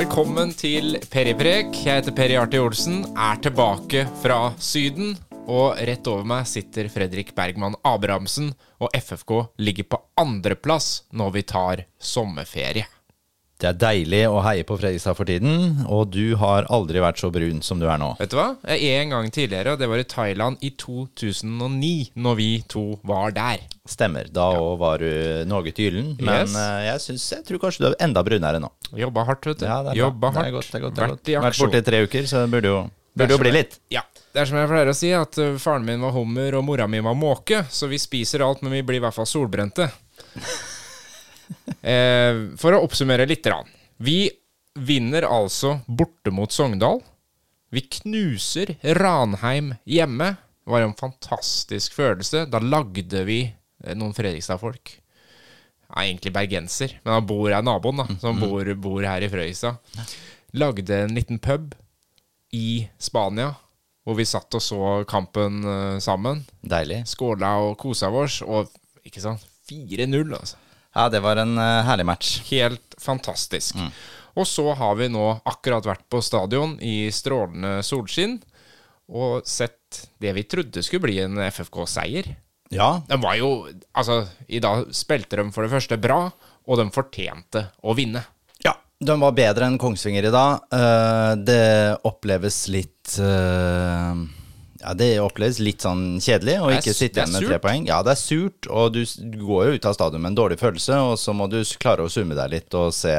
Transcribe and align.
Velkommen 0.00 0.48
til 0.56 0.94
Periprek. 1.12 1.74
Jeg 1.84 1.98
heter 1.98 2.14
Peri 2.16 2.36
Arti 2.40 2.56
Olsen, 2.56 3.02
er 3.20 3.36
tilbake 3.44 4.06
fra 4.22 4.38
Syden. 4.56 5.10
Og 5.44 5.76
rett 5.76 6.08
over 6.08 6.24
meg 6.24 6.46
sitter 6.48 6.88
Fredrik 6.88 7.34
Bergman 7.36 7.76
Abrahamsen, 7.84 8.48
og 8.80 8.96
FFK 8.96 9.34
ligger 9.60 9.90
på 9.92 10.00
andreplass 10.22 11.02
når 11.12 11.34
vi 11.36 11.44
tar 11.52 11.84
sommerferie. 12.00 12.86
Det 13.60 13.68
er 13.68 13.76
deilig 13.76 14.20
å 14.32 14.38
heie 14.40 14.64
på 14.64 14.78
Fredrikstad 14.80 15.12
for 15.18 15.28
tiden, 15.28 15.82
og 15.84 16.08
du 16.14 16.32
har 16.40 16.64
aldri 16.72 17.02
vært 17.04 17.18
så 17.20 17.28
brun 17.32 17.58
som 17.60 17.76
du 17.82 17.84
er 17.92 17.98
nå. 18.00 18.14
Vet 18.16 18.32
du 18.32 18.38
hva? 18.38 18.46
En 18.64 19.10
gang 19.12 19.28
tidligere, 19.34 19.74
og 19.74 19.82
det 19.82 19.88
var 19.90 20.00
i 20.00 20.06
Thailand 20.08 20.62
i 20.64 20.70
2009, 20.80 21.90
når 22.16 22.38
vi 22.38 22.48
to 22.72 22.84
var 23.04 23.34
der. 23.36 23.60
Stemmer. 23.90 24.30
Da 24.32 24.46
òg 24.56 24.78
var 24.80 25.04
du 25.04 25.44
noe 25.50 25.74
gyllen, 25.76 26.14
men 26.22 26.46
Yes. 26.46 26.54
eh, 26.56 26.86
jeg, 26.88 27.02
synes, 27.04 27.26
jeg 27.36 27.44
tror 27.50 27.60
kanskje 27.66 27.84
du 27.84 27.88
er 27.90 27.98
enda 28.06 28.22
brunere 28.24 28.62
nå. 28.64 28.70
Jobba 28.96 29.26
hardt, 29.28 29.44
vet 29.50 29.60
du. 29.60 29.66
Ja, 29.68 29.82
det 29.84 29.92
er 29.92 30.00
Jobba 30.06 30.30
Jobba 30.30 30.30
Det 30.30 30.40
er 30.40 30.40
hardt. 30.40 30.56
godt, 30.56 30.70
det 30.72 30.78
er 30.80 30.86
godt, 30.86 30.96
det 30.96 31.04
er 31.04 31.10
Vært 31.10 31.28
i 31.28 31.36
i 31.36 31.44
Vært 31.44 31.60
borte 31.66 31.82
i 31.84 31.86
tre 31.90 32.02
uker, 32.08 32.26
så 32.32 32.42
det 32.46 32.50
burde 32.56 32.72
jo, 32.72 32.80
burde 33.20 33.36
jo 33.36 33.42
bli 33.44 33.52
litt. 33.58 33.76
Ja. 33.92 34.06
Det 34.32 34.40
er 34.44 34.46
som 34.46 34.56
jeg 34.62 34.68
pleier 34.70 34.88
å 34.88 34.94
si, 34.96 35.12
at 35.12 35.36
uh, 35.42 35.56
faren 35.58 35.84
min 35.84 36.00
var 36.00 36.12
hummer 36.16 36.54
og 36.56 36.64
mora 36.64 36.86
mi 36.88 37.00
var 37.04 37.16
måke, 37.18 37.64
så 37.68 37.88
vi 37.90 37.98
spiser 38.00 38.40
alt, 38.46 38.62
men 38.62 38.72
vi 38.78 38.82
blir 38.86 39.02
i 39.02 39.04
hvert 39.04 39.16
fall 39.20 39.26
solbrente. 39.28 39.90
Eh, 41.82 42.44
for 42.60 42.76
å 42.76 42.82
oppsummere 42.86 43.26
litt. 43.28 43.46
Vi 44.00 44.18
vinner 44.78 45.26
altså 45.28 45.78
borte 45.86 46.32
mot 46.34 46.52
Sogndal. 46.52 47.02
Vi 47.70 47.84
knuser 48.00 48.74
Ranheim 48.98 49.74
hjemme. 49.86 50.34
Det 50.64 50.72
var 50.72 50.84
en 50.86 50.96
fantastisk 50.98 51.94
følelse. 51.96 52.44
Da 52.50 52.60
lagde 52.62 53.24
vi 53.26 53.42
eh, 53.46 53.94
noen 53.94 54.14
Fredrikstad-folk. 54.16 54.96
Ja, 55.90 56.04
egentlig 56.04 56.32
bergenser, 56.34 56.92
men 57.02 57.16
han 57.16 57.26
bor 57.26 57.50
her 57.50 57.64
naboen, 57.66 57.98
da, 57.98 58.18
som 58.22 58.38
bor, 58.38 58.68
bor 58.78 59.02
her 59.02 59.24
i 59.26 59.30
Frøystad. 59.30 59.80
Lagde 60.54 61.00
en 61.06 61.16
liten 61.16 61.40
pub 61.42 61.74
i 62.54 62.86
Spania, 62.98 63.52
hvor 64.06 64.14
vi 64.18 64.26
satt 64.26 64.54
og 64.54 64.62
så 64.62 64.90
kampen 65.10 65.64
eh, 65.66 65.98
sammen. 66.02 66.44
Deilig. 66.62 67.02
Skåla 67.10 67.56
og 67.64 67.76
kosa 67.82 68.10
oss, 68.14 68.40
og 68.46 68.70
ikke 69.06 69.22
sant 69.22 69.46
4-0, 69.70 70.34
altså. 70.34 70.58
Ja, 70.96 71.08
det 71.12 71.20
var 71.22 71.38
en 71.38 71.56
eh, 71.58 71.82
herlig 71.86 72.06
match. 72.08 72.30
Helt 72.50 72.94
fantastisk. 73.00 73.78
Og 74.38 74.46
så 74.46 74.68
har 74.78 74.94
vi 74.98 75.08
nå 75.10 75.26
akkurat 75.48 75.86
vært 75.86 76.06
på 76.10 76.20
stadion 76.22 76.76
i 76.82 77.10
strålende 77.14 77.80
solskinn 77.86 78.38
og 79.10 79.42
sett 79.48 80.04
det 80.22 80.30
vi 80.36 80.44
trodde 80.46 80.82
skulle 80.86 81.02
bli 81.08 81.16
en 81.24 81.38
FFK-seier. 81.50 82.28
Ja, 82.70 83.02
Den 83.08 83.18
var 83.24 83.34
jo 83.34 83.66
Altså, 83.98 84.20
i 84.46 84.60
dag 84.62 84.92
spilte 84.94 85.40
de 85.40 85.48
for 85.50 85.66
det 85.66 85.72
første 85.72 85.98
bra, 85.98 86.28
og 86.70 86.78
de 86.78 86.86
fortjente 86.94 87.64
å 87.82 87.96
vinne. 87.98 88.22
Ja, 88.62 88.76
de 89.02 89.16
var 89.18 89.34
bedre 89.34 89.66
enn 89.66 89.80
Kongsvinger 89.82 90.28
i 90.28 90.32
dag. 90.34 90.68
Eh, 90.70 91.32
det 91.42 91.96
oppleves 92.06 92.68
litt 92.70 93.16
eh, 93.18 94.22
Ja, 94.80 94.94
det 94.96 95.10
oppleves 95.20 95.58
litt 95.60 95.84
sånn 95.84 96.18
kjedelig 96.24 96.56
å 96.64 96.70
ikke 96.72 96.94
sitte 96.96 97.20
igjen 97.20 97.34
med 97.34 97.44
tre 97.44 97.58
poeng. 97.60 97.86
Ja, 97.88 98.00
det 98.06 98.14
er 98.14 98.20
surt, 98.20 98.68
og 98.72 98.94
du, 98.96 99.02
går 99.42 99.66
jo 99.68 99.76
ut 99.76 99.88
av 99.90 99.96
stadion 99.96 100.22
med 100.24 100.32
en 100.32 100.38
dårlig 100.38 100.56
følelse, 100.60 100.96
og 101.10 101.18
så 101.20 101.34
må 101.36 101.50
du 101.52 101.58
klare 101.82 102.06
å 102.06 102.12
summe 102.12 102.38
deg 102.38 102.54
litt 102.54 102.76
og 102.78 102.88
se, 102.96 103.12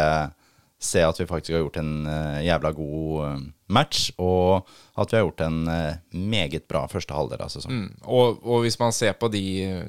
se 0.82 1.04
at 1.06 1.22
vi 1.22 1.28
faktisk 1.30 1.54
har 1.54 1.62
gjort 1.62 1.78
en 1.84 1.94
eh, 2.10 2.40
jævla 2.48 2.74
god 2.80 3.22
eh, 3.28 3.46
match, 3.78 4.08
og 4.18 4.66
at 4.98 5.14
vi 5.14 5.20
har 5.20 5.28
gjort 5.28 5.46
en 5.46 5.62
eh, 5.70 6.02
meget 6.18 6.66
bra 6.72 6.88
første 6.90 7.14
halvdel 7.14 7.46
av 7.46 7.54
sesongen. 7.54 7.92
Mm. 7.92 8.04
Og, 8.10 8.42
og 8.42 8.66
hvis 8.66 8.82
man 8.82 8.98
ser 8.98 9.14
på 9.22 9.30
de 9.34 9.46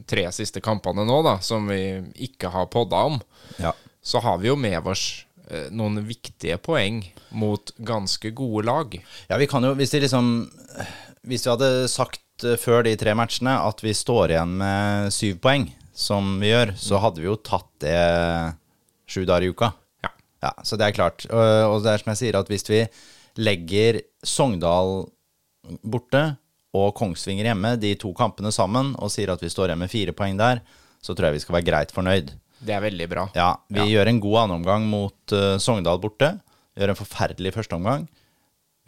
tre 0.09 0.29
siste 0.37 0.61
kampene 0.65 1.09
nå, 1.09 1.23
da, 1.25 1.39
som 1.41 1.73
vi 1.73 1.83
ikke 2.29 2.53
har 2.53 2.69
podda 2.73 3.07
om, 3.15 3.21
Ja. 3.63 3.73
så 4.05 4.21
har 4.21 4.45
vi 4.45 4.53
jo 4.53 4.61
med 4.61 4.93
oss 4.93 5.25
noen 5.75 5.99
viktige 6.07 6.55
poeng 6.63 7.03
mot 7.37 7.75
ganske 7.85 8.31
gode 8.33 8.63
lag. 8.65 8.95
Ja, 9.29 9.37
vi 9.37 9.49
kan 9.51 9.67
jo, 9.67 9.75
hvis, 9.77 9.91
de 9.93 10.01
liksom, 10.01 10.31
hvis 11.29 11.47
vi 11.47 11.53
hadde 11.53 11.71
sagt 11.91 12.47
eh, 12.47 12.59
før 12.61 12.85
de 12.87 12.97
tre 12.99 13.15
matchene 13.19 13.55
at 13.63 13.83
vi 13.85 13.95
står 13.97 14.35
igjen 14.35 14.57
med 14.61 15.15
syv 15.15 15.39
poeng, 15.45 15.69
som 15.93 16.37
vi 16.41 16.51
gjør, 16.51 16.75
så 16.81 17.01
hadde 17.03 17.23
vi 17.23 17.29
jo 17.29 17.39
tatt 17.45 17.69
det 17.85 17.97
sju 19.11 19.25
dager 19.29 19.47
i 19.47 19.51
uka. 19.53 19.73
Ja. 20.05 20.13
Ja, 20.43 20.53
så 20.65 20.79
det 20.81 20.89
er 20.89 20.97
klart. 20.97 21.27
Og, 21.29 21.83
det 21.85 21.93
er 21.93 22.03
som 22.03 22.13
jeg 22.15 22.21
sier, 22.23 22.39
at 22.41 22.49
hvis 22.51 22.65
vi 22.71 22.81
legger 23.39 24.01
Sogndal 24.27 25.05
borte 25.85 26.23
og 26.75 26.95
Kongsvinger 26.97 27.51
hjemme, 27.51 27.75
de 27.81 27.93
to 28.01 28.15
kampene 28.17 28.51
sammen, 28.55 28.95
og 28.97 29.13
sier 29.13 29.35
at 29.35 29.43
vi 29.45 29.53
står 29.53 29.71
igjen 29.71 29.83
med 29.85 29.93
fire 29.93 30.17
poeng 30.17 30.41
der, 30.41 30.63
så 31.05 31.15
tror 31.15 31.29
jeg 31.29 31.37
vi 31.37 31.45
skal 31.45 31.59
være 31.59 31.69
greit 31.69 31.93
fornøyd. 31.95 32.33
Det 32.63 32.75
er 32.75 32.83
veldig 32.85 33.09
bra. 33.11 33.27
Ja, 33.37 33.53
vi 33.75 33.85
gjør 33.91 34.09
en 34.09 34.23
god 34.23 34.39
annenomgang 34.45 34.89
mot 34.91 35.35
uh, 35.35 35.59
Sogndal 35.63 36.01
borte. 36.03 36.33
Vi 36.73 36.83
Gjør 36.83 36.95
en 36.95 36.99
forferdelig 36.99 37.53
førsteomgang. 37.57 38.07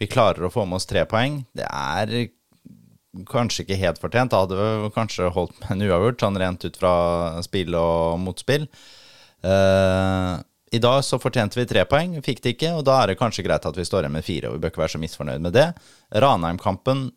Vi 0.01 0.09
klarer 0.11 0.47
å 0.47 0.51
få 0.51 0.65
med 0.67 0.79
oss 0.79 0.89
tre 0.89 1.05
poeng. 1.07 1.43
Det 1.55 1.67
er 1.67 2.29
kanskje 3.29 3.63
ikke 3.63 3.79
helt 3.79 4.01
fortjent. 4.01 4.33
Da 4.33 4.43
hadde 4.43 4.57
vi 4.59 4.89
kanskje 4.95 5.31
holdt 5.31 5.55
med 5.61 5.71
en 5.75 5.85
uavgjort, 5.87 6.19
sånn 6.23 6.41
rent 6.41 6.67
ut 6.67 6.79
fra 6.79 6.95
spill 7.45 7.77
og 7.79 8.19
motspill. 8.23 8.67
Uh, 9.45 10.41
I 10.75 10.81
dag 10.83 10.99
så 11.05 11.19
fortjente 11.21 11.59
vi 11.59 11.67
tre 11.69 11.85
poeng, 11.87 12.17
fikk 12.25 12.43
det 12.43 12.55
ikke, 12.57 12.73
og 12.79 12.83
da 12.87 12.99
er 13.01 13.13
det 13.13 13.19
kanskje 13.21 13.45
greit 13.45 13.67
at 13.67 13.79
vi 13.79 13.87
står 13.87 14.05
igjen 14.05 14.17
med 14.17 14.27
fire. 14.27 14.49
og 14.49 14.57
Vi 14.57 14.65
bør 14.65 14.73
ikke 14.73 14.83
være 14.83 14.95
så 14.97 15.03
misfornøyd 15.05 15.47
med 15.47 15.55
det. 15.55 15.69
Ranheim-kampen 16.25 17.07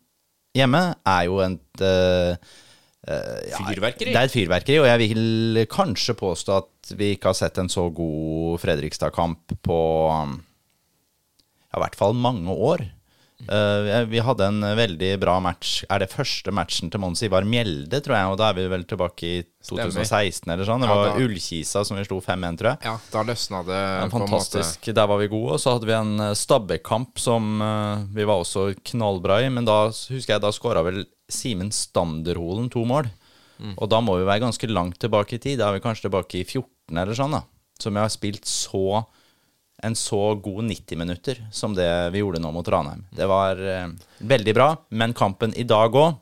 hjemme 0.55 0.83
er 1.07 1.23
jo 1.27 1.39
et 1.43 1.83
eh, 1.85 2.55
ja, 3.49 3.59
Fyrverkeri. 3.63 4.13
Det 4.13 4.19
er 4.19 4.27
et 4.27 4.33
fyrverkeri, 4.33 4.77
og 4.81 4.87
jeg 4.89 5.01
vil 5.03 5.63
kanskje 5.71 6.15
påstå 6.19 6.59
at 6.61 6.93
vi 6.99 7.13
ikke 7.15 7.31
har 7.31 7.37
sett 7.37 7.59
en 7.61 7.71
så 7.71 7.87
god 7.95 8.59
Fredrikstad-kamp 8.63 9.57
på 9.65 9.79
um, 10.13 10.37
ja, 11.69 11.77
i 11.77 11.83
hvert 11.85 11.95
fall 11.99 12.13
mange 12.17 12.49
år. 12.55 12.85
Uh, 13.47 14.03
vi 14.11 14.19
hadde 14.19 14.43
en 14.51 14.59
veldig 14.75 15.13
bra 15.21 15.37
match. 15.39 15.85
Er 15.89 16.01
det 16.03 16.09
første 16.11 16.51
matchen 16.51 16.89
til 16.91 16.99
Monsi 16.99 17.29
var 17.31 17.45
Mjelde, 17.47 18.01
tror 18.03 18.17
jeg, 18.17 18.31
og 18.33 18.37
da 18.41 18.49
er 18.51 18.57
vi 18.57 18.65
vel 18.67 18.83
tilbake 18.83 19.23
i 19.29 19.37
2016 19.63 20.51
eller 20.51 20.67
sånn. 20.67 20.81
Det 20.83 20.89
Ja, 20.89 20.95
var 20.97 21.13
da- 21.13 21.23
Ullkisa 21.23 21.85
som 21.87 21.95
vi 21.95 22.03
slo 22.03 22.19
5-1, 22.19 22.57
tror 22.59 22.73
jeg. 22.73 22.79
Ja, 22.83 22.97
da 23.13 23.23
løsna 23.23 23.61
det 23.65 23.79
Ja, 23.79 24.07
på 24.11 24.19
en 24.19 24.27
måte. 24.27 24.33
fantastisk. 24.35 24.93
Der 24.93 25.07
var 25.07 25.17
vi 25.21 25.29
gode. 25.31 25.53
Og 25.55 25.59
så 25.63 25.71
hadde 25.71 25.87
vi 25.87 25.93
en 25.95 26.35
stabbekamp 26.35 27.17
som 27.17 27.61
uh, 27.61 28.03
vi 28.11 28.25
var 28.27 28.43
også 28.43 28.75
knallbra 28.83 29.39
i. 29.45 29.49
Men 29.49 29.63
da 29.63 29.85
husker 29.87 30.35
jeg 30.35 30.41
da 30.41 30.51
skåra 30.51 30.83
vel 30.83 31.05
Simen 31.31 31.71
Standerholen 31.71 32.69
to 32.69 32.83
mål. 32.83 33.07
Og 33.77 33.89
da 33.91 33.99
må 34.01 34.17
vi 34.19 34.23
være 34.27 34.39
ganske 34.43 34.67
langt 34.71 34.99
tilbake 34.99 35.35
i 35.35 35.37
tid. 35.39 35.59
Da 35.59 35.69
er 35.69 35.79
vi 35.79 35.83
kanskje 35.87 36.09
tilbake 36.09 36.39
i 36.39 36.43
14 36.43 36.97
eller 36.97 37.13
sånn, 37.15 37.31
da. 37.31 37.41
Som 37.79 37.93
jeg 37.95 38.03
har 38.03 38.09
spilt 38.09 38.43
så 38.47 39.05
en 39.83 39.95
så 39.95 40.35
god 40.35 40.63
90 40.69 40.97
minutter 40.97 41.41
som 41.51 41.75
det 41.75 41.89
vi 42.13 42.21
gjorde 42.23 42.41
nå 42.43 42.51
mot 42.51 42.67
Ranheim. 42.67 43.05
Det 43.11 43.27
var 43.29 43.59
eh, 43.59 43.87
veldig 44.19 44.55
bra, 44.55 44.69
men 44.89 45.15
kampen 45.17 45.55
i 45.55 45.65
dag 45.67 45.95
òg 45.95 46.17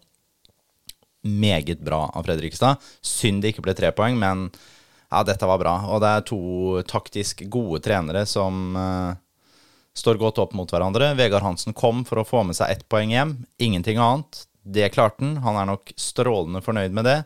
meget 1.28 1.80
bra 1.84 2.06
av 2.14 2.24
Fredrikstad. 2.24 2.82
Synd 3.02 3.42
det 3.44 3.52
ikke 3.52 3.66
ble 3.66 3.76
tre 3.76 3.92
poeng, 3.96 4.16
men 4.20 4.48
ja, 5.10 5.24
dette 5.28 5.48
var 5.50 5.60
bra. 5.60 5.76
Og 5.92 6.02
det 6.04 6.12
er 6.12 6.28
to 6.28 6.42
taktisk 6.88 7.44
gode 7.52 7.82
trenere 7.84 8.26
som 8.30 8.78
eh, 8.78 9.12
står 9.98 10.22
godt 10.22 10.42
opp 10.44 10.56
mot 10.58 10.72
hverandre. 10.72 11.14
Vegard 11.18 11.46
Hansen 11.46 11.76
kom 11.78 12.06
for 12.08 12.22
å 12.22 12.28
få 12.28 12.44
med 12.48 12.58
seg 12.58 12.74
ett 12.74 12.88
poeng 12.92 13.14
hjem. 13.14 13.38
Ingenting 13.58 14.00
annet. 14.02 14.46
Det 14.68 14.92
klarte 14.94 15.24
han. 15.24 15.38
Han 15.46 15.60
er 15.62 15.70
nok 15.72 15.94
strålende 16.00 16.64
fornøyd 16.64 16.96
med 16.96 17.08
det. 17.08 17.22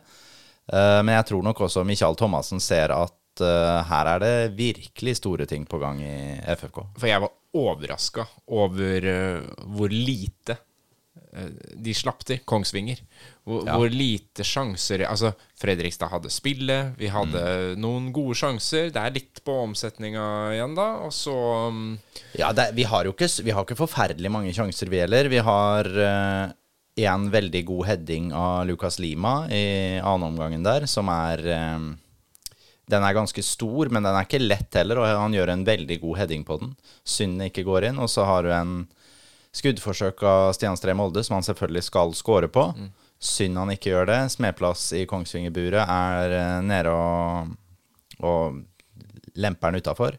Eh, 0.72 1.00
men 1.02 1.16
jeg 1.18 1.30
tror 1.32 1.46
nok 1.46 1.66
også 1.66 1.84
Michael 1.86 2.18
Thomassen 2.18 2.62
ser 2.62 2.94
at 2.94 3.14
eh, 3.40 3.84
her 3.88 4.06
er 4.14 4.18
det 4.20 4.34
virkelig 4.58 5.16
store 5.16 5.46
ting 5.46 5.64
på 5.66 5.78
gang 5.80 6.02
i 6.04 6.40
FFK. 6.56 6.82
For 6.98 7.06
jeg 7.08 7.20
var 7.24 7.32
overraska 7.54 8.26
over 8.48 9.04
uh, 9.04 9.42
hvor 9.76 9.88
lite 9.92 10.56
uh, 11.36 11.48
de 11.76 11.92
slapp 11.94 12.24
til, 12.24 12.38
Kongsvinger. 12.48 13.00
Hvor, 13.44 13.64
Ja. 13.66 13.76
hvor 13.76 13.88
lite 13.92 14.44
sjanser 14.44 15.04
Altså, 15.08 15.32
Fredrikstad 15.60 16.08
hadde 16.08 16.30
spillet, 16.30 16.94
vi 16.98 17.08
hadde 17.08 17.42
Mm. 17.76 17.80
noen 17.80 18.12
gode 18.12 18.34
sjanser. 18.34 18.90
Det 18.90 18.96
er 19.02 19.10
litt 19.10 19.42
på 19.44 19.52
omsetninga 19.64 20.52
igjen, 20.54 20.74
da. 20.74 20.88
Og 21.04 21.12
så 21.12 21.68
um... 21.68 21.98
Ja, 22.38 22.52
det, 22.52 22.74
vi 22.74 22.84
har 22.84 23.04
jo 23.04 23.12
ikke, 23.12 23.28
vi 23.44 23.50
har 23.50 23.64
ikke 23.64 23.76
forferdelig 23.76 24.30
mange 24.30 24.52
sjanser, 24.52 24.88
vi 24.88 25.00
heller. 25.04 25.28
Vi 25.28 25.38
har 25.38 25.88
en 26.96 27.30
veldig 27.30 27.64
god 27.64 27.86
heading 27.86 28.32
av 28.32 28.66
Lucas 28.66 28.98
Lima 28.98 29.46
i 29.50 29.98
annen 30.00 30.28
omgangen 30.28 30.62
der, 30.64 30.84
som 30.86 31.08
er 31.08 31.40
eh, 31.48 31.86
Den 32.92 33.04
er 33.06 33.16
ganske 33.16 33.44
stor, 33.44 33.88
men 33.88 34.04
den 34.04 34.14
er 34.14 34.26
ikke 34.26 34.42
lett 34.42 34.76
heller, 34.76 35.00
og 35.00 35.08
han 35.24 35.36
gjør 35.36 35.54
en 35.54 35.64
veldig 35.66 36.00
god 36.02 36.18
heading 36.20 36.44
på 36.48 36.58
den. 36.60 36.74
Synd 37.08 37.40
ikke 37.48 37.64
går 37.66 37.88
inn. 37.88 38.00
Og 38.02 38.10
så 38.12 38.26
har 38.28 38.44
du 38.44 38.52
en 38.52 38.74
skuddforsøk 39.56 40.22
av 40.28 40.52
Stian 40.56 40.76
Stree 40.80 40.96
Molde, 40.96 41.24
som 41.24 41.38
han 41.38 41.46
selvfølgelig 41.46 41.86
skal 41.88 42.14
score 42.16 42.50
på. 42.52 42.66
Synd 43.22 43.60
han 43.60 43.72
ikke 43.74 43.92
gjør 43.92 44.08
det. 44.10 44.20
Smedplass 44.34 44.88
i 44.98 45.04
Kongsvingerburet 45.08 45.84
er 45.84 46.36
eh, 46.38 46.56
nede 46.66 46.92
og, 46.92 47.52
og 48.20 48.62
lemper 49.38 49.70
den 49.70 49.84
utafor. 49.84 50.16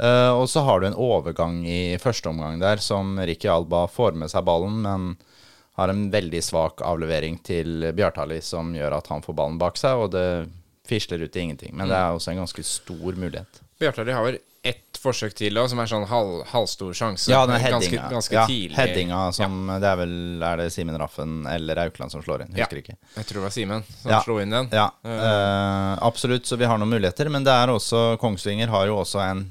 Eh, 0.00 0.30
og 0.32 0.46
så 0.48 0.62
har 0.64 0.80
du 0.80 0.88
en 0.88 0.96
overgang 0.96 1.60
i 1.68 1.98
første 2.00 2.30
omgang 2.30 2.60
der 2.62 2.80
som 2.80 3.18
Ricky 3.20 3.50
Alba 3.52 3.84
får 3.90 4.16
med 4.16 4.32
seg 4.32 4.46
ballen, 4.48 4.80
men 4.86 5.10
har 5.80 5.92
en 5.92 6.08
veldig 6.12 6.40
svak 6.44 6.80
avlevering 6.84 7.38
til 7.44 7.90
Bjartali 7.96 8.40
som 8.44 8.72
gjør 8.76 8.98
at 8.98 9.12
han 9.12 9.22
får 9.24 9.36
ballen 9.36 9.60
bak 9.60 9.78
seg, 9.80 10.00
og 10.00 10.10
det 10.16 10.26
fisler 10.90 11.22
ut 11.24 11.36
i 11.36 11.46
ingenting. 11.46 11.74
Men 11.78 11.88
det 11.90 11.96
er 11.96 12.12
også 12.18 12.34
en 12.34 12.42
ganske 12.42 12.64
stor 12.66 13.18
mulighet. 13.18 13.60
Bjartali 13.80 14.12
har 14.12 14.26
vel 14.26 14.38
ett 14.62 14.98
forsøk 15.00 15.32
til 15.38 15.56
da, 15.56 15.62
som 15.72 15.78
er 15.80 15.88
sånn 15.88 16.02
halv, 16.10 16.42
halvstor 16.50 16.92
sjanse. 16.92 17.30
Ja, 17.32 17.46
den 17.48 17.56
ganske, 17.56 17.88
headinga. 17.88 18.08
ganske 18.12 18.34
ja, 18.36 18.42
tidlig. 18.50 18.76
headinga 18.76 19.20
som 19.32 19.54
Det 19.80 19.88
er 19.88 19.96
vel 20.02 20.42
Er 20.44 20.60
det 20.60 20.66
Simen 20.74 20.98
Raffen 21.00 21.46
eller 21.48 21.80
Aukland 21.86 22.12
som 22.12 22.20
slår 22.20 22.44
inn? 22.44 22.52
Husker 22.58 22.82
ikke. 22.82 22.98
Jeg 23.16 23.28
tror 23.30 23.40
det 23.40 23.46
var 23.46 23.54
Simen 23.54 23.86
som 24.02 24.12
Ja. 24.12 24.20
slo 24.26 24.36
inn 24.42 24.52
den. 24.52 24.68
Ja, 24.76 24.90
uh, 25.00 25.94
absolutt, 26.04 26.44
så 26.44 26.60
vi 26.60 26.68
har 26.68 26.76
noen 26.76 26.92
muligheter. 26.92 27.30
Men 27.32 27.46
det 27.48 27.54
er 27.56 27.72
også 27.72 28.18
Kongsvinger 28.20 28.68
har 28.68 28.90
jo 28.90 28.98
også 29.00 29.22
en 29.24 29.46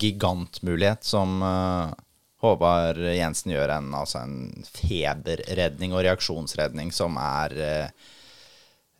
gigantmulighet 0.00 1.04
som 1.04 1.42
uh, 1.44 1.92
Håvard 2.40 2.96
Jensen 3.12 3.52
gjør 3.52 3.74
en, 3.76 3.90
altså 3.94 4.22
en 4.24 4.64
feberredning 4.64 5.92
og 5.92 6.04
reaksjonsredning 6.06 6.92
som 6.96 7.18
er 7.20 7.56
eh, 7.60 8.06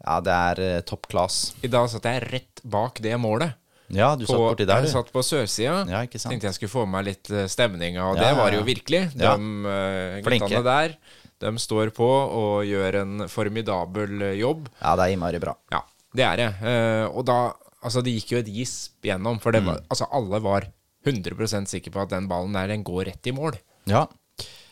Ja, 0.06 0.20
det 0.25 0.32
er 0.35 0.61
eh, 0.64 0.81
topp 0.88 1.08
class. 1.12 1.55
I 1.62 1.69
dag 1.73 1.88
satt 1.93 2.06
jeg 2.08 2.23
rett 2.32 2.62
bak 2.64 3.00
det 3.05 3.17
målet. 3.20 3.55
Ja, 3.91 4.12
du 4.14 4.23
satt 4.25 4.38
borti 4.38 4.64
der, 4.69 4.85
Jeg 4.87 4.93
satt 4.93 5.08
på 5.12 5.23
sørsida. 5.26 5.81
Ja, 5.91 6.05
ikke 6.06 6.19
sant. 6.23 6.31
Tenkte 6.37 6.47
jeg 6.47 6.55
skulle 6.55 6.70
få 6.73 6.85
med 6.87 6.93
meg 7.00 7.08
litt 7.11 7.31
eh, 7.35 7.49
stemning, 7.50 7.99
og 7.99 8.17
Ja, 8.17 8.29
det 8.29 8.37
var 8.38 8.50
det 8.55 8.61
jo 8.61 8.67
virkelig. 8.69 9.00
De 9.17 9.25
Ja. 9.26 9.32
uh, 9.35 10.20
guttene 10.23 10.62
der, 10.62 10.94
de 11.43 11.52
står 11.58 11.91
på 11.97 12.06
og 12.06 12.64
gjør 12.69 13.00
en 13.02 13.26
formidabel 13.29 14.23
eh, 14.23 14.37
jobb. 14.38 14.69
Ja, 14.81 14.94
det 14.97 15.08
er 15.08 15.17
innmari 15.17 15.41
bra. 15.43 15.56
Ja, 15.75 15.82
det 16.14 16.25
er 16.29 16.37
det. 16.44 16.50
Uh, 16.62 17.06
og 17.19 17.26
da 17.26 17.41
Altså, 17.81 18.03
det 18.05 18.12
gikk 18.12 18.32
jo 18.35 18.38
et 18.43 18.49
gisp 18.53 19.06
gjennom, 19.08 19.38
for 19.41 19.53
det 19.56 19.62
Mm. 19.64 19.70
altså, 19.88 20.05
alle 20.12 20.38
var 20.44 20.67
100% 21.06 21.64
sikre 21.67 21.91
på 21.94 22.03
at 22.03 22.11
den 22.11 22.26
ballen 22.29 22.53
der, 22.53 22.67
den 22.69 22.82
går 22.85 23.06
rett 23.08 23.26
i 23.26 23.32
mål. 23.32 23.56
Ja. 23.88 24.03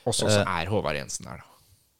Og 0.05 0.13
så 0.13 0.27
Eh. 0.29 0.35
så 0.37 0.43
er 0.45 0.67
Håvard 0.69 0.95
Jensen 0.95 1.25
der, 1.25 1.39
da. 1.41 1.48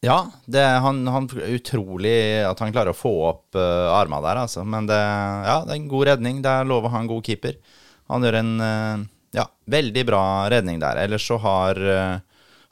Ja, 0.05 0.19
det 0.47 0.63
han, 0.63 1.01
han 1.11 1.27
utrolig 1.27 2.15
at 2.47 2.61
han 2.63 2.71
klarer 2.71 2.93
å 2.93 2.97
få 2.97 3.11
opp 3.27 3.57
uh, 3.59 3.91
arma 3.91 4.21
der, 4.23 4.39
altså. 4.45 4.63
Men 4.63 4.87
det, 4.87 4.95
ja, 4.95 5.57
det 5.65 5.73
er 5.73 5.79
en 5.81 5.89
god 5.91 6.07
redning. 6.13 6.39
Det 6.45 6.53
er 6.55 6.69
lov 6.69 6.87
å 6.87 6.93
ha 6.93 7.01
en 7.03 7.09
god 7.09 7.27
keeper. 7.27 7.59
Han 8.09 8.23
gjør 8.23 8.39
en 8.39 8.53
uh, 8.63 9.03
ja, 9.35 9.45
veldig 9.67 10.05
bra 10.07 10.23
redning 10.51 10.79
der. 10.79 11.01
Ellers 11.03 11.27
så 11.27 11.39
har 11.43 11.83
uh, 11.83 12.21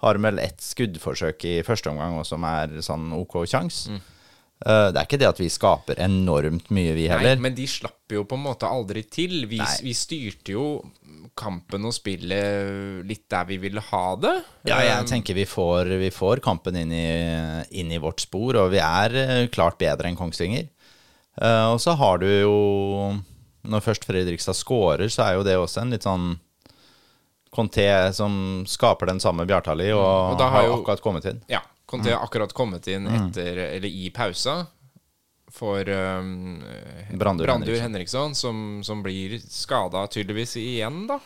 har 0.03 0.19
vel 0.21 0.39
ett 0.41 0.62
skuddforsøk 0.62 1.45
i 1.50 1.56
første 1.65 1.89
omgang 1.89 2.19
også, 2.19 2.35
som 2.35 2.45
er 2.47 2.77
sånn 2.85 3.09
OK 3.18 3.39
kjangs. 3.50 3.88
Uh, 4.57 4.89
det 4.94 5.00
er 5.00 5.06
ikke 5.06 5.19
det 5.21 5.29
at 5.29 5.41
vi 5.41 5.50
skaper 5.53 6.00
enormt 6.01 6.71
mye, 6.74 6.94
vi 6.97 7.07
heller. 7.09 7.35
Nei, 7.35 7.47
men 7.47 7.57
de 7.57 7.68
slapp 7.69 8.13
jo 8.13 8.24
på 8.29 8.38
en 8.38 8.45
måte 8.45 8.69
aldri 8.69 9.03
til. 9.09 9.44
Vi, 9.50 9.59
vi 9.59 9.94
styrte 9.97 10.56
jo 10.56 10.68
kampen 11.38 11.86
og 11.88 11.94
spillet 11.95 13.06
litt 13.07 13.24
der 13.31 13.45
vi 13.50 13.57
ville 13.62 13.81
ha 13.92 14.04
det. 14.19 14.34
Ja, 14.68 14.80
jeg 14.84 15.06
tenker 15.12 15.38
vi 15.38 15.45
får, 15.45 15.92
vi 16.01 16.10
får 16.13 16.42
kampen 16.44 16.75
inn 16.81 16.92
i, 16.92 17.06
inn 17.80 17.92
i 17.94 18.00
vårt 18.01 18.19
spor, 18.25 18.57
og 18.63 18.72
vi 18.74 18.81
er 18.84 19.16
eh, 19.22 19.48
klart 19.54 19.78
bedre 19.80 20.10
enn 20.10 20.18
Kongsvinger. 20.19 20.68
Eh, 21.42 21.66
og 21.72 21.80
så 21.84 21.94
har 22.00 22.18
du 22.24 22.25
jo 22.28 22.57
Når 23.68 23.81
først 23.84 24.06
Fredrikstad 24.07 24.56
scorer, 24.56 25.10
så 25.12 25.25
er 25.28 25.34
jo 25.38 25.44
det 25.44 25.57
også 25.60 25.81
en 25.84 25.92
litt 25.92 26.06
sånn 26.07 26.38
Conté 27.54 27.88
som 28.13 28.63
skaper 28.68 29.07
den 29.10 29.19
samme 29.24 29.45
Bjartali, 29.48 29.89
og, 29.95 30.04
Mm, 30.04 30.31
og 30.31 30.38
da 30.39 30.50
har 30.50 30.62
har 30.62 30.68
jo- 30.68 30.78
akkurat 30.84 31.01
kommet 31.01 31.25
inn. 31.25 31.42
Ja. 31.50 31.62
Conté 31.88 32.12
Mm. 32.12 32.18
har 32.18 32.28
akkurat 32.28 32.54
kommet 32.54 32.88
inn 32.88 33.07
etter, 33.07 33.57
eller 33.75 33.88
i 33.88 34.10
pausa 34.10 34.68
for 35.52 35.90
um, 35.90 36.62
Brandur 37.14 37.48
Henriksson. 37.48 37.84
Henriksson, 37.84 38.36
som, 38.36 38.62
som 38.84 39.04
blir 39.04 39.40
skada 39.40 40.08
tydeligvis 40.12 40.58
igjen, 40.62 41.06
da. 41.10 41.20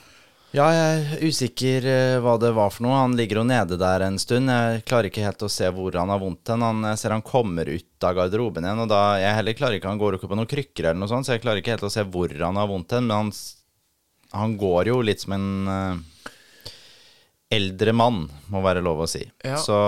Ja, 0.51 0.65
jeg 0.75 0.95
er 0.99 1.21
usikker 1.31 1.85
eh, 1.87 2.17
hva 2.19 2.33
det 2.35 2.49
var 2.51 2.73
for 2.75 2.83
noe. 2.83 2.97
Han 2.99 3.13
ligger 3.15 3.39
jo 3.39 3.45
nede 3.47 3.77
der 3.79 4.03
en 4.03 4.17
stund. 4.19 4.51
Jeg 4.51 4.81
klarer 4.83 5.07
ikke 5.07 5.23
helt 5.23 5.45
å 5.47 5.49
se 5.51 5.69
hvor 5.71 5.95
han 5.95 6.11
har 6.11 6.19
vondt 6.19 6.51
hen. 6.51 6.65
Han 6.65 6.83
jeg 6.89 6.99
ser 6.99 7.15
han 7.15 7.23
kommer 7.23 7.71
ut 7.71 8.07
av 8.07 8.17
garderoben 8.17 8.67
igjen, 8.67 8.83
og 8.83 8.89
da 8.91 9.01
Jeg 9.21 9.37
heller 9.37 9.55
klarer 9.55 9.79
ikke 9.79 9.87
Han 9.87 10.01
går 10.01 10.11
jo 10.11 10.19
ikke 10.19 10.31
på 10.33 10.39
noen 10.39 10.51
krykker 10.51 10.89
eller 10.89 10.99
noe 10.99 11.11
sånt, 11.11 11.27
så 11.27 11.37
jeg 11.37 11.45
klarer 11.45 11.63
ikke 11.63 11.77
helt 11.77 11.87
å 11.87 11.93
se 11.93 12.03
hvor 12.03 12.35
han 12.35 12.59
har 12.59 12.67
vondt 12.67 12.97
hen. 12.97 13.07
Men 13.07 13.15
han, 13.15 13.31
han 14.35 14.57
går 14.59 14.91
jo 14.91 14.99
litt 15.07 15.23
som 15.23 15.37
en 15.37 15.47
uh, 15.71 16.27
eldre 17.51 17.95
mann, 17.95 18.25
må 18.51 18.63
være 18.65 18.83
lov 18.83 19.05
å 19.05 19.09
si. 19.09 19.23
Ja. 19.47 19.55
Så 19.55 19.79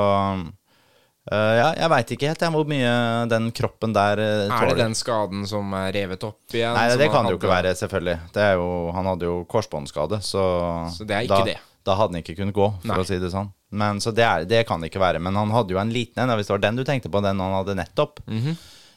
eh, 1.31 1.55
ja, 1.59 1.67
jeg 1.79 1.89
veit 1.93 2.13
ikke 2.15 2.29
helt 2.31 2.45
jeg, 2.45 2.53
hvor 2.55 2.67
mye 2.69 2.93
den 3.31 3.51
kroppen 3.55 3.93
der 3.95 4.19
uh, 4.19 4.53
Er 4.57 4.71
det 4.71 4.77
den 4.81 4.95
skaden 4.97 5.45
som 5.49 5.73
er 5.79 5.91
revet 5.95 6.23
opp 6.27 6.55
igjen? 6.55 6.73
Nei, 6.75 6.87
det 6.99 7.09
kan 7.13 7.25
det 7.27 7.35
jo 7.35 7.39
ikke 7.41 7.51
være, 7.51 7.75
selvfølgelig. 7.79 8.17
Det 8.35 8.43
er 8.49 8.57
jo, 8.59 8.69
han 8.95 9.11
hadde 9.11 9.29
jo 9.29 9.37
korsbåndskade, 9.49 10.21
så 10.25 10.45
Så 10.93 11.07
det 11.07 11.17
er 11.17 11.27
ikke 11.27 11.41
da, 11.43 11.49
det. 11.53 11.57
Da 11.83 11.97
hadde 11.99 12.15
han 12.15 12.23
ikke 12.23 12.37
kunnet 12.39 12.55
gå, 12.55 12.69
for 12.79 12.93
Nei. 12.93 13.01
å 13.03 13.07
si 13.07 13.19
det 13.19 13.31
sånn. 13.33 13.51
Men 13.73 13.99
Så 13.99 14.13
det, 14.15 14.23
er, 14.23 14.45
det 14.47 14.63
kan 14.69 14.79
det 14.79 14.91
ikke 14.91 15.01
være. 15.01 15.19
Men 15.19 15.35
han 15.35 15.51
hadde 15.51 15.73
jo 15.73 15.81
en 15.81 15.91
liten 15.91 16.21
en, 16.23 16.35
hvis 16.37 16.47
det 16.47 16.53
var 16.55 16.63
den 16.63 16.77
du 16.79 16.83
tenkte 16.87 17.11
på, 17.11 17.21
den 17.25 17.41
han 17.41 17.57
hadde 17.57 17.75
nettopp. 17.79 18.21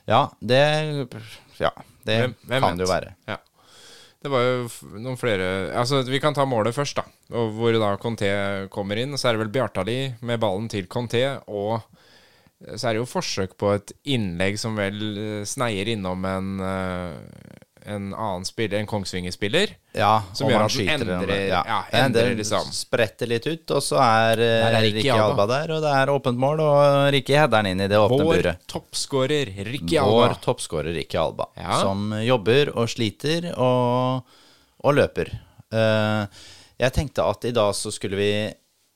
Ja, 0.06 0.28
det 0.40 0.62
Ja, 1.58 1.72
det. 2.06 2.18
Hvem- 2.20 2.34
hvem 2.46 2.62
kan 2.62 2.76
det 2.78 2.86
jo 2.86 2.92
være. 2.92 3.14
Ja. 3.26 3.38
Det 4.22 4.30
var 4.30 4.42
jo 4.42 4.68
noen 4.98 5.18
flere 5.18 5.72
Altså, 5.76 6.02
vi 6.02 6.18
kan 6.22 6.34
ta 6.34 6.44
målet 6.48 6.74
først, 6.74 6.96
da. 6.98 7.04
Og 7.36 7.52
hvor 7.54 7.72
da 7.78 7.96
Conté 7.96 8.68
kommer 8.70 8.98
inn. 8.98 9.14
Så 9.18 9.28
er 9.28 9.36
det 9.36 9.44
vel 9.44 9.52
Bjartali 9.54 10.14
med 10.20 10.40
ballen 10.42 10.68
til 10.68 10.86
Conté, 10.86 11.22
og 11.46 11.82
så 12.76 12.88
er 12.88 12.96
det 12.96 13.02
jo 13.02 13.08
forsøk 13.10 13.56
på 13.60 13.74
et 13.76 13.92
innlegg 14.08 14.56
som 14.58 14.76
vel 14.78 15.00
eh, 15.20 15.44
sneier 15.44 15.88
innom 15.92 16.24
en 16.24 16.60
eh, 16.60 17.62
en 17.86 18.08
annen 18.18 18.42
spiller, 18.42 18.80
en 18.80 18.86
Kongsvinger-spiller. 18.90 19.76
Ja, 19.94 20.24
Som 20.34 20.48
gjør 20.50 20.64
at 20.64 20.72
den 20.74 20.88
endrer, 20.90 21.20
den- 21.28 21.44
ja. 21.52 21.60
ja, 21.68 21.76
endrer 22.00 22.32
liksom. 22.34 22.64
Spretter 22.74 23.28
litt 23.30 23.46
ut, 23.46 23.70
og 23.76 23.78
så 23.86 24.00
er, 24.02 24.40
eh, 24.42 24.64
er 24.74 24.82
Ricky 24.88 25.06
Alba. 25.14 25.28
Alba 25.28 25.46
der, 25.52 25.70
og 25.76 25.84
det 25.84 25.92
er 25.94 26.10
åpent 26.10 26.40
mål, 26.42 26.64
og 26.64 27.12
Ricky 27.14 27.36
header 27.38 27.62
den 27.62 27.68
inn 27.76 27.84
i 27.84 27.86
det 27.92 28.00
åpne 28.02 28.24
Vår 28.26 28.40
buret. 28.42 28.64
toppskårer, 28.66 29.52
Ricky 29.70 30.00
Vår 30.02 30.34
toppskårer 30.42 30.96
Ricky 30.98 31.14
Alba, 31.22 31.46
Ja. 31.56 31.78
som 31.78 32.10
jobber 32.26 32.72
og 32.74 32.88
sliter 32.90 33.52
og, 33.54 34.26
og 34.82 34.94
løper. 34.98 35.30
Jeg 36.80 36.92
tenkte 36.92 37.22
at 37.22 37.44
i 37.48 37.54
dag 37.54 37.70
så 37.78 37.92
skulle 37.94 38.18
vi 38.18 38.32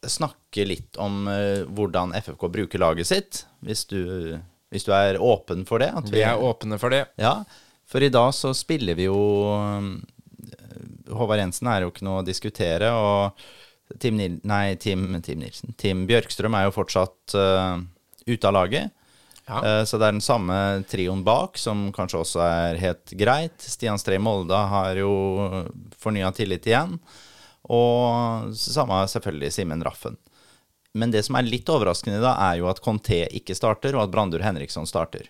snakke 0.06 0.64
litt 0.64 0.96
om 0.96 1.28
eh, 1.28 1.66
hvordan 1.68 2.14
FFK 2.16 2.48
bruker 2.48 2.80
laget 2.80 3.10
sitt, 3.10 3.44
hvis 3.64 3.84
du, 3.90 4.38
hvis 4.72 4.86
du 4.86 4.92
er 4.96 5.20
åpen 5.20 5.66
for 5.68 5.82
det. 5.82 5.92
Vi 6.12 6.22
er 6.24 6.40
åpne 6.40 6.78
for 6.80 6.92
det. 6.94 7.04
Ja, 7.20 7.40
for 7.90 8.02
i 8.02 8.12
dag 8.12 8.32
så 8.36 8.54
spiller 8.56 8.96
vi 8.98 9.08
jo 9.08 9.18
eh, 9.56 9.90
Håvard 11.10 11.42
Jensen 11.42 11.68
er 11.68 11.84
jo 11.84 11.90
ikke 11.92 12.06
noe 12.06 12.22
å 12.22 12.26
diskutere, 12.26 12.92
og 12.94 13.98
Tim, 14.00 14.16
Nil 14.16 14.38
nei, 14.46 14.76
Tim, 14.78 15.08
Tim 15.26 15.40
Nilsen 15.42 15.74
Tim 15.76 16.04
Bjørkstrøm 16.06 16.54
er 16.54 16.68
jo 16.68 16.74
fortsatt 16.76 17.34
uh, 17.34 17.80
ute 18.22 18.46
av 18.46 18.54
laget. 18.54 18.92
Ja. 19.50 19.82
Så 19.82 19.98
det 19.98 20.06
er 20.06 20.14
den 20.14 20.22
samme 20.22 20.54
trioen 20.86 21.24
bak, 21.26 21.58
som 21.58 21.88
kanskje 21.90 22.20
også 22.20 22.42
er 22.44 22.78
helt 22.78 23.10
greit. 23.18 23.56
Stian 23.58 23.98
Stree 23.98 24.22
Molda 24.22 24.60
har 24.70 25.00
jo 25.00 25.10
fornya 25.98 26.30
tillit 26.36 26.68
igjen. 26.70 26.94
Og 27.68 28.54
samme 28.56 29.02
selvfølgelig 29.10 29.52
Simen 29.52 29.84
Raffen. 29.84 30.16
Men 30.92 31.12
det 31.14 31.22
som 31.22 31.36
er 31.38 31.46
litt 31.46 31.68
overraskende 31.70 32.18
da, 32.22 32.32
er 32.48 32.58
jo 32.58 32.68
at 32.70 32.80
Conté 32.82 33.22
ikke 33.38 33.54
starter, 33.54 33.94
og 33.94 34.04
at 34.04 34.12
Brandur 34.14 34.42
Henriksson 34.42 34.88
starter. 34.90 35.28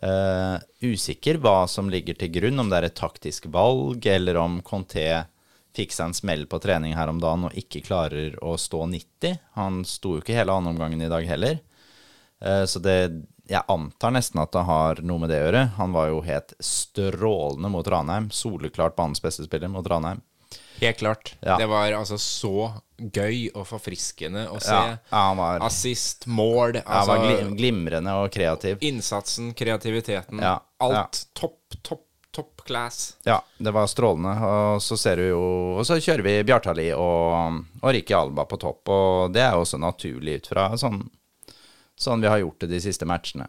Eh, 0.00 0.56
usikker 0.88 1.40
hva 1.42 1.66
som 1.68 1.90
ligger 1.92 2.16
til 2.16 2.32
grunn, 2.32 2.62
om 2.62 2.70
det 2.72 2.78
er 2.78 2.88
et 2.88 2.96
taktisk 2.96 3.50
valg, 3.52 4.06
eller 4.08 4.40
om 4.40 4.62
Conté 4.64 5.26
fikk 5.76 5.92
seg 5.92 6.08
en 6.08 6.16
smell 6.16 6.46
på 6.48 6.60
trening 6.64 6.96
her 6.96 7.10
om 7.12 7.20
dagen 7.20 7.44
og 7.48 7.56
ikke 7.60 7.84
klarer 7.84 8.38
å 8.40 8.54
stå 8.60 8.86
90. 8.88 9.36
Han 9.58 9.82
sto 9.84 10.16
jo 10.16 10.24
ikke 10.24 10.36
hele 10.38 10.54
andre 10.54 10.72
omgangen 10.72 11.04
i 11.04 11.10
dag 11.12 11.26
heller. 11.28 11.60
Uh, 12.40 12.64
så 12.68 12.80
det 12.84 13.24
Jeg 13.46 13.62
antar 13.70 14.10
nesten 14.10 14.40
at 14.42 14.50
det 14.52 14.64
har 14.66 14.98
noe 15.06 15.22
med 15.22 15.30
det 15.30 15.36
å 15.38 15.44
gjøre. 15.44 15.60
Han 15.76 15.92
var 15.94 16.08
jo 16.10 16.24
helt 16.26 16.56
strålende 16.58 17.68
mot 17.70 17.86
Ranheim. 17.86 18.26
Soleklart 18.34 18.96
banens 18.96 19.22
beste 19.22 19.44
spiller 19.46 19.70
mot 19.70 19.86
Ranheim. 19.86 20.18
Helt 20.80 20.98
klart. 21.00 21.34
Ja. 21.40 21.56
Det 21.58 21.66
var 21.70 21.92
altså 21.96 22.18
så 22.20 22.72
gøy 22.96 23.50
og 23.54 23.66
forfriskende 23.68 24.46
å 24.48 24.58
se. 24.62 24.72
Ja, 24.72 24.96
han 25.10 25.36
var, 25.40 25.60
Assist, 25.66 26.26
mål, 26.26 26.78
han 26.80 27.00
altså 27.02 27.16
var 27.16 27.50
glimrende 27.58 28.14
og 28.22 28.30
kreativ. 28.32 28.78
innsatsen, 28.80 29.52
kreativiteten. 29.56 30.40
Ja, 30.40 30.58
Alt 30.84 31.26
topp, 31.36 31.76
topp, 31.82 32.04
topp 32.32 32.64
class. 32.66 33.16
Ja, 33.24 33.40
det 33.58 33.72
var 33.72 33.88
strålende. 33.88 34.32
Og 34.44 34.82
så 34.84 34.96
ser 35.00 35.20
du 35.20 35.28
jo 35.28 35.42
Og 35.78 35.84
så 35.88 35.96
kjører 36.00 36.24
vi 36.26 36.38
Bjartali 36.48 36.90
og, 36.92 37.60
og 37.82 37.92
Ricky 37.94 38.16
Alba 38.16 38.44
på 38.48 38.58
topp, 38.60 38.88
og 38.92 39.32
det 39.36 39.44
er 39.44 39.54
jo 39.56 39.64
også 39.64 39.80
naturlig 39.80 40.40
ut 40.40 40.50
fra 40.52 40.70
sånn, 40.80 41.02
sånn 41.96 42.24
vi 42.24 42.28
har 42.32 42.42
gjort 42.42 42.64
det 42.64 42.72
de 42.74 42.80
siste 42.84 43.08
matchene. 43.08 43.48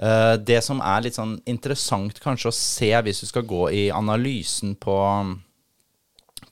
Eh, 0.00 0.34
det 0.40 0.62
som 0.64 0.80
er 0.80 1.04
litt 1.04 1.16
sånn 1.18 1.34
interessant 1.44 2.20
kanskje 2.24 2.48
å 2.48 2.56
se, 2.56 2.92
hvis 3.04 3.20
du 3.20 3.26
skal 3.28 3.44
gå 3.48 3.66
i 3.76 3.82
analysen 3.92 4.74
på, 4.80 4.96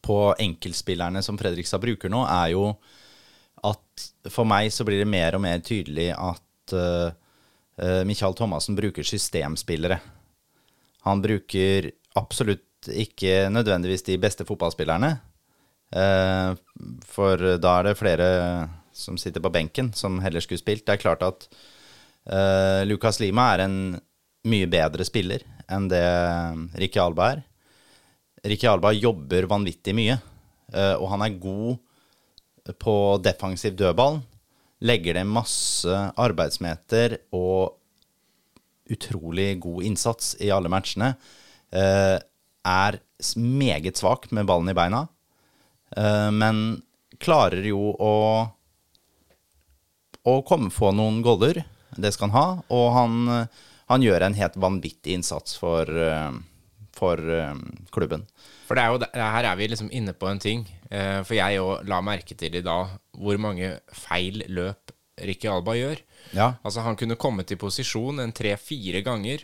på 0.04 0.18
enkeltspillerne 0.38 1.22
som 1.22 1.38
Fredrikstad 1.38 1.82
bruker 1.82 2.12
nå, 2.12 2.24
er 2.26 2.54
jo 2.54 2.64
at 3.66 4.06
for 4.32 4.48
meg 4.48 4.70
så 4.72 4.86
blir 4.88 5.02
det 5.02 5.10
mer 5.10 5.36
og 5.36 5.44
mer 5.44 5.60
tydelig 5.64 6.08
at 6.16 6.74
uh, 6.76 7.12
Michael 8.08 8.36
Thomassen 8.36 8.76
bruker 8.76 9.04
systemspillere. 9.04 9.98
Han 11.04 11.20
bruker 11.24 11.90
absolutt 12.16 12.88
ikke 12.88 13.50
nødvendigvis 13.52 14.06
de 14.08 14.16
beste 14.20 14.46
fotballspillerne. 14.48 15.12
Uh, 15.92 16.56
for 17.08 17.58
da 17.60 17.74
er 17.78 17.90
det 17.90 17.98
flere 18.00 18.28
som 18.92 19.18
sitter 19.20 19.42
på 19.44 19.52
benken, 19.52 19.92
som 19.92 20.20
heller 20.24 20.44
skulle 20.44 20.60
spilt. 20.60 20.86
Det 20.86 20.96
er 20.96 21.02
klart 21.02 21.24
at 21.26 21.46
uh, 22.30 22.82
Lucas 22.88 23.20
Lima 23.20 23.50
er 23.54 23.66
en 23.66 23.78
mye 24.48 24.68
bedre 24.70 25.04
spiller 25.04 25.44
enn 25.70 25.88
det 25.90 26.04
Ricky 26.80 27.00
Alba 27.02 27.32
er. 27.34 27.42
Ricky 28.42 28.68
Alba 28.68 28.92
jobber 28.96 29.48
vanvittig 29.50 29.94
mye, 29.96 30.16
eh, 30.72 30.94
og 30.96 31.10
han 31.12 31.24
er 31.26 31.40
god 31.42 32.76
på 32.80 32.94
defensiv 33.24 33.76
dødball. 33.76 34.20
Legger 34.86 35.18
det 35.18 35.26
masse 35.28 35.92
arbeidsmeter 36.16 37.18
og 37.36 37.76
utrolig 38.90 39.52
god 39.60 39.84
innsats 39.86 40.32
i 40.40 40.50
alle 40.54 40.72
matchene. 40.72 41.12
Eh, 41.70 42.16
er 42.66 43.00
meget 43.36 44.00
svak 44.00 44.30
med 44.32 44.48
ballen 44.48 44.72
i 44.72 44.76
beina, 44.76 45.06
eh, 45.96 46.30
men 46.30 46.80
klarer 47.20 47.66
jo 47.68 47.92
å 47.92 48.14
å 50.28 50.42
komme 50.44 50.68
få 50.68 50.90
noen 50.92 51.22
goller. 51.24 51.62
Det 51.96 52.12
skal 52.12 52.28
han 52.28 52.36
ha. 52.36 52.62
Og 52.76 52.86
han, 52.92 53.46
han 53.88 54.02
gjør 54.04 54.26
en 54.26 54.36
helt 54.36 54.58
vanvittig 54.60 55.14
innsats 55.16 55.56
for, 55.56 55.88
for 57.00 57.16
eh, 57.32 57.54
klubben. 57.94 58.26
For 58.68 58.76
det 58.78 58.84
er 58.84 58.92
jo, 58.92 59.00
her 59.16 59.48
er 59.50 59.56
vi 59.58 59.66
liksom 59.72 59.88
inne 59.96 60.12
på 60.14 60.28
en 60.30 60.38
ting. 60.42 60.66
Eh, 60.92 61.22
for 61.24 61.34
jeg 61.38 61.60
òg 61.64 61.86
la 61.88 62.00
merke 62.04 62.36
til 62.38 62.54
i 62.60 62.62
dag 62.66 62.92
hvor 63.16 63.40
mange 63.42 63.72
feil 63.96 64.44
løp 64.52 64.92
Ricky 65.20 65.48
Alba 65.52 65.74
gjør. 65.76 65.98
Ja. 66.36 66.52
Altså 66.64 66.80
Han 66.86 66.96
kunne 66.96 67.16
kommet 67.20 67.50
i 67.52 67.56
posisjon 67.60 68.20
en 68.22 68.32
tre-fire 68.32 69.02
ganger 69.04 69.42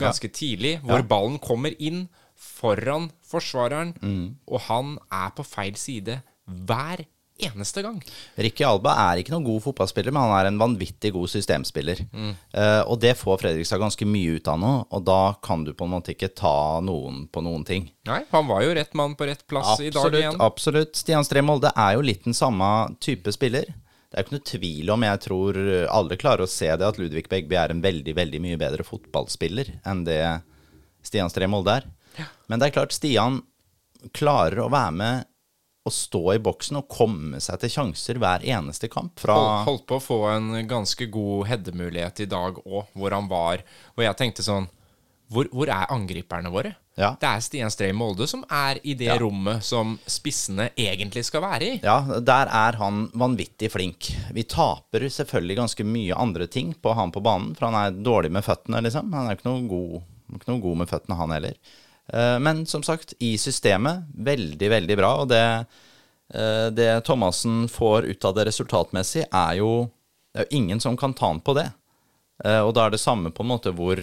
ganske 0.00 0.30
tidlig, 0.32 0.78
hvor 0.80 1.02
ballen 1.04 1.36
kommer 1.44 1.74
inn 1.78 2.06
foran 2.40 3.10
forsvareren, 3.28 3.90
Mm. 4.00 4.36
og 4.48 4.60
han 4.64 4.94
er 5.12 5.28
på 5.36 5.44
feil 5.44 5.76
side 5.76 6.22
hver 6.48 7.02
eneste 7.48 7.82
gang. 7.84 7.98
Ricky 8.40 8.64
Alba 8.66 8.92
er 9.08 9.20
ikke 9.22 9.32
noen 9.34 9.46
god 9.46 9.62
fotballspiller, 9.64 10.14
men 10.14 10.26
han 10.26 10.34
er 10.38 10.48
en 10.50 10.60
vanvittig 10.60 11.12
god 11.14 11.30
systemspiller. 11.32 12.02
Eh, 12.12 12.82
og 12.84 13.00
det 13.02 13.14
får 13.20 13.40
Fredrikstad 13.42 13.80
ganske 13.82 14.08
mye 14.08 14.38
ut 14.38 14.50
av 14.52 14.58
nå, 14.62 14.72
og 14.90 15.04
da 15.08 15.20
kan 15.44 15.64
du 15.66 15.72
på 15.76 15.86
en 15.88 15.94
måte 15.96 16.14
ikke 16.14 16.32
ta 16.36 16.54
noen 16.84 17.24
på 17.32 17.42
noen 17.44 17.64
ting. 17.68 17.90
Nei, 18.10 18.22
han 18.30 18.48
var 18.48 18.64
jo 18.64 18.74
rett 18.76 18.96
mann 18.98 19.14
på 19.18 19.28
rett 19.28 19.46
plass 19.50 19.80
i 19.80 19.92
dag 19.94 20.14
igjen. 20.14 20.40
absolutt. 20.40 20.96
Stian 20.98 21.24
Stree 21.26 21.44
Molde 21.44 21.72
er 21.76 21.96
jo 21.98 22.04
litt 22.04 22.24
den 22.26 22.36
samme 22.36 22.70
type 23.00 23.32
spiller. 23.36 23.70
Det 24.10 24.18
er 24.18 24.24
ikke 24.26 24.34
noe 24.38 24.48
tvil 24.48 24.90
om, 24.90 25.04
jeg 25.06 25.22
tror 25.22 25.58
alle 25.86 26.16
klarer 26.18 26.42
å 26.42 26.50
se 26.50 26.66
det, 26.66 26.82
at 26.82 26.98
Ludvig 26.98 27.28
Begby 27.30 27.54
er 27.54 27.70
en 27.70 27.82
veldig 27.84 28.16
veldig 28.18 28.40
mye 28.42 28.58
bedre 28.58 28.82
fotballspiller 28.82 29.76
enn 29.86 30.02
det 30.08 30.18
Stian 31.06 31.30
Stree 31.30 31.46
Molde 31.50 31.76
er. 31.78 31.86
Men 32.50 32.58
det 32.58 32.66
er 32.68 32.74
klart, 32.74 32.92
Stian 32.96 33.38
klarer 34.16 34.64
å 34.64 34.70
være 34.72 34.96
med 34.96 35.29
og 35.88 35.92
stå 35.96 36.20
i 36.34 36.40
boksen 36.44 36.76
og 36.76 36.88
komme 36.92 37.38
seg 37.40 37.60
til 37.62 37.70
sjanser 37.72 38.18
hver 38.20 38.42
eneste 38.44 38.90
kamp. 38.92 39.14
Fra 39.22 39.36
Hold, 39.38 39.64
holdt 39.68 39.86
på 39.88 39.96
å 39.96 40.02
få 40.04 40.18
en 40.34 40.50
ganske 40.68 41.06
god 41.12 41.46
heademulighet 41.48 42.20
i 42.26 42.28
dag 42.28 42.58
òg, 42.66 42.90
hvor 42.92 43.16
han 43.16 43.30
var. 43.30 43.62
Og 43.96 44.04
jeg 44.04 44.16
tenkte 44.20 44.44
sånn 44.46 44.68
Hvor, 45.30 45.46
hvor 45.54 45.70
er 45.70 45.86
angriperne 45.94 46.50
våre? 46.50 46.72
Ja. 46.98 47.12
Det 47.14 47.28
er 47.28 47.42
Stian 47.44 47.70
Strei 47.70 47.92
Molde 47.94 48.26
som 48.26 48.40
er 48.50 48.80
i 48.82 48.96
det 48.98 49.06
Ja. 49.06 49.14
rommet 49.22 49.62
som 49.62 49.92
spissene 50.10 50.72
egentlig 50.76 51.22
skal 51.24 51.44
være 51.44 51.62
i. 51.68 51.76
Ja, 51.84 52.00
der 52.18 52.50
er 52.50 52.76
han 52.80 53.04
vanvittig 53.14 53.70
flink. 53.70 54.10
Vi 54.34 54.42
taper 54.42 55.06
selvfølgelig 55.06 55.56
ganske 55.60 55.86
mye 55.86 56.18
andre 56.18 56.48
ting 56.50 56.74
på 56.74 56.92
han 56.98 57.12
på 57.14 57.22
banen, 57.22 57.54
for 57.54 57.70
han 57.70 57.78
er 57.78 57.94
dårlig 58.02 58.32
med 58.34 58.42
føttene, 58.42 58.82
liksom. 58.82 59.12
Han 59.14 59.30
er 59.30 59.36
ikke 59.38 59.46
noe 59.48 59.68
god, 59.70 60.02
ikke 60.34 60.50
noe 60.50 60.60
god 60.66 60.76
med 60.82 60.88
føttene, 60.90 61.16
han 61.22 61.30
heller. 61.30 61.54
Eh, 62.12 62.38
Men 62.38 62.66
som 62.66 62.82
sagt, 62.82 63.14
i 63.18 63.38
systemet, 63.38 64.04
veldig, 64.14 64.70
veldig 64.70 64.96
bra. 64.98 65.14
Og 65.22 65.28
det, 65.28 65.66
eh, 66.34 66.70
det 66.70 67.04
Thomassen 67.04 67.68
får 67.68 68.04
ut 68.04 68.24
av 68.24 68.34
det 68.34 68.46
resultatmessig, 68.50 69.26
er 69.32 69.54
jo 69.58 69.90
Det 70.32 70.42
er 70.42 70.46
jo 70.46 70.56
ingen 70.58 70.80
som 70.80 70.96
kan 70.96 71.12
ta 71.12 71.26
han 71.26 71.40
på 71.40 71.54
det. 71.56 71.72
Eh, 72.44 72.60
Og 72.60 72.72
da 72.74 72.86
er 72.86 72.90
det 72.90 73.00
samme 73.00 73.32
på 73.32 73.42
en 73.42 73.48
måte 73.48 73.74
hvor 73.74 73.96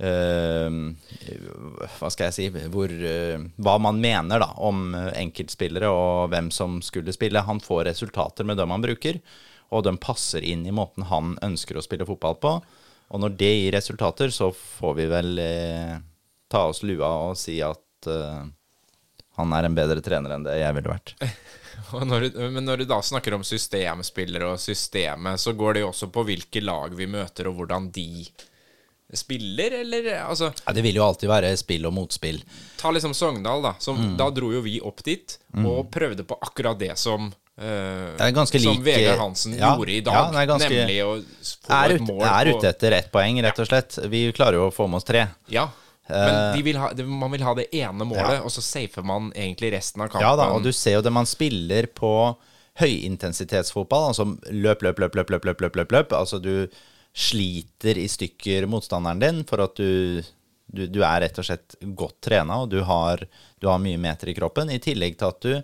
hva 0.00 2.08
skal 2.08 2.30
jeg 2.30 2.32
si 2.32 2.48
hvor, 2.48 2.88
Hva 2.88 3.78
man 3.78 4.00
mener 4.00 4.38
da 4.40 4.54
om 4.56 4.94
enkeltspillere 4.94 5.90
og 5.92 6.30
hvem 6.30 6.50
som 6.50 6.80
skulle 6.80 7.12
spille. 7.12 7.44
Han 7.44 7.60
får 7.60 7.84
resultater 7.84 8.44
med 8.44 8.56
dem 8.56 8.70
han 8.70 8.80
bruker, 8.80 9.20
og 9.70 9.84
de 9.84 9.94
passer 9.98 10.40
inn 10.40 10.66
i 10.66 10.72
måten 10.72 11.04
han 11.04 11.36
ønsker 11.42 11.76
å 11.76 11.82
spille 11.82 12.06
fotball 12.06 12.34
på. 12.40 12.62
Og 13.10 13.20
når 13.20 13.36
det 13.36 13.60
gir 13.60 13.72
resultater, 13.72 14.30
så 14.30 14.54
får 14.54 14.94
vi 14.96 15.06
vel 15.06 15.38
ta 16.50 16.66
oss 16.70 16.82
lua 16.86 17.08
og 17.30 17.38
si 17.38 17.60
at 17.64 18.10
uh, 18.10 18.42
han 19.38 19.56
er 19.56 19.68
en 19.68 19.78
bedre 19.78 20.02
trener 20.04 20.34
enn 20.36 20.44
det 20.46 20.58
jeg 20.60 20.76
ville 20.76 20.92
vært. 20.92 21.14
Når 21.90 22.28
du, 22.28 22.36
men 22.52 22.62
når 22.68 22.82
du 22.82 22.84
da 22.90 23.00
snakker 23.02 23.34
om 23.34 23.42
systemspillere 23.46 24.52
og 24.52 24.60
systemet, 24.62 25.40
så 25.42 25.54
går 25.58 25.74
det 25.74 25.80
jo 25.82 25.88
også 25.88 26.06
på 26.12 26.22
hvilke 26.28 26.60
lag 26.62 26.92
vi 26.94 27.08
møter, 27.10 27.48
og 27.50 27.56
hvordan 27.58 27.88
de 27.94 28.28
spiller, 29.16 29.74
eller 29.80 30.06
altså 30.22 30.52
Ja, 30.66 30.72
det 30.76 30.84
vil 30.86 31.00
jo 31.00 31.04
alltid 31.04 31.30
være 31.30 31.50
spill 31.58 31.88
og 31.88 31.94
motspill. 31.96 32.40
Ta 32.78 32.92
liksom 32.94 33.14
Sogndal, 33.16 33.62
da. 33.64 33.74
Som, 33.82 33.98
Mm. 33.98 34.16
Da 34.20 34.30
dro 34.30 34.52
jo 34.52 34.60
vi 34.62 34.80
opp 34.80 35.02
dit 35.02 35.38
og 35.64 35.90
prøvde 35.90 36.24
på 36.24 36.38
akkurat 36.40 36.78
det 36.78 36.96
som 36.98 37.32
eh, 37.58 38.14
Det 38.16 38.46
Som 38.46 38.76
like, 38.76 38.82
Vegard 38.86 39.18
Hansen 39.18 39.58
ja, 39.58 39.74
gjorde 39.74 39.92
i 39.92 40.00
dag. 40.00 40.14
ja, 40.14 40.40
er 40.42 40.46
ganske- 40.46 40.70
nemlig 40.70 41.00
å 41.04 41.16
få 41.66 41.90
et 41.90 42.00
mål 42.00 42.16
mål 42.20 42.26
er 42.28 42.52
ute 42.54 42.68
etter 42.68 42.92
ett 42.92 43.10
poeng, 43.12 43.42
rett 43.42 43.58
og 43.58 43.66
slett. 43.66 43.98
Vi 44.08 44.30
klarer 44.32 44.54
jo 44.60 44.68
å 44.68 44.74
få 44.74 44.86
med 44.88 44.96
oss 44.96 45.04
tre. 45.04 45.26
Ja. 45.48 45.68
Men 46.08 46.56
de 46.56 46.62
vil 46.66 46.76
ha, 46.80 46.88
man 47.06 47.30
vil 47.30 47.42
ha 47.46 47.52
det 47.54 47.68
ene 47.76 48.04
målet, 48.08 48.38
Ja. 48.40 48.42
og 48.42 48.50
så 48.50 48.62
safer 48.64 49.02
man 49.06 49.28
egentlig 49.32 49.72
resten 49.76 50.02
av 50.02 50.08
kampen. 50.08 50.24
Ja 50.26 50.32
da, 50.36 50.48
og 50.54 50.62
du 50.64 50.72
ser 50.72 50.96
jo 50.98 51.02
det 51.02 51.12
man 51.12 51.26
spiller 51.26 51.86
på 51.86 52.36
høyintensitetsfotball, 52.80 54.08
altså 54.10 54.26
løp, 54.50 54.82
løp, 54.82 54.98
løp, 54.98 55.14
løp, 55.14 55.30
løp, 55.30 55.44
løp, 55.46 55.60
løp, 55.60 55.76
løp, 55.76 55.92
løp. 55.94 56.12
Altså 56.16 56.40
du 56.42 56.68
sliter 57.12 57.98
i 57.98 58.06
stykker 58.10 58.66
motstanderen 58.70 59.20
din 59.22 59.40
for 59.48 59.62
at 59.64 59.74
du, 59.78 60.22
du, 60.70 60.84
du 60.86 61.00
er 61.02 61.24
rett 61.26 61.38
og 61.42 61.46
slett 61.46 61.76
godt 61.98 62.20
trena, 62.26 62.60
og 62.64 62.70
du 62.70 62.80
har, 62.86 63.22
du 63.60 63.68
har 63.70 63.80
mye 63.82 63.98
meter 64.00 64.30
i 64.30 64.36
kroppen, 64.38 64.70
i 64.70 64.78
tillegg 64.82 65.18
til 65.18 65.30
at 65.32 65.40
du 65.46 65.54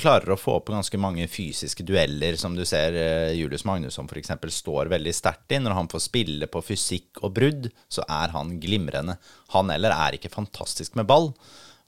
klarer 0.00 0.32
å 0.32 0.38
få 0.40 0.54
opp 0.56 0.70
ganske 0.72 0.96
mange 1.00 1.26
fysiske 1.28 1.84
dueller, 1.84 2.36
som 2.40 2.54
du 2.56 2.62
ser 2.64 2.94
eh, 2.96 3.32
Julius 3.36 3.66
Magnusson 3.68 4.08
f.eks. 4.08 4.30
står 4.56 4.88
veldig 4.92 5.12
sterkt 5.12 5.52
i. 5.52 5.58
Når 5.60 5.74
han 5.76 5.90
får 5.92 6.04
spille 6.06 6.48
på 6.48 6.62
fysikk 6.64 7.20
og 7.26 7.34
brudd, 7.36 7.68
så 7.92 8.04
er 8.08 8.32
han 8.32 8.54
glimrende. 8.62 9.18
Han 9.52 9.68
heller 9.68 9.92
er 9.92 10.16
ikke 10.16 10.32
fantastisk 10.32 10.96
med 10.96 11.10
ball, 11.10 11.32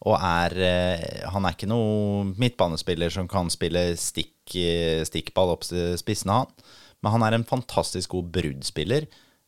og 0.05 0.19
er 0.21 0.57
eh, 0.61 1.29
Han 1.33 1.47
er 1.49 1.55
ikke 1.57 1.71
noen 1.71 2.35
midtbanespiller 2.37 3.09
som 3.15 3.29
kan 3.31 3.49
spille 3.53 3.95
stikk, 3.97 4.35
eh, 4.61 5.01
stikkball 5.09 5.55
opp 5.55 5.65
til 5.65 5.95
spissene, 6.01 6.43
han. 6.43 6.67
Men 7.01 7.17
han 7.17 7.25
er 7.25 7.39
en 7.39 7.49
fantastisk 7.49 8.13
god 8.19 8.29
bruddspiller. 8.37 9.07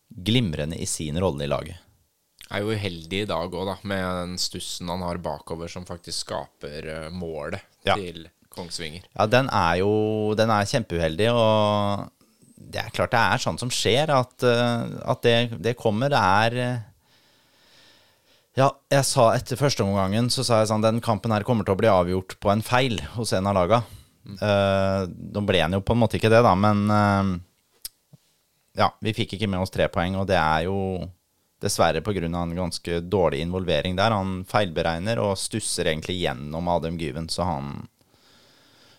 Glimrende 0.09 0.79
i 0.81 0.87
sin 0.89 1.19
rolle 1.21 1.45
i 1.45 1.51
laget. 1.51 1.83
Er 2.47 2.63
jo 2.63 2.73
uheldig 2.73 3.25
i 3.25 3.29
dag 3.29 3.53
òg, 3.53 3.65
da, 3.67 3.75
med 3.91 4.01
den 4.21 4.35
stussen 4.39 4.89
han 4.93 5.03
har 5.03 5.19
bakover, 5.19 5.69
som 5.69 5.85
faktisk 5.85 6.25
skaper 6.29 7.11
målet 7.11 7.61
Ja. 7.85 7.97
til 7.99 8.29
Kongsvinger. 8.57 9.05
Ja, 9.13 9.27
den 9.31 9.49
er 9.53 9.81
jo 9.83 10.35
Den 10.39 10.51
er 10.51 10.69
kjempeuheldig, 10.69 11.31
og 11.33 12.13
det 12.57 12.81
er 12.83 12.93
klart 12.95 13.13
det 13.15 13.21
er 13.23 13.43
sånt 13.43 13.63
som 13.63 13.71
skjer, 13.73 14.11
at, 14.11 14.43
eh, 14.43 14.95
at 15.07 15.23
det, 15.25 15.37
det 15.63 15.77
kommer. 15.79 16.11
Det 16.13 16.21
er 16.21 16.57
eh, 16.65 16.85
Ja, 18.57 18.71
jeg 18.91 19.05
sa 19.05 19.29
etter 19.37 19.61
første 19.61 19.85
omgangen 19.85 20.31
så 20.33 20.45
sa 20.47 20.63
jeg 20.63 20.71
sånn 20.73 20.85
Den 20.85 21.03
kampen 21.05 21.35
her 21.35 21.45
kommer 21.47 21.67
til 21.67 21.77
å 21.77 21.81
bli 21.81 21.93
avgjort 21.93 22.39
på 22.41 22.53
en 22.53 22.65
feil 22.65 22.99
hos 23.17 23.35
en 23.37 23.47
av 23.51 23.57
laga. 23.59 23.83
Eh, 24.27 25.03
Nå 25.07 25.45
ble 25.47 25.61
han 25.63 25.77
jo 25.77 25.85
på 25.85 25.95
en 25.95 26.03
måte 26.03 26.19
ikke 26.19 26.33
det, 26.33 26.43
da, 26.47 26.55
men 26.59 26.87
eh, 26.91 27.35
Ja, 28.83 28.91
vi 29.01 29.15
fikk 29.17 29.37
ikke 29.37 29.49
med 29.53 29.63
oss 29.63 29.73
tre 29.73 29.87
poeng, 29.93 30.17
og 30.21 30.27
det 30.29 30.41
er 30.41 30.67
jo 30.67 30.79
dessverre 31.63 32.03
pga. 32.05 32.27
en 32.29 32.57
ganske 32.57 33.01
dårlig 33.01 33.41
involvering 33.41 33.97
der. 33.97 34.13
Han 34.13 34.45
feilberegner 34.49 35.19
og 35.23 35.39
stusser 35.41 35.89
egentlig 35.89 36.19
gjennom 36.21 36.69
Adem 36.69 36.99
Gyven, 37.01 37.29
så 37.33 37.47
han 37.49 37.87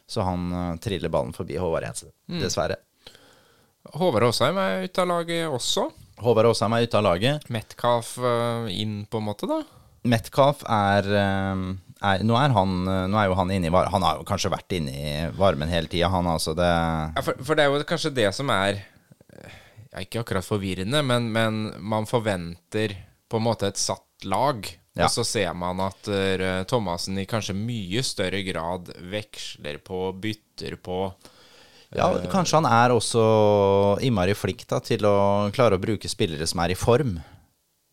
så 0.08 0.24
han 0.28 0.52
eh, 0.54 0.76
triller 0.84 1.12
ballen 1.12 1.36
forbi 1.36 1.58
Håvard 1.60 1.84
Jensen. 1.84 2.12
Dessverre. 2.40 2.80
Håvard 3.98 4.28
Aasheim 4.28 4.58
er 4.60 4.86
ute 4.88 5.04
av 5.04 5.10
laget 5.12 5.48
også. 5.52 5.88
Håvard 6.24 6.50
Aasheim 6.50 6.76
er 6.78 6.88
ute 6.88 7.00
av 7.00 7.06
laget. 7.06 7.50
Metcalf 7.54 8.16
eh, 8.20 8.70
inn, 8.80 9.02
på 9.10 9.20
en 9.22 9.28
måte, 9.28 9.50
da. 9.50 9.62
Metcalf 10.08 10.64
er, 10.72 11.08
eh, 11.20 11.64
er 12.12 12.24
nå, 12.28 12.38
er 12.40 12.56
han, 12.56 12.76
nå 13.12 13.20
er 13.20 13.30
jo 13.30 13.38
han 13.40 13.52
inne 13.52 13.70
i 13.70 13.74
varmen. 13.74 13.94
Han 13.96 14.08
har 14.08 14.22
jo 14.22 14.28
kanskje 14.28 14.54
vært 14.54 14.78
inne 14.80 14.96
i 14.96 15.16
varmen 15.38 15.72
hele 15.72 15.92
tida, 15.92 16.12
han 16.14 16.30
altså. 16.32 16.56
Det 16.58 16.68
Ja, 16.68 17.24
for, 17.26 17.44
for 17.44 17.60
det 17.60 17.66
er 17.68 17.74
jo 17.76 17.88
kanskje 17.88 18.16
det 18.16 18.32
som 18.36 18.52
er 18.54 18.80
ja, 18.80 20.04
Ikke 20.04 20.22
akkurat 20.24 20.46
forvirrende, 20.46 21.04
men, 21.04 21.32
men 21.36 21.62
man 21.80 22.08
forventer 22.08 22.96
på 23.28 23.40
en 23.40 23.48
måte 23.48 23.68
et 23.72 23.80
satt 23.80 24.28
lag. 24.28 24.68
Ja. 24.98 25.06
Og 25.06 25.14
så 25.14 25.26
ser 25.28 25.54
man 25.58 25.80
at 25.86 26.10
uh, 26.10 26.44
Thomassen 26.70 27.20
i 27.22 27.28
kanskje 27.30 27.56
mye 27.58 28.04
større 28.06 28.42
grad 28.48 28.92
veksler 29.12 29.78
på, 29.86 30.10
bytter 30.18 30.78
på. 30.82 31.02
Ja, 31.96 32.10
kanskje 32.32 32.60
han 32.60 32.68
er 32.68 32.92
også 32.92 33.24
innmari 34.04 34.36
flink 34.36 34.66
da, 34.68 34.82
til 34.84 35.06
å 35.08 35.48
klare 35.56 35.78
å 35.78 35.82
bruke 35.82 36.10
spillere 36.12 36.48
som 36.50 36.60
er 36.66 36.74
i 36.74 36.80
form. 36.80 37.16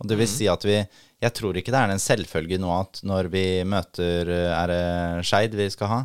Og 0.03 0.09
det 0.11 0.19
vil 0.19 0.27
si 0.27 0.49
at 0.51 0.65
vi 0.67 0.75
Jeg 1.23 1.33
tror 1.39 1.57
ikke 1.57 1.71
det 1.71 1.79
er 1.79 1.93
en 1.95 2.03
selvfølge 2.03 2.59
nå 2.59 2.73
at 2.75 2.99
når 3.07 3.29
vi 3.31 3.45
møter 3.63 4.27
eh, 4.27 4.51
Er 4.51 4.73
det 4.73 5.27
Skeid 5.29 5.55
vi 5.55 5.69
skal 5.71 5.91
ha? 5.93 6.01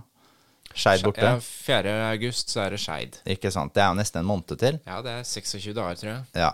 Skeid 0.69 1.01
borte? 1.03 1.25
Ja, 1.25 1.39
4. 1.41 1.95
august 2.11 2.53
så 2.53 2.61
er 2.67 2.75
det 2.75 2.79
Skeid. 2.83 3.17
Ikke 3.27 3.49
sant? 3.51 3.73
Det 3.73 3.81
er 3.81 3.89
jo 3.89 3.97
nesten 3.97 4.21
en 4.21 4.29
måned 4.29 4.53
til. 4.61 4.77
Ja, 4.85 4.99
det 5.03 5.15
er 5.17 5.25
26 5.25 5.73
dager, 5.73 5.97
tror 5.97 6.11
jeg. 6.11 6.21
Ja. 6.37 6.51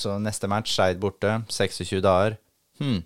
Så 0.00 0.16
neste 0.18 0.48
match, 0.50 0.72
Skeid 0.72 0.98
borte. 1.02 1.36
26 1.52 2.00
dager. 2.02 2.38
Hmm. 2.80 3.04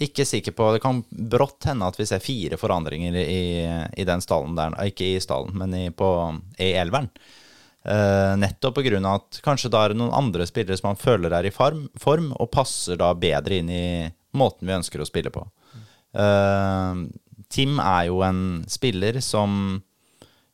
Ikke 0.00 0.24
sikker 0.24 0.54
på 0.56 0.70
Det 0.72 0.80
kan 0.80 1.02
brått 1.10 1.66
hende 1.68 1.84
at 1.90 1.98
vi 1.98 2.06
ser 2.08 2.22
fire 2.24 2.56
forandringer 2.56 3.18
i, 3.20 3.42
i 4.00 4.06
den 4.08 4.22
stallen 4.24 4.56
der. 4.56 4.76
Ikke 4.86 5.10
i 5.12 5.20
stallen, 5.20 5.56
men 5.60 5.74
i, 5.76 5.84
på, 5.90 6.08
i 6.58 6.72
elveren. 6.80 7.10
Uh, 7.80 8.36
nettopp 8.36 8.76
av 8.76 9.06
at 9.08 9.40
kanskje 9.40 9.70
da 9.72 9.84
er 9.84 9.92
det 9.92 10.00
noen 10.02 10.12
andre 10.12 10.44
spillere 10.44 10.76
som 10.76 10.90
man 10.90 11.00
føler 11.00 11.32
er 11.32 11.46
i 11.48 11.52
form, 11.54 11.86
form 11.96 12.28
og 12.36 12.50
passer 12.52 12.98
da 13.00 13.14
bedre 13.16 13.56
inn 13.56 13.70
i 13.72 13.86
måten 14.36 14.68
vi 14.68 14.76
ønsker 14.76 15.00
å 15.00 15.08
spille 15.08 15.32
på. 15.32 15.46
Uh, 16.12 17.08
Tim 17.50 17.80
er 17.80 18.10
jo 18.10 18.20
en 18.22 18.62
spiller 18.68 19.18
som 19.24 19.80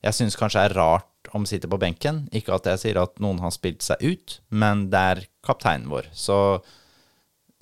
jeg 0.06 0.14
syns 0.14 0.38
kanskje 0.38 0.68
er 0.68 0.76
rart 0.78 1.30
om 1.34 1.46
sitter 1.48 1.68
på 1.68 1.80
benken. 1.82 2.24
Ikke 2.30 2.54
at 2.54 2.68
jeg 2.70 2.82
sier 2.82 3.02
at 3.02 3.18
noen 3.22 3.42
har 3.42 3.52
spilt 3.54 3.82
seg 3.84 4.00
ut, 4.06 4.38
men 4.48 4.86
det 4.92 5.02
er 5.12 5.22
kapteinen 5.44 5.90
vår. 5.90 6.08
Så 6.14 6.38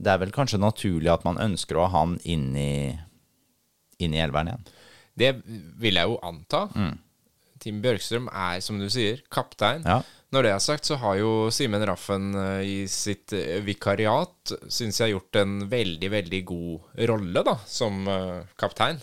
det 0.04 0.12
er 0.12 0.20
vel 0.22 0.34
kanskje 0.34 0.60
naturlig 0.62 1.10
at 1.12 1.24
man 1.26 1.40
ønsker 1.42 1.80
å 1.80 1.88
ha 1.88 2.04
han 2.04 2.18
inn 2.28 2.52
i, 2.58 2.92
inn 4.02 4.14
i 4.14 4.22
elveren 4.22 4.52
igjen. 4.52 4.68
Det 5.14 5.30
vil 5.80 6.00
jeg 6.00 6.10
jo 6.10 6.20
anta. 6.26 6.66
Tim 7.62 7.80
Bjørkstrøm 7.84 8.28
er, 8.28 8.60
som 8.64 8.80
du 8.82 8.88
sier, 8.92 9.22
kaptein. 9.32 9.84
Ja. 9.86 10.02
Når 10.34 10.46
det 10.46 10.50
er 10.50 10.62
sagt, 10.62 10.88
så 10.88 10.98
har 10.98 11.18
jo 11.20 11.32
Simen 11.54 11.84
Raffen 11.86 12.32
eh, 12.34 12.60
i 12.66 12.78
sitt 12.90 13.32
eh, 13.36 13.60
vikariat, 13.62 14.54
syns 14.66 14.98
jeg, 15.00 15.14
gjort 15.14 15.38
en 15.38 15.60
veldig, 15.70 16.10
veldig 16.10 16.40
god 16.48 17.04
rolle, 17.10 17.44
da, 17.46 17.54
som 17.70 18.02
eh, 18.10 18.40
kaptein. 18.58 18.98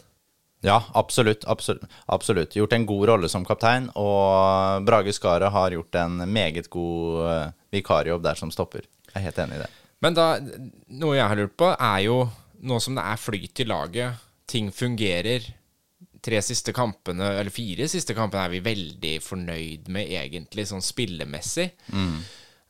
Ja, 0.61 0.77
absolutt, 0.97 1.47
absolutt, 1.49 1.87
absolutt. 2.11 2.57
Gjort 2.59 2.75
en 2.75 2.85
god 2.89 3.07
rolle 3.13 3.31
som 3.31 3.47
kaptein, 3.47 3.87
og 3.97 4.83
Brage 4.85 5.15
Skaret 5.15 5.55
har 5.55 5.73
gjort 5.73 5.97
en 6.03 6.21
meget 6.29 6.69
god 6.69 7.55
vikarjobb 7.73 8.27
der 8.27 8.37
som 8.37 8.51
stopper. 8.53 8.85
Jeg 9.07 9.15
er 9.15 9.29
helt 9.31 9.41
enig 9.41 9.57
i 9.57 9.63
det. 9.63 9.71
Men 10.01 10.17
da, 10.17 10.27
noe 10.97 11.17
jeg 11.17 11.29
har 11.29 11.37
lurt 11.39 11.57
på, 11.59 11.71
er 11.77 12.03
jo 12.07 12.19
nå 12.65 12.77
som 12.81 12.97
det 12.97 13.05
er 13.05 13.21
flyt 13.21 13.63
i 13.63 13.67
laget, 13.69 14.21
ting 14.49 14.71
fungerer 14.73 15.49
Tre 16.21 16.37
siste 16.45 16.69
kampene, 16.69 17.31
eller 17.39 17.49
fire 17.49 17.87
siste 17.89 18.13
kampene, 18.13 18.43
er 18.45 18.51
vi 18.53 18.59
veldig 18.61 19.15
fornøyd 19.25 19.87
med, 19.89 20.11
egentlig, 20.13 20.67
sånn 20.69 20.83
spillemessig. 20.85 21.65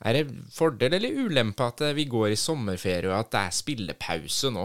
Er 0.08 0.16
det 0.16 0.22
fordel 0.56 0.96
eller 0.96 1.18
ulempe 1.28 1.68
at 1.68 1.84
eh, 1.84 1.92
vi 1.98 2.08
går 2.10 2.32
i 2.32 2.38
sommerferie, 2.40 3.10
og 3.12 3.18
at 3.20 3.34
det 3.34 3.42
er 3.42 3.58
spillepause 3.58 4.54
nå? 4.56 4.64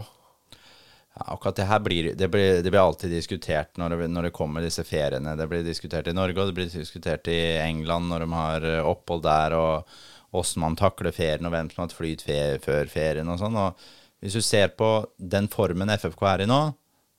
Ja, 1.17 1.27
akkurat 1.35 1.59
det 1.59 1.67
her 1.67 1.83
blir, 1.83 2.09
det 2.15 2.29
blir, 2.31 2.63
det 2.63 2.71
blir 2.71 2.83
alltid 2.83 3.11
diskutert 3.11 3.75
når 3.81 3.97
det, 3.97 4.09
når 4.15 4.29
det 4.29 4.35
kommer 4.37 4.65
disse 4.65 4.85
feriene. 4.87 5.35
Det 5.35 5.49
blir 5.51 5.67
diskutert 5.67 6.07
i 6.07 6.15
Norge, 6.17 6.39
og 6.39 6.53
det 6.53 6.57
blir 6.61 6.71
diskutert 6.71 7.29
i 7.33 7.41
England 7.65 8.13
når 8.13 8.23
de 8.23 8.31
har 8.39 8.69
eh, 8.71 8.91
opphold 8.95 9.27
der, 9.27 9.59
og 9.59 9.99
åssen 10.41 10.63
man 10.63 10.77
takler 10.79 11.15
ferien, 11.15 11.47
og 11.47 11.55
hvem 11.55 11.71
som 11.73 11.85
har 11.85 11.95
flydd 11.95 12.25
flyt 12.27 12.65
før 12.65 12.91
ferien 12.93 13.31
og 13.33 13.41
sånn. 13.41 13.57
Og 13.61 13.87
hvis 14.25 14.37
du 14.37 14.43
ser 14.45 14.73
på 14.79 14.91
den 15.17 15.49
formen 15.53 15.93
FFK 15.97 16.27
er 16.33 16.45
i 16.45 16.51
nå, 16.51 16.61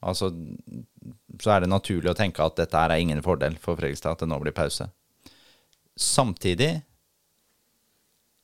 altså, 0.06 0.32
så 1.42 1.54
er 1.54 1.64
det 1.64 1.72
naturlig 1.72 2.12
å 2.12 2.18
tenke 2.18 2.44
at 2.44 2.58
dette 2.60 2.82
er 2.82 2.98
ingen 2.98 3.24
fordel 3.26 3.58
for 3.62 3.80
Fredrikstad, 3.80 4.18
at 4.18 4.26
det 4.26 4.32
nå 4.32 4.40
blir 4.42 4.56
pause. 4.56 4.90
Samtidig 5.98 6.58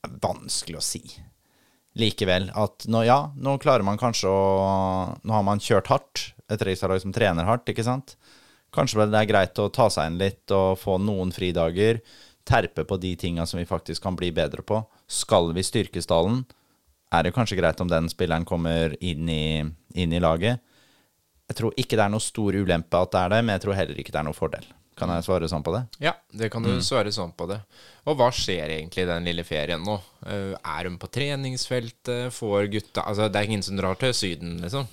det 0.04 0.10
er 0.10 0.18
vanskelig 0.22 0.80
å 0.80 0.84
si. 0.84 1.02
Likevel 1.98 2.48
at 2.58 2.88
nå, 2.90 3.04
ja, 3.06 3.20
nå 3.38 3.54
klarer 3.62 3.86
man 3.86 4.00
kanskje 4.00 4.26
å 4.26 4.40
Nå 5.22 5.30
har 5.36 5.44
man 5.46 5.62
kjørt 5.62 5.90
hardt. 5.92 6.24
Et 6.50 6.58
Fredrikstad-lag 6.58 7.00
som 7.00 7.14
trener 7.14 7.46
hardt, 7.48 7.68
ikke 7.70 7.86
sant. 7.86 8.16
Kanskje 8.74 9.06
det 9.06 9.20
er 9.20 9.30
greit 9.30 9.60
å 9.62 9.70
ta 9.72 9.86
seg 9.92 10.10
inn 10.10 10.18
litt 10.20 10.50
og 10.54 10.76
få 10.80 10.98
noen 11.00 11.30
fridager. 11.32 12.02
Terpe 12.44 12.84
på 12.84 12.98
de 13.00 13.14
tinga 13.16 13.46
som 13.48 13.58
vi 13.58 13.64
faktisk 13.68 14.02
kan 14.04 14.16
bli 14.16 14.28
bedre 14.36 14.62
på. 14.62 14.82
Skal 15.08 15.52
vi 15.56 15.62
styrke 15.64 16.02
stallen, 16.04 16.42
er 17.14 17.22
det 17.24 17.34
kanskje 17.36 17.56
greit 17.60 17.80
om 17.80 17.88
den 17.88 18.08
spilleren 18.12 18.44
kommer 18.44 18.96
inn 19.00 19.28
i, 19.30 19.64
inn 19.94 20.12
i 20.12 20.20
laget. 20.20 20.60
Jeg 21.48 21.56
tror 21.60 21.74
ikke 21.78 21.96
det 21.96 22.04
er 22.06 22.12
noe 22.12 22.24
stor 22.24 22.56
ulempe 22.56 23.00
at 23.00 23.12
det 23.12 23.20
er 23.20 23.34
det, 23.36 23.42
men 23.44 23.54
jeg 23.54 23.62
tror 23.64 23.76
heller 23.78 24.00
ikke 24.00 24.12
det 24.14 24.20
er 24.20 24.26
noe 24.28 24.36
fordel. 24.36 24.66
Kan 24.94 25.10
jeg 25.10 25.24
svare 25.26 25.48
sånn 25.50 25.64
på 25.66 25.72
det? 25.74 25.80
Ja, 26.04 26.12
det 26.30 26.48
kan 26.54 26.62
du 26.62 26.70
svare 26.84 27.10
sånn 27.12 27.32
på 27.34 27.48
det. 27.50 27.56
Og 28.06 28.14
hva 28.18 28.28
skjer 28.34 28.76
egentlig 28.76 29.02
i 29.02 29.08
den 29.10 29.24
lille 29.26 29.42
ferien 29.46 29.82
nå? 29.82 29.96
Eh, 30.22 30.52
Er 30.54 30.86
hun 30.86 30.98
på 31.02 31.08
treningsfeltet? 31.10 32.30
Får 32.34 32.68
gutta 32.70 33.02
Altså, 33.02 33.26
det 33.28 33.40
er 33.40 33.48
ingen 33.50 33.64
som 33.66 33.76
drar 33.76 33.98
til 33.98 34.14
Syden, 34.14 34.60
liksom? 34.62 34.86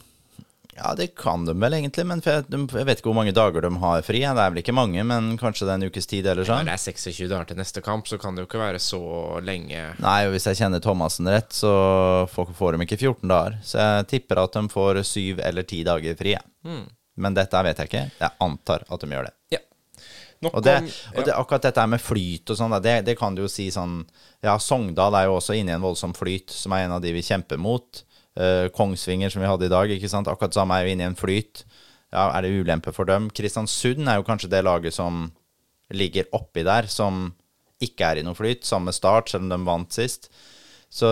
Ja, 0.77 0.93
det 0.95 1.09
kan 1.19 1.43
de 1.45 1.53
vel 1.59 1.75
egentlig, 1.75 2.05
men 2.07 2.21
for 2.23 2.37
jeg, 2.37 2.45
jeg 2.47 2.87
vet 2.87 3.01
ikke 3.01 3.09
hvor 3.09 3.17
mange 3.17 3.33
dager 3.35 3.65
de 3.65 3.71
har 3.81 4.05
fri. 4.07 4.21
Det 4.23 4.29
er 4.43 4.53
vel 4.53 4.61
ikke 4.61 4.75
mange, 4.75 5.03
men 5.07 5.33
kanskje 5.41 5.67
det 5.67 5.73
er 5.73 5.81
en 5.81 5.89
ukes 5.91 6.07
tid 6.07 6.29
eller 6.31 6.47
Når 6.47 6.61
Ja, 6.63 6.67
det 6.69 6.77
er 6.77 6.83
26 6.85 7.27
dager 7.33 7.49
til 7.49 7.59
neste 7.59 7.83
kamp, 7.83 8.07
så 8.07 8.19
kan 8.21 8.35
det 8.37 8.45
jo 8.45 8.49
ikke 8.49 8.61
være 8.61 8.79
så 8.79 9.01
lenge. 9.43 9.83
Nei, 9.99 10.19
og 10.29 10.35
hvis 10.35 10.47
jeg 10.47 10.61
kjenner 10.61 10.83
Thomassen 10.83 11.27
rett, 11.27 11.51
så 11.55 11.73
får, 12.31 12.53
får 12.55 12.77
de 12.77 12.87
ikke 12.87 13.01
14 13.01 13.27
dager. 13.33 13.59
Så 13.67 13.83
jeg 13.83 14.07
tipper 14.15 14.43
at 14.45 14.55
de 14.55 14.63
får 14.71 15.01
7 15.11 15.43
eller 15.43 15.67
10 15.67 15.83
dager 15.91 16.17
fri. 16.23 16.37
ja. 16.37 16.81
Men 17.21 17.35
dette 17.35 17.59
vet 17.67 17.81
jeg 17.81 17.89
ikke. 17.91 18.05
Jeg 18.21 18.37
antar 18.41 18.85
at 18.87 19.03
de 19.03 19.09
gjør 19.11 19.27
det. 19.27 19.33
Ja. 19.51 19.59
Nok 20.41 20.55
Og, 20.57 20.63
det, 20.65 20.77
og 21.13 21.25
det, 21.27 21.33
akkurat 21.37 21.65
dette 21.67 21.83
med 21.91 22.01
flyt 22.01 22.49
og 22.49 22.57
sånn, 22.57 22.73
det, 22.81 22.95
det 23.05 23.13
kan 23.19 23.35
du 23.37 23.43
jo 23.43 23.49
si 23.51 23.67
sånn 23.69 23.99
Ja, 24.41 24.55
Sogndal 24.57 25.13
er 25.19 25.27
jo 25.27 25.35
også 25.37 25.53
inne 25.53 25.75
i 25.75 25.75
en 25.75 25.83
voldsom 25.83 26.15
flyt, 26.17 26.49
som 26.49 26.73
er 26.73 26.87
en 26.87 26.95
av 26.95 27.03
de 27.03 27.11
vi 27.13 27.21
kjemper 27.21 27.59
mot. 27.61 28.01
Eh, 28.39 28.69
Kongsvinger, 28.71 29.29
som 29.29 29.41
vi 29.43 29.49
hadde 29.49 29.67
i 29.67 29.71
dag, 29.73 29.91
ikke 29.91 30.09
sant. 30.11 30.29
Akkurat 30.31 30.55
samme 30.55 30.77
er 30.77 30.85
jo 30.87 30.93
inne 30.95 31.03
i 31.03 31.09
en 31.11 31.17
flyt. 31.19 31.65
Ja, 32.11 32.29
Er 32.37 32.41
det 32.43 32.51
ulempe 32.55 32.93
for 32.93 33.05
dem? 33.05 33.29
Kristiansund 33.29 34.07
er 34.07 34.19
jo 34.19 34.27
kanskje 34.27 34.49
det 34.51 34.63
laget 34.63 34.93
som 34.95 35.31
ligger 35.91 36.27
oppi 36.35 36.63
der, 36.63 36.87
som 36.87 37.33
ikke 37.81 38.07
er 38.07 38.19
i 38.21 38.23
noe 38.23 38.35
flyt. 38.35 38.63
Samme 38.67 38.93
start, 38.95 39.29
selv 39.31 39.43
om 39.43 39.49
de 39.49 39.59
vant 39.67 39.91
sist. 39.91 40.29
Så 40.91 41.07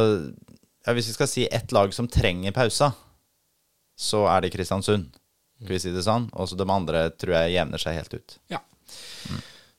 ja, 0.85 0.93
hvis 0.93 1.07
vi 1.11 1.15
skal 1.15 1.27
si 1.27 1.47
ett 1.51 1.71
lag 1.75 1.93
som 1.95 2.07
trenger 2.07 2.55
pausa, 2.55 2.93
så 3.99 4.25
er 4.31 4.41
det 4.45 4.53
Kristiansund. 4.55 5.11
Skal 5.59 5.75
vi 5.75 5.79
si 5.83 5.91
det 5.91 6.05
sånn? 6.07 6.29
Og 6.39 6.47
så 6.47 6.55
de 6.55 6.67
andre 6.71 7.09
tror 7.19 7.35
jeg 7.35 7.57
jevner 7.57 7.81
seg 7.81 7.99
helt 7.99 8.15
ut. 8.15 8.37
Ja. 8.51 8.61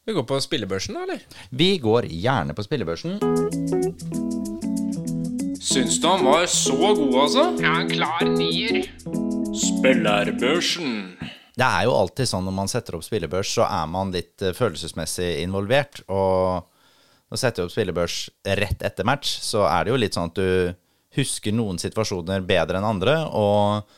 Vi 0.05 0.17
går 0.17 0.27
på 0.29 0.41
spillebørsen, 0.45 0.97
da, 0.97 1.07
eller? 1.09 1.25
Vi 1.51 1.79
går 1.81 2.09
gjerne 2.13 2.57
på 2.57 2.65
spillebørsen. 2.67 4.50
Syns 5.61 5.99
du 6.01 6.07
han 6.09 6.23
var 6.25 6.47
så 6.49 6.73
god, 6.73 7.15
altså? 7.21 7.43
Ja, 7.61 7.75
en 7.83 7.91
klar 7.91 8.25
nier. 8.25 8.87
Spillerbørsen. 9.53 10.95
Det 11.53 11.67
er 11.67 11.85
jo 11.85 11.93
alltid 11.99 12.31
sånn 12.31 12.47
når 12.49 12.55
man 12.57 12.71
setter 12.73 12.97
opp 12.97 13.05
spillebørs, 13.05 13.51
så 13.59 13.67
er 13.67 13.91
man 13.93 14.15
litt 14.15 14.41
eh, 14.41 14.55
følelsesmessig 14.57 15.29
involvert. 15.43 16.01
Og 16.09 16.65
når 16.65 17.37
du 17.37 17.43
setter 17.43 17.67
opp 17.67 17.75
spillebørs 17.75 18.17
rett 18.63 18.87
etter 18.89 19.05
match, 19.05 19.35
så 19.45 19.67
er 19.69 19.85
det 19.85 19.93
jo 19.93 20.01
litt 20.01 20.17
sånn 20.17 20.33
at 20.33 20.41
du 20.41 20.73
husker 21.21 21.53
noen 21.53 21.77
situasjoner 21.83 22.41
bedre 22.49 22.81
enn 22.81 22.89
andre. 22.95 23.19
Og, 23.37 23.93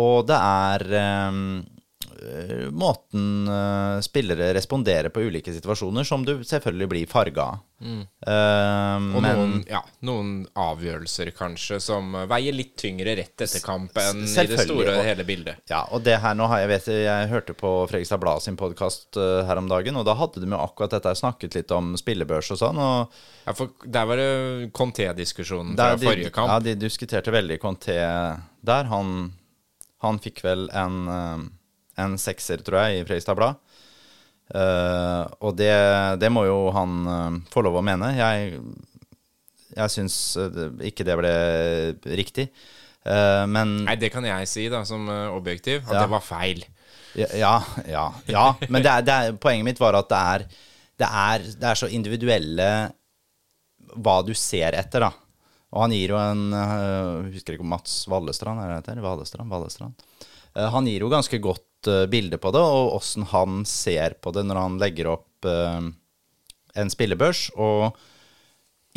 og 0.00 0.16
det 0.30 0.40
er 0.40 0.86
eh, 1.02 1.42
måten 2.72 3.48
uh, 3.48 4.00
spillere 4.04 4.52
responderer 4.56 5.08
på 5.12 5.20
ulike 5.26 5.52
situasjoner, 5.54 6.04
som 6.04 6.24
du 6.26 6.38
selvfølgelig 6.44 6.88
blir 6.92 7.06
farga 7.10 7.42
av. 7.52 7.60
Eh, 7.82 8.96
Og 9.16 9.22
men 9.24 9.34
noen, 9.34 9.54
ja, 9.66 9.80
noen 10.06 10.28
avgjørelser, 10.54 11.32
kanskje, 11.34 11.80
som 11.82 12.12
veier 12.30 12.54
litt 12.54 12.76
tyngre 12.78 13.16
rett 13.18 13.42
etter 13.42 13.58
kamp 13.64 13.96
enn 13.98 14.20
i 14.22 14.44
det 14.46 14.60
store 14.62 14.92
og- 15.00 15.04
hele 15.08 15.24
bildet. 15.26 15.56
Ja, 15.68 15.80
og 15.90 16.04
det 16.06 16.20
her 16.22 16.36
nå 16.38 16.46
har 16.46 16.60
jeg 16.62 16.68
vet 16.70 16.86
Jeg 16.92 17.28
hørte 17.32 17.54
på 17.58 17.72
Fredrikstad 17.90 18.20
Blad 18.22 18.42
sin 18.44 18.56
podkast 18.56 19.18
her 19.18 19.58
om 19.58 19.66
dagen, 19.66 19.96
og 19.98 20.06
da 20.06 20.14
hadde 20.14 20.38
de 20.44 20.46
jo 20.46 20.60
akkurat 20.62 20.90
dette 20.94 21.14
snakket 21.18 21.54
litt 21.58 21.72
om 21.74 21.96
spillebørs 21.98 22.52
og 22.54 22.58
sånn. 22.62 22.78
Og 22.78 23.10
Ja, 23.48 23.52
for 23.52 23.70
Der 23.84 24.06
var 24.06 24.16
det 24.16 24.72
Conté-diskusjonen 24.72 25.74
fra 25.74 25.96
de, 25.96 26.06
forrige 26.06 26.30
kamp. 26.30 26.48
Ja, 26.54 26.58
de 26.60 26.76
diskuterte 26.76 27.32
veldig 27.34 27.58
Conté 27.58 27.98
der. 28.62 28.84
Han, 28.84 29.32
han 30.02 30.18
fikk 30.22 30.42
vel 30.46 30.68
en, 30.70 31.08
eh, 31.08 31.48
en 32.00 32.16
sekser, 32.20 32.62
tror 32.64 32.84
jeg, 32.84 33.00
i 33.00 33.06
Fredrikstad 33.06 33.38
Blad. 33.38 33.60
Uh, 34.52 35.24
og 35.40 35.56
det, 35.56 35.72
det 36.20 36.28
må 36.32 36.44
jo 36.44 36.66
han 36.76 36.96
uh, 37.08 37.38
få 37.52 37.64
lov 37.64 37.78
å 37.80 37.84
mene. 37.84 38.10
Jeg, 38.18 38.58
jeg 39.72 39.92
syns 39.94 40.16
eh, 40.36 40.66
ikke 40.90 41.06
det 41.08 41.16
ble 41.16 41.32
riktig. 42.18 42.50
Uh, 43.06 43.48
men 43.48 43.78
Nei, 43.86 43.96
det 44.00 44.12
kan 44.12 44.26
jeg 44.28 44.50
si, 44.50 44.66
da, 44.72 44.82
som 44.88 45.08
objektiv, 45.32 45.86
at 45.86 45.96
Ja. 45.96 46.04
det 46.04 46.12
var 46.12 46.24
feil. 46.26 46.64
Ja, 47.16 47.28
ja, 47.36 47.54
ja, 47.88 48.04
ja. 48.28 48.44
Men 48.68 48.84
det 48.84 48.92
er, 48.92 49.04
det 49.04 49.16
er, 49.16 49.40
poenget 49.40 49.68
mitt 49.68 49.80
var 49.80 49.96
at 49.98 50.08
det 50.08 50.20
er, 50.34 50.44
det, 51.00 51.08
er, 51.08 51.48
det 51.60 51.70
er 51.70 51.80
så 51.80 51.88
individuelle 51.92 52.68
hva 53.92 54.20
du 54.24 54.32
ser 54.36 54.76
etter, 54.78 55.04
da. 55.04 55.12
Og 55.72 55.86
han 55.86 55.94
gir 55.96 56.12
jo 56.12 56.20
en 56.20 56.52
uh, 56.52 57.32
Husker 57.32 57.56
ikke 57.56 57.64
om 57.64 57.70
Mats 57.72 58.02
Vallestrand 58.10 58.60
er 58.60 58.68
det 58.68 58.80
heter? 58.82 59.00
Vallestrand? 59.04 59.52
Vallestrand. 59.52 60.06
Uh, 60.52 60.68
han 60.74 60.88
gir 60.88 61.04
jo 61.04 61.12
ganske 61.12 61.40
godt 61.40 61.64
øh, 61.90 62.06
bilde 62.10 62.38
på 62.40 62.52
det, 62.54 62.62
og 62.62 62.96
åssen 62.98 63.26
han 63.32 63.62
ser 63.68 64.18
på 64.22 64.32
det 64.34 64.44
når 64.48 64.60
han 64.60 64.80
legger 64.82 65.12
opp 65.14 65.48
uh, 65.48 65.80
en 66.78 66.92
spillebørs. 66.92 67.48
Og 67.56 67.96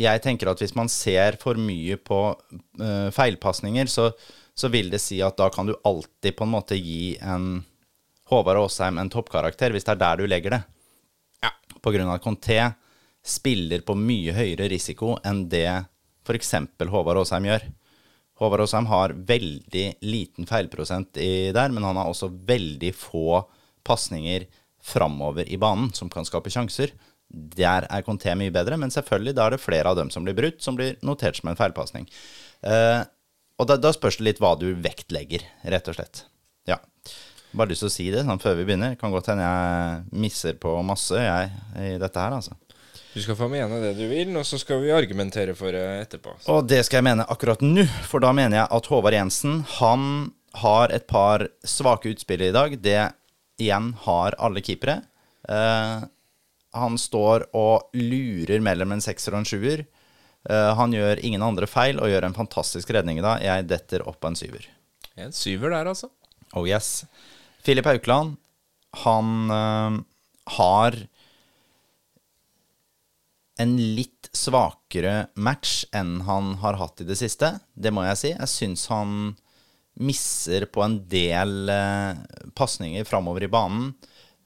jeg 0.00 0.22
tenker 0.24 0.50
at 0.50 0.60
hvis 0.62 0.76
man 0.76 0.90
ser 0.92 1.38
for 1.40 1.58
mye 1.60 1.98
på 2.00 2.20
uh, 2.34 3.08
feilpasninger, 3.14 3.88
så, 3.90 4.10
så 4.54 4.70
vil 4.72 4.90
det 4.92 5.00
si 5.04 5.22
at 5.24 5.38
da 5.40 5.50
kan 5.52 5.68
du 5.68 5.76
alltid 5.84 6.36
på 6.36 6.46
en 6.46 6.54
måte 6.56 6.78
gi 6.80 7.16
en 7.22 7.64
Håvard 8.26 8.58
Aasheim 8.58 8.98
en 8.98 9.10
toppkarakter, 9.12 9.70
hvis 9.70 9.86
det 9.86 9.94
er 9.94 10.02
der 10.02 10.18
du 10.18 10.26
legger 10.26 10.56
det. 10.56 10.62
Ja. 11.44 11.52
På 11.78 11.92
grunn 11.94 12.08
av 12.10 12.18
at 12.18 12.24
Conté 12.24 12.58
spiller 13.26 13.82
på 13.86 13.94
mye 13.98 14.34
høyere 14.34 14.66
risiko 14.70 15.14
enn 15.26 15.44
det 15.50 15.68
f.eks. 16.26 16.54
Håvard 16.90 17.22
Aasheim 17.22 17.46
gjør. 17.46 17.68
Håvard 18.40 18.66
Aasheim 18.66 18.88
har 18.90 19.14
veldig 19.28 19.86
liten 20.04 20.48
feilprosent 20.48 21.16
i 21.22 21.52
der, 21.56 21.72
men 21.72 21.86
han 21.86 21.96
har 21.96 22.10
også 22.10 22.28
veldig 22.48 22.92
få 22.96 23.42
pasninger 23.86 24.44
framover 24.86 25.48
i 25.48 25.58
banen 25.58 25.92
som 25.96 26.10
kan 26.12 26.26
skape 26.28 26.52
sjanser. 26.52 26.92
Der 27.28 27.88
er 27.90 28.04
Conté 28.06 28.34
mye 28.38 28.54
bedre, 28.54 28.76
men 28.78 28.92
selvfølgelig 28.92 29.34
da 29.36 29.46
er 29.46 29.56
det 29.56 29.62
flere 29.64 29.90
av 29.90 29.98
dem 29.98 30.12
som 30.14 30.26
blir 30.26 30.36
brutt, 30.36 30.60
som 30.62 30.76
blir 30.78 30.98
notert 31.06 31.40
som 31.40 31.50
en 31.50 31.58
feilpasning. 31.58 32.06
Eh, 32.62 33.02
og 33.56 33.70
da, 33.70 33.78
da 33.80 33.92
spørs 33.94 34.20
det 34.20 34.28
litt 34.28 34.42
hva 34.42 34.52
du 34.60 34.68
vektlegger, 34.84 35.42
rett 35.72 35.88
og 35.90 35.96
slett. 35.96 36.26
Ja. 36.68 36.78
Bare 37.56 37.72
lyst 37.72 37.86
til 37.86 37.90
å 37.90 37.94
si 37.94 38.06
det 38.12 38.26
sånn 38.26 38.42
før 38.42 38.58
vi 38.58 38.66
begynner. 38.68 38.98
Kan 39.00 39.14
godt 39.14 39.30
hende 39.32 39.48
jeg 39.48 40.20
misser 40.26 40.58
på 40.60 40.76
masse, 40.84 41.16
jeg, 41.16 41.50
i 41.80 41.96
dette 42.02 42.20
her, 42.20 42.36
altså. 42.36 42.52
Du 43.16 43.22
skal 43.24 43.36
få 43.38 43.46
mene 43.48 43.78
det 43.80 43.94
du 43.96 44.02
vil, 44.10 44.34
og 44.36 44.44
så 44.44 44.58
skal 44.60 44.82
vi 44.82 44.90
argumentere 44.92 45.54
for 45.56 45.72
det 45.72 45.84
etterpå. 46.02 46.34
Og 46.52 46.66
det 46.68 46.82
skal 46.84 46.98
jeg 46.98 47.06
mene 47.06 47.24
akkurat 47.32 47.62
nå, 47.64 47.86
for 48.04 48.20
da 48.20 48.28
mener 48.36 48.58
jeg 48.58 48.68
at 48.76 48.88
Håvard 48.92 49.16
Jensen, 49.16 49.62
han 49.78 50.02
har 50.60 50.92
et 50.92 51.06
par 51.08 51.46
svake 51.64 52.12
utspill 52.12 52.44
i 52.44 52.52
dag. 52.52 52.76
Det 52.76 52.98
igjen 53.56 53.94
har 54.04 54.36
alle 54.36 54.60
keepere. 54.60 54.98
Eh, 55.48 56.04
han 56.76 57.00
står 57.00 57.46
og 57.56 57.96
lurer 57.96 58.60
mellom 58.60 58.92
en 58.92 59.04
sekser 59.04 59.32
og 59.32 59.40
en 59.40 59.48
sjuer. 59.48 59.86
Eh, 60.50 60.70
han 60.76 60.92
gjør 60.92 61.24
ingen 61.24 61.48
andre 61.48 61.72
feil 61.72 61.96
og 61.96 62.12
gjør 62.12 62.28
en 62.28 62.36
fantastisk 62.36 62.92
redning 62.92 63.22
i 63.22 63.24
dag. 63.24 63.40
Jeg 63.48 63.68
detter 63.72 64.04
opp 64.04 64.20
av 64.20 64.34
en 64.34 64.40
syver. 64.44 64.68
En 65.16 65.32
syver 65.32 65.72
der, 65.72 65.88
altså. 65.88 66.12
Oh 66.52 66.68
yes. 66.68 67.06
Filip 67.64 67.88
Haukeland, 67.88 68.36
han 69.08 69.56
eh, 69.56 70.02
har 70.60 71.04
en 73.58 73.76
litt 73.96 74.28
svakere 74.36 75.28
match 75.34 75.84
enn 75.96 76.20
han 76.26 76.56
har 76.60 76.76
hatt 76.80 77.00
i 77.00 77.08
det 77.08 77.16
siste. 77.18 77.54
Det 77.74 77.92
må 77.94 78.04
jeg 78.04 78.20
si. 78.20 78.32
Jeg 78.34 78.52
syns 78.52 78.86
han 78.92 79.14
misser 79.96 80.66
på 80.68 80.82
en 80.84 80.98
del 81.08 81.70
eh, 81.72 82.18
pasninger 82.58 83.06
framover 83.08 83.46
i 83.46 83.52
banen. 83.52 83.94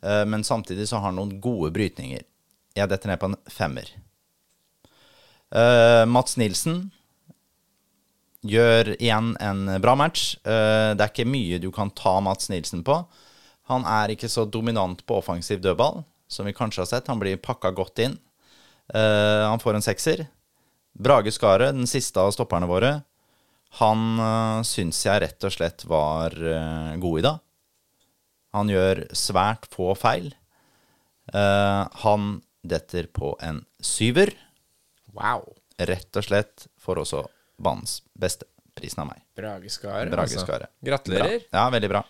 Eh, 0.03 0.23
men 0.31 0.47
samtidig 0.47 0.87
så 0.89 1.01
har 1.01 1.11
han 1.11 1.19
noen 1.19 1.41
gode 1.43 1.73
brytninger. 1.75 2.23
Jeg 2.79 2.91
detter 2.93 3.11
ned 3.11 3.21
på 3.21 3.33
en 3.33 3.39
femmer. 3.51 3.91
Eh, 5.51 6.05
Mats 6.07 6.39
Nilsen 6.39 6.85
gjør 8.47 8.95
igjen 8.95 9.35
en 9.43 9.67
bra 9.83 9.97
match. 9.99 10.37
Eh, 10.47 10.95
det 10.95 11.03
er 11.03 11.11
ikke 11.11 11.29
mye 11.29 11.59
du 11.61 11.73
kan 11.75 11.91
ta 11.91 12.15
Mats 12.23 12.49
Nilsen 12.53 12.87
på. 12.87 13.03
Han 13.71 13.85
er 13.87 14.15
ikke 14.15 14.31
så 14.31 14.47
dominant 14.47 15.03
på 15.07 15.19
offensiv 15.19 15.61
dødball 15.63 16.05
som 16.31 16.47
vi 16.47 16.55
kanskje 16.55 16.85
har 16.85 16.91
sett. 16.95 17.11
Han 17.11 17.21
blir 17.23 17.43
pakka 17.43 17.75
godt 17.75 18.03
inn. 18.07 18.17
Eh, 18.95 19.45
han 19.49 19.63
får 19.63 19.79
en 19.79 19.85
sekser. 19.85 20.27
Brage 20.93 21.33
Skaret, 21.33 21.75
den 21.75 21.87
siste 21.87 22.21
av 22.21 22.33
stopperne 22.35 22.69
våre, 22.69 23.01
han 23.79 24.19
uh, 24.19 24.63
syns 24.67 24.99
jeg 25.07 25.23
rett 25.23 25.47
og 25.47 25.53
slett 25.55 25.85
var 25.87 26.35
uh, 26.35 26.97
god 26.99 27.21
i 27.21 27.23
dag. 27.23 27.39
Han 28.59 28.73
gjør 28.73 29.05
svært 29.15 29.69
få 29.71 29.93
feil. 29.95 30.33
Uh, 31.31 31.87
han 32.03 32.41
detter 32.67 33.07
på 33.15 33.37
en 33.47 33.63
syver. 33.79 34.35
Wow. 35.15 35.47
Rett 35.79 36.19
og 36.19 36.27
slett 36.27 36.67
får 36.83 37.05
også 37.05 37.23
banens 37.63 38.01
beste 38.19 38.49
prisen 38.75 39.05
av 39.05 39.13
meg. 39.13 39.23
Brage 40.11 40.41
altså. 40.43 40.73
Gratulerer. 40.91 41.47
Bra. 41.47 41.61
Ja, 41.61 41.69
veldig 41.71 41.93
bra. 41.95 42.03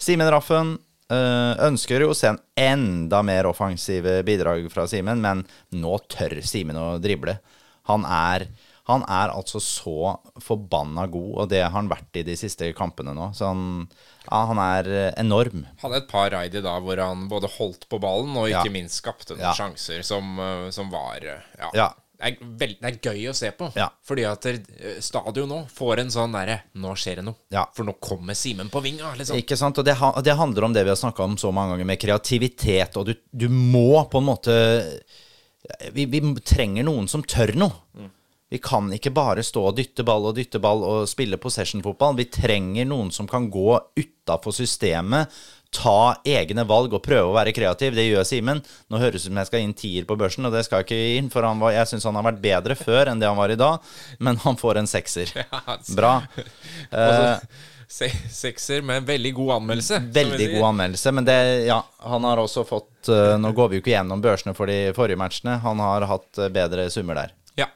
Simen 0.00 0.32
Raffen 0.32 0.78
ønsker 1.10 2.00
jo 2.04 2.10
å 2.12 2.16
se 2.16 2.28
en 2.30 2.38
enda 2.56 3.22
mer 3.26 3.48
offensive 3.50 4.20
bidrag 4.26 4.68
fra 4.72 4.86
Simen, 4.90 5.20
men 5.24 5.44
nå 5.74 5.98
tør 6.12 6.38
Simen 6.46 6.76
å 6.78 6.98
drible. 7.02 7.38
Han 7.90 8.04
er, 8.06 8.44
han 8.90 9.02
er 9.10 9.32
altså 9.34 9.58
så 9.62 10.16
forbanna 10.42 11.06
god, 11.10 11.32
og 11.42 11.48
det 11.50 11.62
har 11.64 11.72
han 11.74 11.88
vært 11.90 12.20
i 12.20 12.22
de 12.26 12.36
siste 12.38 12.68
kampene 12.78 13.14
nå. 13.16 13.30
Så 13.34 13.48
han, 13.50 13.88
ja, 14.28 14.44
han 14.50 14.60
er 14.62 14.90
eh, 14.90 15.12
enorm. 15.22 15.64
Hadde 15.82 16.02
et 16.02 16.08
par 16.10 16.30
raid 16.34 16.54
i 16.54 16.62
dag 16.62 16.82
hvor 16.86 17.02
han 17.02 17.26
både 17.30 17.50
holdt 17.58 17.88
på 17.90 17.98
ballen 18.02 18.36
og 18.36 18.48
ikke 18.50 18.66
Ja. 18.70 18.74
minst 18.76 19.00
skapte 19.02 19.34
noen 19.34 19.48
Ja. 19.48 19.54
sjanser 19.56 20.04
som, 20.06 20.38
eh, 20.38 20.70
som 20.70 20.90
var 20.90 21.18
eh, 21.26 21.42
Ja. 21.74 21.90
Det, 22.20 22.28
er 22.28 22.52
veld, 22.60 22.76
det 22.82 22.90
er 22.90 22.98
gøy 23.10 23.30
å 23.30 23.34
se 23.36 23.48
på. 23.56 23.70
Ja. 23.78 23.88
Fordi 24.06 24.26
at 24.28 24.46
eh, 24.50 24.98
stadion 25.00 25.48
nå 25.48 25.62
får 25.72 26.04
en 26.04 26.12
sånn 26.12 26.36
derre 26.36 26.58
Nå 26.80 26.92
skjer 27.00 27.22
det 27.22 27.26
noe. 27.26 27.40
Ja. 27.54 27.64
For 27.76 27.88
nå 27.88 27.96
kommer 28.02 28.36
Simen 28.36 28.68
på 28.72 28.82
vinga. 28.84 29.14
Liksom. 29.16 29.40
Ikke 29.40 29.58
sant? 29.58 29.80
Og 29.80 29.88
det, 29.88 29.96
det 30.26 30.36
handler 30.36 30.68
om 30.68 30.76
det 30.76 30.84
vi 30.84 30.92
har 30.92 31.00
snakka 31.00 31.24
om 31.24 31.38
så 31.40 31.52
mange 31.54 31.74
ganger, 31.74 31.88
med 31.88 32.02
kreativitet. 32.02 33.00
Og 33.00 33.08
du, 33.08 33.14
du 33.32 33.48
må 33.48 34.04
på 34.12 34.20
en 34.20 34.28
måte 34.28 34.54
vi, 35.92 36.06
vi 36.06 36.20
trenger 36.44 36.86
noen 36.86 37.08
som 37.08 37.24
tør 37.24 37.54
noe. 37.58 38.08
Vi 38.50 38.58
kan 38.58 38.88
ikke 38.90 39.12
bare 39.14 39.44
stå 39.46 39.62
og 39.68 39.76
dytte 39.78 40.02
ball 40.06 40.24
og 40.26 40.34
dytte 40.34 40.58
ball 40.62 40.80
og 40.82 41.08
spille 41.10 41.38
possession-fotball. 41.38 42.16
Vi 42.18 42.26
trenger 42.34 42.88
noen 42.90 43.12
som 43.14 43.28
kan 43.30 43.46
gå 43.52 43.76
utafor 43.94 44.56
systemet, 44.56 45.30
ta 45.70 46.16
egne 46.26 46.64
valg 46.66 46.94
og 46.96 47.02
prøve 47.04 47.30
å 47.30 47.36
være 47.36 47.54
kreativ. 47.54 47.94
Det 47.94 48.08
gjør 48.08 48.26
Simen. 48.26 48.60
Nå 48.90 49.00
høres 49.00 49.22
det 49.22 49.22
ut 49.22 49.26
som 49.28 49.40
jeg 49.40 49.50
skal 49.50 49.64
inn 49.64 49.74
tier 49.78 50.06
på 50.08 50.16
børsen, 50.18 50.46
og 50.48 50.54
det 50.54 50.64
skal 50.66 50.82
jeg 50.82 50.88
ikke 50.88 51.18
inn, 51.20 51.32
for 51.32 51.46
han 51.46 51.62
var, 51.62 51.74
jeg 51.76 51.92
syns 51.92 52.06
han 52.08 52.18
har 52.18 52.26
vært 52.26 52.40
bedre 52.42 52.76
før 52.78 53.12
enn 53.12 53.22
det 53.22 53.28
han 53.30 53.38
var 53.38 53.54
i 53.54 53.58
dag, 53.60 53.92
men 54.18 54.40
han 54.42 54.58
får 54.60 54.80
en 54.82 54.90
sekser. 54.90 55.34
altså. 55.72 55.98
Bra. 55.98 56.14
Eh, 56.90 57.42
se, 57.90 58.08
sekser 58.32 58.82
med 58.86 59.02
en 59.02 59.06
veldig 59.06 59.30
god 59.36 59.52
anmeldelse. 59.58 60.00
Veldig 60.14 60.46
god 60.56 60.64
anmeldelse, 60.70 61.12
men 61.14 61.26
det, 61.26 61.36
ja, 61.68 61.76
han 62.08 62.24
har 62.26 62.40
også 62.42 62.64
fått 62.66 63.10
eh, 63.12 63.34
Nå 63.38 63.52
går 63.54 63.70
vi 63.70 63.78
jo 63.78 63.84
ikke 63.84 63.92
gjennom 63.92 64.22
børsene 64.24 64.54
for 64.58 64.70
de 64.70 64.94
forrige 64.96 65.20
matchene. 65.20 65.58
Han 65.62 65.82
har 65.82 66.06
hatt 66.10 66.40
eh, 66.40 66.50
bedre 66.54 66.88
summer 66.90 67.20
der. 67.20 67.36
Ja. 67.60 67.68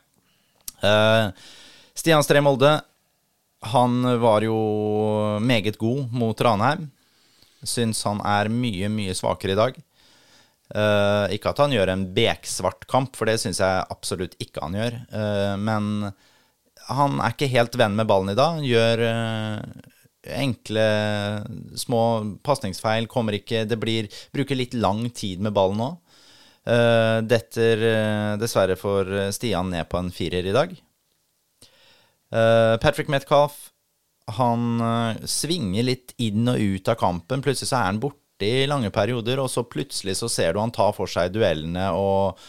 Eh, 0.82 1.28
Stian 1.94 2.24
Stree 2.26 2.42
Molde, 2.42 2.72
han 3.74 4.00
var 4.20 4.44
jo 4.46 4.58
meget 5.44 5.78
god 5.78 6.10
mot 6.12 6.42
Ranheim. 6.42 6.88
Syns 7.68 8.04
han 8.06 8.20
er 8.28 8.52
mye, 8.52 8.90
mye 8.92 9.16
svakere 9.16 9.56
i 9.56 9.60
dag. 9.60 9.82
Uh, 10.72 11.28
ikke 11.34 11.52
at 11.52 11.60
han 11.60 11.74
gjør 11.74 11.90
en 11.92 12.06
beksvart 12.16 12.86
kamp, 12.90 13.12
for 13.18 13.28
det 13.28 13.36
syns 13.42 13.60
jeg 13.60 13.88
absolutt 13.92 14.36
ikke 14.42 14.62
han 14.64 14.76
gjør. 14.78 14.96
Uh, 15.12 15.56
men 15.60 15.90
han 16.88 17.18
er 17.20 17.34
ikke 17.34 17.50
helt 17.52 17.76
venn 17.78 17.96
med 17.98 18.08
ballen 18.08 18.32
i 18.32 18.38
dag. 18.38 18.62
Gjør 18.64 19.02
uh, 19.04 19.92
enkle, 20.40 20.86
små 21.78 22.00
pasningsfeil. 22.46 23.10
Kommer 23.12 23.36
ikke 23.36 23.66
Det 23.68 23.76
blir 23.80 24.08
Bruker 24.32 24.56
litt 24.56 24.74
lang 24.74 25.04
tid 25.12 25.44
med 25.44 25.54
ballen 25.56 25.80
nå. 25.82 25.92
Detter 26.64 27.82
dessverre 28.40 28.72
for 28.80 29.04
Stian 29.36 29.68
ned 29.68 29.84
på 29.84 29.98
en 30.00 30.06
firer 30.08 30.46
i 30.48 30.54
dag. 30.56 30.70
Patrick 32.80 33.10
Metcalf 33.12 33.73
han 34.32 34.80
eh, 34.80 35.24
svinger 35.28 35.86
litt 35.86 36.14
inn 36.22 36.48
og 36.48 36.60
ut 36.60 36.88
av 36.88 36.98
kampen. 37.00 37.42
Plutselig 37.44 37.70
så 37.70 37.80
er 37.80 37.88
han 37.90 38.02
borte 38.02 38.48
i 38.48 38.66
lange 38.68 38.90
perioder, 38.94 39.40
og 39.42 39.50
så 39.52 39.66
plutselig 39.68 40.16
så 40.18 40.30
ser 40.32 40.54
du 40.54 40.62
han 40.62 40.74
tar 40.74 40.94
for 40.96 41.10
seg 41.10 41.34
duellene. 41.34 41.90
og 41.92 42.40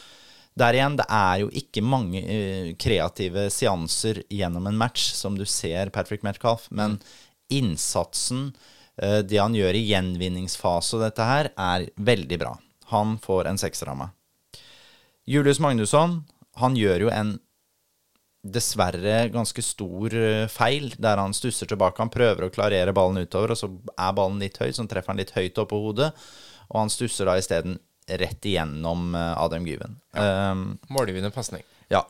der 0.56 0.78
igjen, 0.78 0.96
det 0.96 1.06
er 1.12 1.42
jo 1.42 1.50
ikke 1.52 1.84
mange 1.84 2.22
eh, 2.24 2.68
kreative 2.80 3.50
seanser 3.52 4.22
gjennom 4.32 4.70
en 4.70 4.78
match 4.80 5.10
som 5.12 5.36
du 5.36 5.44
ser 5.44 5.92
Patrick 5.92 6.24
Metcalf, 6.24 6.70
men 6.72 6.96
innsatsen, 7.52 8.54
eh, 8.96 9.20
det 9.20 9.42
han 9.42 9.56
gjør 9.58 9.76
i 9.76 9.84
gjenvinningsfase 9.90 10.96
og 10.96 11.04
dette 11.04 11.28
her, 11.28 11.52
er 11.60 11.90
veldig 12.00 12.40
bra. 12.40 12.54
Han 12.94 13.18
får 13.20 13.52
en 13.52 13.60
sekser 13.60 13.92
av 13.92 14.00
meg. 14.00 14.62
Julius 15.28 15.60
Magnusson, 15.60 16.22
han 16.62 16.80
gjør 16.80 17.08
jo 17.08 17.12
en 17.12 17.36
dessverre 18.46 19.26
ganske 19.34 19.64
stor 19.66 20.14
eh, 20.14 20.46
feil, 20.52 20.92
der 21.02 21.22
han 21.22 21.34
stusser 21.36 21.70
tilbake. 21.70 22.02
Han 22.04 22.14
prøver 22.14 22.46
å 22.46 22.54
klarere 22.54 22.94
ballen 22.96 23.24
utover, 23.26 23.54
og 23.54 23.60
så 23.60 23.70
er 23.96 24.16
ballen 24.18 24.42
litt 24.44 24.60
høy, 24.62 24.70
så 24.70 24.84
han 24.84 24.92
treffer 24.92 25.14
han 25.14 25.22
litt 25.22 25.34
høyt 25.36 25.62
oppå 25.64 25.82
hodet. 25.88 26.12
Og 26.70 26.80
han 26.84 26.94
stusser 26.94 27.30
da 27.30 27.38
isteden 27.40 27.80
rett 28.06 28.46
igjennom 28.46 29.16
eh, 29.18 29.34
Adam 29.42 29.66
Gyven. 29.68 29.98
Um, 30.14 30.66
Målgivende 30.94 31.34
pasning. 31.34 31.66
ja. 31.90 32.06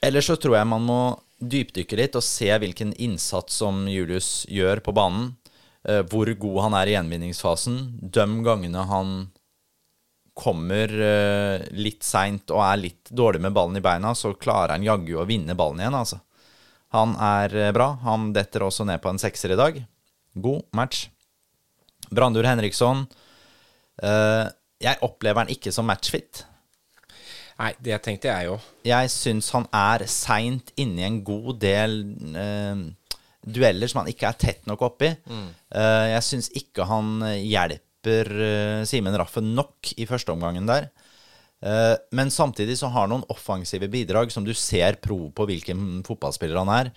Ellers 0.00 0.30
så 0.30 0.38
tror 0.40 0.56
jeg 0.56 0.64
man 0.64 0.84
må 0.88 1.00
dypdykke 1.40 1.96
litt 1.98 2.14
og 2.16 2.24
se 2.24 2.48
hvilken 2.48 2.94
innsats 3.04 3.58
som 3.60 3.82
Julius 3.88 4.46
gjør 4.48 4.80
på 4.84 4.94
banen. 4.96 5.34
Uh, 5.84 6.00
hvor 6.08 6.28
god 6.40 6.62
han 6.66 6.76
er 6.76 6.90
i 6.90 6.94
gjenvinningsfasen. 6.96 7.76
Døm 8.00 8.40
gangene 8.44 8.84
han 8.88 9.14
kommer 10.40 10.90
eh, 11.04 11.66
litt 11.76 12.02
seint 12.06 12.50
og 12.54 12.62
er 12.64 12.80
litt 12.80 13.10
dårlig 13.12 13.42
med 13.44 13.54
ballen 13.56 13.76
i 13.78 13.84
beina, 13.84 14.14
så 14.16 14.32
klarer 14.40 14.74
han 14.78 14.86
jaggu 14.86 15.14
å 15.20 15.26
vinne 15.28 15.56
ballen 15.58 15.82
igjen, 15.84 15.96
altså. 16.00 16.20
Han 16.96 17.12
er 17.22 17.54
eh, 17.68 17.72
bra. 17.76 17.92
Han 18.06 18.30
detter 18.34 18.64
også 18.66 18.86
ned 18.88 18.98
på 19.04 19.12
en 19.12 19.20
sekser 19.22 19.52
i 19.54 19.58
dag. 19.60 19.76
God 20.34 20.64
match. 20.74 21.04
Brandur 22.10 22.48
Henriksson. 22.48 23.04
eh, 24.02 24.46
jeg 24.80 24.96
opplever 25.04 25.44
han 25.44 25.52
ikke 25.52 25.70
som 25.76 25.86
matchfit. 25.90 26.46
Nei, 27.60 27.74
det 27.84 27.98
tenkte 28.02 28.30
jeg 28.30 28.46
jo. 28.48 28.54
Jeg 28.88 29.10
syns 29.12 29.50
han 29.52 29.66
er 29.76 30.06
seint 30.08 30.70
inne 30.80 31.02
i 31.02 31.04
en 31.04 31.18
god 31.26 31.58
del 31.60 31.98
eh, 32.32 32.80
dueller 33.44 33.90
som 33.92 34.00
han 34.00 34.08
ikke 34.10 34.30
er 34.30 34.38
tett 34.40 34.64
nok 34.70 34.86
oppi. 34.88 35.10
Eh, 35.28 36.06
jeg 36.14 36.24
syns 36.24 36.48
ikke 36.56 36.88
han 36.88 37.18
hjelper 37.36 37.84
eh, 38.08 38.82
Simen 38.88 39.16
Raffen 39.18 39.52
nok 39.56 39.92
i 39.96 40.06
første 40.08 40.32
omgangen 40.32 40.68
der. 40.68 40.90
Eh, 41.60 41.96
men 42.16 42.30
samtidig 42.32 42.78
så 42.80 42.88
har 42.88 43.04
han 43.04 43.12
noen 43.12 43.26
offensive 43.28 43.90
bidrag 43.92 44.32
som 44.32 44.46
du 44.46 44.54
ser 44.56 44.96
prov 45.04 45.28
på 45.36 45.48
hvilken 45.50 46.00
fotballspiller 46.06 46.60
han 46.62 46.72
er. 46.72 46.92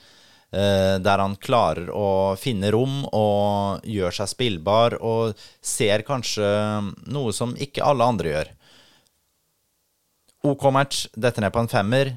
eh, 0.54 1.00
der 1.02 1.18
han 1.20 1.36
klarer 1.42 1.90
å 1.90 2.36
finne 2.38 2.72
rom 2.72 3.04
og 3.10 3.86
gjør 3.90 4.14
seg 4.14 4.30
spillbar, 4.30 5.00
og 5.02 5.34
ser 5.62 6.06
kanskje 6.06 6.46
noe 7.10 7.34
som 7.34 7.56
ikke 7.58 7.84
alle 7.84 8.06
andre 8.06 8.36
gjør. 8.36 8.52
OK 10.44 10.68
match, 10.76 11.08
dette 11.16 11.42
ned 11.42 11.54
på 11.56 11.64
en 11.64 11.72
femmer. 11.72 12.14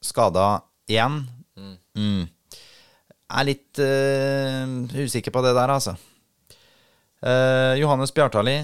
Skada 0.00 0.62
igjen. 0.88 1.24
Mm. 1.98 2.26
Er 3.26 3.46
litt 3.48 3.80
uh, 3.82 4.62
usikker 4.94 5.34
på 5.34 5.42
det 5.42 5.56
der, 5.56 5.72
altså. 5.74 5.96
Eh, 7.26 7.74
Johannes 7.80 8.14
Bjartali 8.14 8.60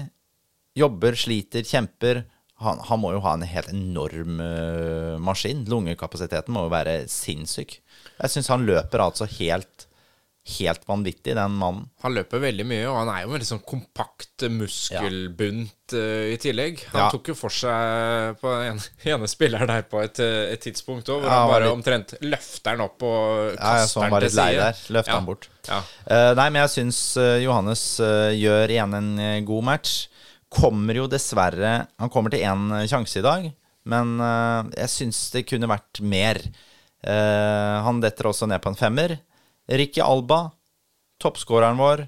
jobber, 0.77 1.17
sliter, 1.19 1.65
kjemper. 1.67 2.23
Han, 2.63 2.79
han 2.87 3.01
må 3.01 3.11
jo 3.15 3.23
ha 3.25 3.33
en 3.35 3.45
helt 3.47 3.71
enorm 3.73 4.39
eh, 4.43 5.15
maskin. 5.19 5.65
Lungekapasiteten 5.69 6.55
må 6.55 6.67
jo 6.67 6.73
være 6.73 7.01
sinnssyk. 7.11 7.79
Jeg 8.21 8.31
syns 8.31 8.51
han 8.53 8.63
løper 8.67 9.03
altså 9.03 9.27
helt 9.39 9.87
Helt 10.43 10.81
vanvittig, 10.89 11.35
den 11.37 11.53
mannen. 11.55 11.85
Han 12.03 12.13
løper 12.17 12.41
veldig 12.43 12.65
mye, 12.67 12.83
og 12.91 12.97
han 12.97 13.09
er 13.13 13.21
jo 13.23 13.29
en 13.29 13.33
veldig 13.37 13.47
sånn 13.47 13.61
kompakt 13.63 14.43
muskelbunt 14.51 15.93
eh, 15.95 16.33
i 16.33 16.37
tillegg. 16.41 16.81
Han 16.91 16.99
Ja. 17.05 17.09
tok 17.13 17.29
jo 17.31 17.35
for 17.37 17.49
seg 17.49 18.35
på 18.41 18.51
den 18.59 18.81
ene, 19.13 19.29
spilleren 19.31 19.67
der 19.71 19.85
på 19.87 20.01
et, 20.03 20.19
eh, 20.19 20.51
et 20.51 20.59
tidspunkt 20.65 21.07
òg, 21.07 21.21
hvor 21.23 21.29
Ja, 21.29 21.37
han 21.37 21.39
han 21.45 21.53
bare 21.53 21.63
litt- 21.63 21.77
omtrent 21.77 22.13
løfter 22.27 22.71
den 22.75 22.81
opp 22.81 23.01
og 23.07 23.23
Ja, 23.23 23.51
jeg 23.53 23.57
kaster 23.63 23.87
så 23.93 24.01
han 24.03 24.11
var 24.11 24.19
til 24.19 24.29
litt 24.29 24.35
lei 24.41 24.49
side. 24.51 24.59
der. 24.59 24.93
Løfter 24.97 25.13
Ja. 25.13 25.15
han 25.15 25.25
bort. 25.25 25.47
Ja. 25.69 25.79
Eh, 26.07 26.33
nei, 26.35 26.49
men 26.49 26.61
jeg 26.67 26.69
syns 26.75 26.99
Johannes 27.43 27.83
gjør 28.43 28.67
igjen 28.75 28.93
en 28.99 29.45
god 29.45 29.63
match. 29.63 30.07
Kommer 30.51 30.93
jo 30.93 31.07
dessverre 31.07 31.87
Han 31.99 32.09
kommer 32.09 32.29
til 32.29 32.41
én 32.41 32.67
sjanse 32.87 33.17
i 33.17 33.21
dag, 33.23 33.47
men 33.85 34.19
uh, 34.21 34.63
jeg 34.75 34.87
syns 34.89 35.31
det 35.31 35.47
kunne 35.47 35.67
vært 35.67 35.99
mer. 36.01 36.37
Han 37.05 37.99
detter 38.01 38.25
også 38.29 38.47
ned 38.47 38.61
på 38.61 38.69
en 38.69 38.75
femmer. 38.75 39.19
Ricky 39.67 40.01
Alba, 40.03 40.51
toppskåreren 41.23 41.77
vår. 41.79 42.07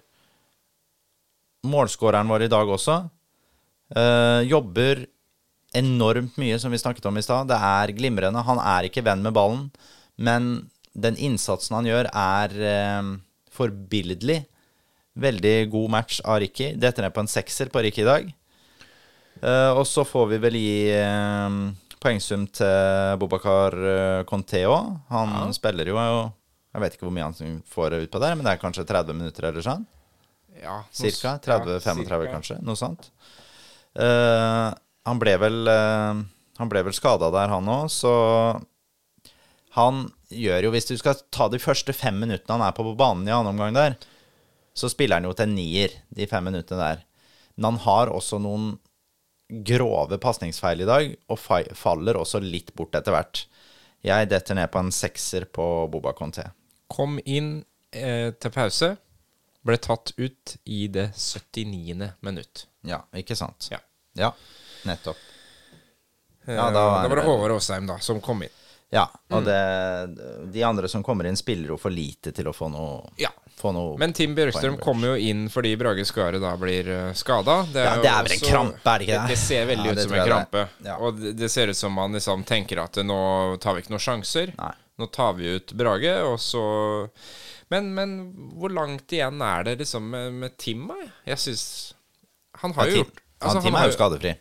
Målskåreren 1.65 2.27
vår 2.27 2.45
i 2.45 2.51
dag 2.51 2.69
også. 2.69 2.97
Eh, 3.95 4.41
jobber 4.49 5.05
enormt 5.75 6.37
mye, 6.41 6.59
som 6.59 6.71
vi 6.71 6.81
snakket 6.81 7.07
om 7.07 7.17
i 7.17 7.23
stad. 7.23 7.47
Det 7.47 7.57
er 7.57 7.93
glimrende. 7.95 8.43
Han 8.43 8.59
er 8.59 8.87
ikke 8.87 9.05
venn 9.05 9.23
med 9.23 9.35
ballen, 9.35 9.69
men 10.17 10.67
den 10.95 11.17
innsatsen 11.17 11.79
han 11.79 11.87
gjør, 11.87 12.11
er 12.11 12.59
eh, 12.59 13.13
forbilledlig. 13.55 14.43
Veldig 15.15 15.57
god 15.71 15.91
match 15.95 16.19
av 16.27 16.41
Ricky. 16.43 16.73
Detter 16.75 17.05
ned 17.05 17.15
på 17.15 17.23
en 17.23 17.31
sekser 17.31 17.71
på 17.71 17.85
Ricky 17.85 18.03
i 18.03 18.09
dag. 18.09 18.33
Uh, 19.35 19.75
og 19.75 19.83
så 19.87 20.03
får 20.07 20.29
vi 20.31 20.37
vel 20.43 20.55
gi 20.55 20.75
uh, 20.95 21.55
poengsum 22.03 22.45
til 22.51 23.15
Bobakar 23.19 23.75
Conteo. 24.27 24.73
Òg. 24.75 24.89
Han 25.11 25.55
spiller 25.55 25.91
jo 25.91 25.99
Jeg 26.75 26.83
vet 26.83 26.95
ikke 26.97 27.07
hvor 27.07 27.15
mye 27.15 27.27
han 27.29 27.59
får 27.71 27.93
ut 28.01 28.11
på 28.11 28.19
der, 28.19 28.33
men 28.35 28.43
det 28.43 28.51
er 28.51 28.59
kanskje 28.59 28.83
30 28.89 29.15
minutter 29.15 29.47
eller 29.47 29.63
sånn? 29.63 29.85
Ja, 30.59 30.81
Cirka? 30.91 31.37
30-35 31.43 32.11
ja, 32.11 32.31
kanskje? 32.33 32.57
Noe 32.67 32.79
sånt. 32.79 33.07
Uh, 33.95 34.75
han 35.07 35.21
ble 35.21 35.37
vel 35.39 35.69
uh, 35.71 36.19
Han 36.59 36.71
ble 36.71 36.81
vel 36.83 36.95
skada 36.95 37.29
der, 37.31 37.47
han 37.47 37.69
òg, 37.71 37.87
så 37.91 38.11
han 39.77 40.01
gjør 40.27 40.67
jo 40.67 40.71
Hvis 40.73 40.89
du 40.89 40.97
skal 40.99 41.19
ta 41.31 41.47
de 41.51 41.61
første 41.63 41.95
fem 41.95 42.17
minuttene 42.19 42.57
han 42.57 42.65
er 42.67 42.75
på 42.75 42.83
banen 42.97 43.27
i 43.27 43.31
annen 43.31 43.53
omgang 43.53 43.75
der, 43.75 43.95
så 44.75 44.91
spiller 44.91 45.21
han 45.21 45.29
jo 45.29 45.35
til 45.37 45.51
nier 45.53 45.95
de 46.11 46.27
fem 46.27 46.43
minuttene 46.43 46.81
der. 46.81 47.05
Men 47.55 47.69
han 47.69 47.83
har 47.85 48.11
også 48.11 48.41
noen 48.43 48.73
grove 49.67 50.17
pasningsfeil 50.19 50.83
i 50.83 50.89
dag, 50.89 51.13
og 51.31 51.39
faller 51.39 52.19
også 52.19 52.41
litt 52.43 52.73
bort 52.75 52.97
etter 52.97 53.15
hvert. 53.15 53.45
Jeg 54.05 54.29
detter 54.31 54.57
ned 54.57 54.71
på 54.73 54.81
en 54.81 54.91
sekser 54.93 55.47
på 55.47 55.65
Boba 55.91 56.11
Conté. 56.17 56.49
Kom 56.87 57.19
inn 57.25 57.63
eh, 57.91 58.31
til 58.31 58.51
pause. 58.51 58.95
Ble 59.65 59.77
tatt 59.81 60.11
ut 60.17 60.57
i 60.69 60.87
det 60.87 61.07
79. 61.17 62.11
minutt. 62.21 62.65
Ja, 62.85 63.01
ikke 63.17 63.35
sant? 63.35 63.69
Ja. 63.71 63.79
Ja, 64.15 64.29
nettopp. 64.85 65.17
Eh, 66.45 66.53
Ja, 66.53 66.67
da 66.69 66.71
da, 66.71 66.83
er 67.05 67.09
var 67.09 67.15
det 67.17 67.25
Håvard 67.25 67.51
Åsheim 67.57 67.87
da, 67.89 67.97
som 67.99 68.21
kom 68.21 68.43
inn. 68.45 68.53
Ja, 68.93 69.07
og 69.33 69.41
Mm. 69.41 69.45
det, 70.15 70.51
de 70.53 70.61
andre 70.63 70.87
som 70.87 71.01
kommer 71.03 71.25
inn, 71.25 71.35
spiller 71.35 71.67
jo 71.73 71.77
for 71.77 71.89
lite 71.89 72.31
til 72.31 72.45
å 72.45 72.53
få 72.53 72.69
noe, 72.71 73.09
Ja. 73.17 73.29
få 73.57 73.73
noe 73.73 73.97
Men 73.97 74.13
Tim 74.13 74.35
Bjørkstrøm 74.35 74.77
kommer 74.79 75.07
jo 75.07 75.15
inn 75.15 75.49
fordi 75.49 75.75
Brage 75.75 76.05
Skare 76.05 76.39
da 76.39 76.55
blir 76.55 76.87
uh, 76.87 77.13
skada. 77.13 77.65
Det, 77.73 77.83
Ja, 77.83 77.95
det 78.01 78.11
er 78.11 78.23
vel 78.23 78.31
en 78.31 78.39
krampe, 78.45 78.85
er 78.85 78.99
det 78.99 79.07
ikke 79.07 79.21
det? 79.21 79.27
Det 79.33 79.37
ser 79.41 79.65
veldig 79.65 79.85
Ja, 79.85 79.91
ut 79.91 79.99
som 79.99 80.13
en 80.13 80.27
krampe. 80.27 80.67
Ja. 80.85 80.97
Og 80.99 81.19
det, 81.19 81.33
det 81.35 81.49
ser 81.51 81.67
ut 81.67 81.75
som 81.75 81.91
man 81.93 82.13
liksom 82.13 82.45
tenker 82.45 82.83
at 82.83 82.93
nå 83.03 83.57
tar 83.59 83.73
vi 83.73 83.81
ikke 83.81 83.89
noen 83.97 84.05
sjanser. 84.05 84.53
Nei. 84.55 84.73
Nå 85.01 85.07
tar 85.11 85.33
vi 85.35 85.49
ut 85.57 85.73
Brage, 85.75 86.13
og 86.23 86.37
så 86.39 86.61
men, 87.73 87.89
men 87.97 88.11
hvor 88.55 88.71
langt 88.71 89.11
igjen 89.11 89.41
er 89.43 89.63
det 89.67 89.73
liksom 89.81 90.05
med, 90.13 90.33
med 90.43 90.53
Tim? 90.61 90.85
Jeg 91.25 91.39
syns 91.41 91.63
Han 92.61 92.75
har 92.77 92.87
Ja, 92.87 92.91
jo 92.93 93.01
gjort 93.03 93.17
altså, 93.41 93.61
Tim 93.65 93.73
han 93.73 93.81
er 93.81 93.89
jo 93.89 93.95
skadefri. 93.97 94.33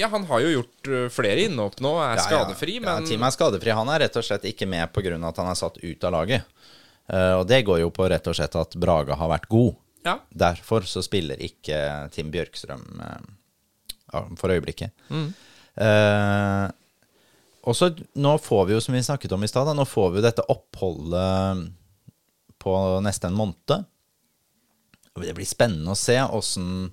Ja, 0.00 0.08
han 0.08 0.24
har 0.30 0.40
jo 0.40 0.50
gjort 0.54 0.88
uh, 0.90 1.04
flere 1.12 1.44
innhopp 1.44 1.76
nå, 1.84 1.92
er 2.00 2.14
Ja, 2.16 2.22
ja. 2.22 2.24
skadefri, 2.24 2.78
Ja, 2.80 2.86
men 2.88 3.06
Tim 3.06 3.22
er 3.22 3.34
skadefri. 3.36 3.70
Han 3.76 3.90
er 3.92 4.00
rett 4.06 4.16
og 4.16 4.24
slett 4.26 4.46
ikke 4.48 4.66
med 4.66 4.88
pga. 4.96 5.12
at 5.28 5.36
han 5.44 5.50
er 5.52 5.58
satt 5.60 5.76
ut 5.82 6.04
av 6.08 6.12
laget. 6.16 6.48
Uh, 7.10 7.36
og 7.42 7.46
det 7.50 7.62
går 7.68 7.82
jo 7.84 7.90
på 7.94 8.08
rett 8.10 8.26
og 8.30 8.34
slett 8.38 8.56
at 8.56 8.74
Brage 8.80 9.14
har 9.14 9.28
vært 9.36 9.46
god. 9.52 9.74
ja. 10.08 10.16
Derfor 10.32 10.88
så 10.88 11.02
spiller 11.04 11.36
ikke 11.44 12.08
Tim 12.14 12.30
Bjørkstrøm 12.32 12.86
uh, 13.04 14.26
for 14.40 14.50
øyeblikket. 14.50 14.90
Eh, 15.80 16.64
og 17.70 17.76
så 17.78 17.92
nå 18.18 18.32
får 18.42 18.64
vi 18.66 18.74
jo, 18.74 18.80
som 18.82 18.96
vi 18.96 19.02
snakket 19.06 19.36
om 19.36 19.44
i 19.46 19.50
stad, 19.50 19.70
nå 19.76 19.86
får 19.86 20.10
vi 20.10 20.18
jo 20.18 20.26
dette 20.26 20.46
oppholdet 20.50 21.68
på 22.60 22.74
nesten 23.04 23.30
en 23.30 23.38
måned. 23.38 23.86
Det 25.20 25.34
blir 25.36 25.48
spennende 25.48 25.94
å 25.94 25.98
se 25.98 26.18
åssen 26.22 26.90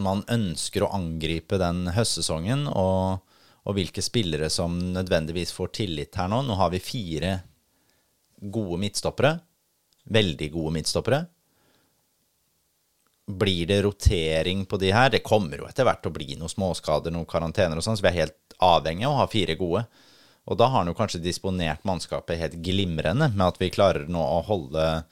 man 0.00 0.22
ønsker 0.32 0.84
å 0.84 0.92
angripe 0.96 1.58
den 1.60 1.86
høstsesongen, 1.92 2.66
og, 2.72 3.20
og 3.68 3.76
hvilke 3.76 4.02
spillere 4.04 4.48
som 4.52 4.78
nødvendigvis 4.94 5.52
får 5.52 5.74
tillit 5.80 6.16
her 6.16 6.30
nå. 6.32 6.40
Nå 6.46 6.56
har 6.56 6.72
vi 6.72 6.80
fire 6.82 7.34
gode 8.40 8.80
midtstoppere. 8.80 9.36
Veldig 10.14 10.48
gode 10.52 10.74
midtstoppere. 10.78 11.20
Blir 13.24 13.68
det 13.68 13.82
rotering 13.84 14.64
på 14.68 14.80
de 14.80 14.90
her? 14.92 15.12
Det 15.12 15.24
kommer 15.24 15.60
jo 15.60 15.68
etter 15.68 15.86
hvert 15.88 16.08
å 16.08 16.12
bli 16.12 16.34
noen 16.36 16.52
småskader, 16.52 17.12
noen 17.12 17.28
karantener 17.28 17.80
og 17.80 17.84
sånn, 17.84 17.96
så 18.00 18.04
vi 18.04 18.12
er 18.12 18.22
helt 18.24 18.40
avhengig 18.64 19.06
av 19.08 19.14
å 19.14 19.20
ha 19.22 19.28
fire 19.30 19.56
gode. 19.60 19.84
Og 20.44 20.58
da 20.60 20.68
har 20.68 20.82
han 20.82 20.90
jo 20.90 20.96
kanskje 20.98 21.22
disponert 21.24 21.84
mannskapet 21.88 22.40
helt 22.40 22.58
glimrende 22.64 23.30
med 23.32 23.46
at 23.46 23.60
vi 23.60 23.72
klarer 23.72 24.08
nå 24.12 24.20
å 24.20 24.42
holde 24.44 25.04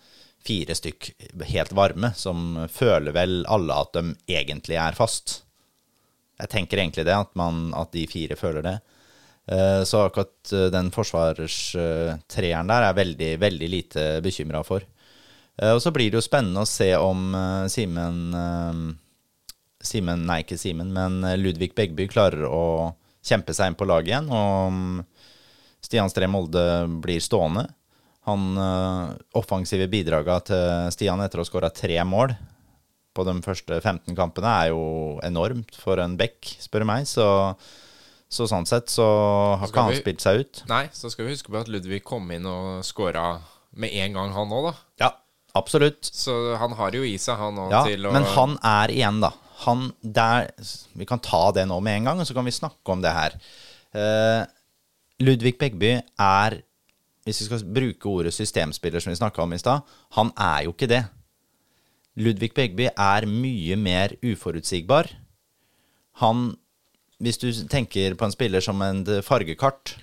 fire 0.43 0.75
stykk 0.75 1.12
helt 1.49 1.73
varme, 1.79 2.11
som 2.19 2.67
føler 2.69 3.15
vel 3.15 3.38
alle 3.47 3.77
at 3.85 3.95
de 3.95 4.17
egentlig 4.27 4.77
er 4.77 4.99
fast. 4.99 5.38
Jeg 6.43 6.51
tenker 6.51 6.83
egentlig 6.83 7.07
det, 7.07 7.15
at, 7.15 7.31
man, 7.38 7.69
at 7.79 7.93
de 7.95 8.03
fire 8.11 8.37
føler 8.37 8.67
det. 8.67 8.75
Eh, 9.47 9.83
Så 9.87 10.03
akkurat 10.03 10.53
eh, 10.53 10.69
den 10.75 10.91
forsvarstreeren 10.95 12.73
der 12.73 12.88
er 12.88 12.99
veldig, 12.99 13.31
veldig 13.43 13.69
lite 13.71 14.07
bekymra 14.25 14.65
for. 14.67 14.83
Eh, 15.57 15.73
Og 15.73 15.81
så 15.83 15.93
blir 15.95 16.11
det 16.11 16.19
jo 16.19 16.25
spennende 16.27 16.65
å 16.65 16.69
se 16.69 16.91
om 16.97 17.33
Simen 17.71 18.35
Simen, 19.83 20.27
nei 20.27 20.43
ikke 20.45 20.59
Simen, 20.59 20.93
men 20.95 21.23
Ludvig 21.43 21.73
Begby 21.75 22.07
klarer 22.11 22.45
å 22.47 22.95
kjempe 23.22 23.54
seg 23.56 23.70
inn 23.70 23.78
på 23.78 23.87
laget 23.88 24.12
igjen. 24.12 24.30
Og 24.35 25.82
Stian 25.82 26.11
Stree 26.11 26.30
Molde 26.30 26.64
blir 27.02 27.22
stående. 27.22 27.66
Han 28.28 28.52
eh, 28.54 29.14
offensive 29.38 29.88
bidraga 29.90 30.38
til 30.46 30.90
Stian 30.94 31.22
etter 31.24 31.40
å 31.40 31.46
ha 31.46 31.48
skåra 31.50 31.72
tre 31.74 31.98
mål 32.06 32.37
på 33.12 33.24
de 33.28 33.35
første 33.44 33.78
15 33.80 34.16
kampene 34.16 34.52
er 34.62 34.68
jo 34.72 34.85
enormt 35.26 35.76
for 35.76 36.00
en 36.00 36.14
back, 36.16 36.54
spør 36.62 36.85
du 36.85 36.88
meg. 36.88 37.08
Så, 37.08 37.26
så 38.32 38.46
sånn 38.48 38.68
sett 38.68 38.92
så 38.92 39.06
har 39.61 39.68
ikke 39.68 39.87
han 39.88 39.98
spilt 39.98 40.24
seg 40.24 40.44
ut. 40.44 40.62
Nei, 40.70 40.87
så 40.96 41.11
skal 41.12 41.28
vi 41.28 41.35
huske 41.37 41.52
på 41.52 41.61
at 41.61 41.68
Ludvig 41.72 42.02
kom 42.08 42.30
inn 42.32 42.48
og 42.48 42.80
skåra 42.87 43.35
med 43.76 43.92
en 44.04 44.16
gang, 44.18 44.32
han 44.37 44.52
òg, 44.52 44.70
da. 44.70 44.72
Ja, 45.04 45.11
absolutt. 45.58 46.08
Så 46.08 46.54
han 46.61 46.76
har 46.78 46.96
jo 46.96 47.04
i 47.04 47.14
seg, 47.20 47.37
han 47.40 47.61
òg, 47.66 47.72
Ja, 47.72 47.85
til 47.88 48.08
å 48.08 48.14
men 48.16 48.28
han 48.35 48.56
er 48.68 48.92
igjen, 48.92 49.20
da. 49.24 49.32
Han 49.66 49.92
der 50.03 50.51
Vi 50.98 51.07
kan 51.09 51.22
ta 51.22 51.51
det 51.55 51.66
nå 51.68 51.79
med 51.81 52.01
en 52.01 52.11
gang, 52.11 52.20
og 52.20 52.27
så 52.27 52.35
kan 52.35 52.46
vi 52.46 52.55
snakke 52.55 52.92
om 52.92 53.03
det 53.03 53.12
her. 53.14 53.38
Uh, 53.92 54.44
Ludvig 55.22 55.57
Begby 55.59 56.01
er, 56.18 56.61
hvis 57.25 57.40
vi 57.40 57.46
skal 57.46 57.66
bruke 57.75 58.09
ordet 58.09 58.35
systemspiller 58.35 59.01
som 59.01 59.12
vi 59.12 59.20
snakka 59.20 59.42
om 59.44 59.53
i 59.53 59.61
stad, 59.61 59.85
han 60.16 60.33
er 60.37 60.64
jo 60.66 60.72
ikke 60.75 60.90
det. 60.90 61.05
Ludvig 62.16 62.53
Begby 62.55 62.88
er 62.90 63.29
mye 63.29 63.77
mer 63.77 64.16
uforutsigbar. 64.22 65.11
Han 66.20 66.57
Hvis 67.22 67.38
du 67.38 67.53
tenker 67.70 68.16
på 68.18 68.27
en 68.27 68.33
spiller 68.35 68.61
som 68.61 68.83
en 68.83 69.05
fargekart, 69.22 69.94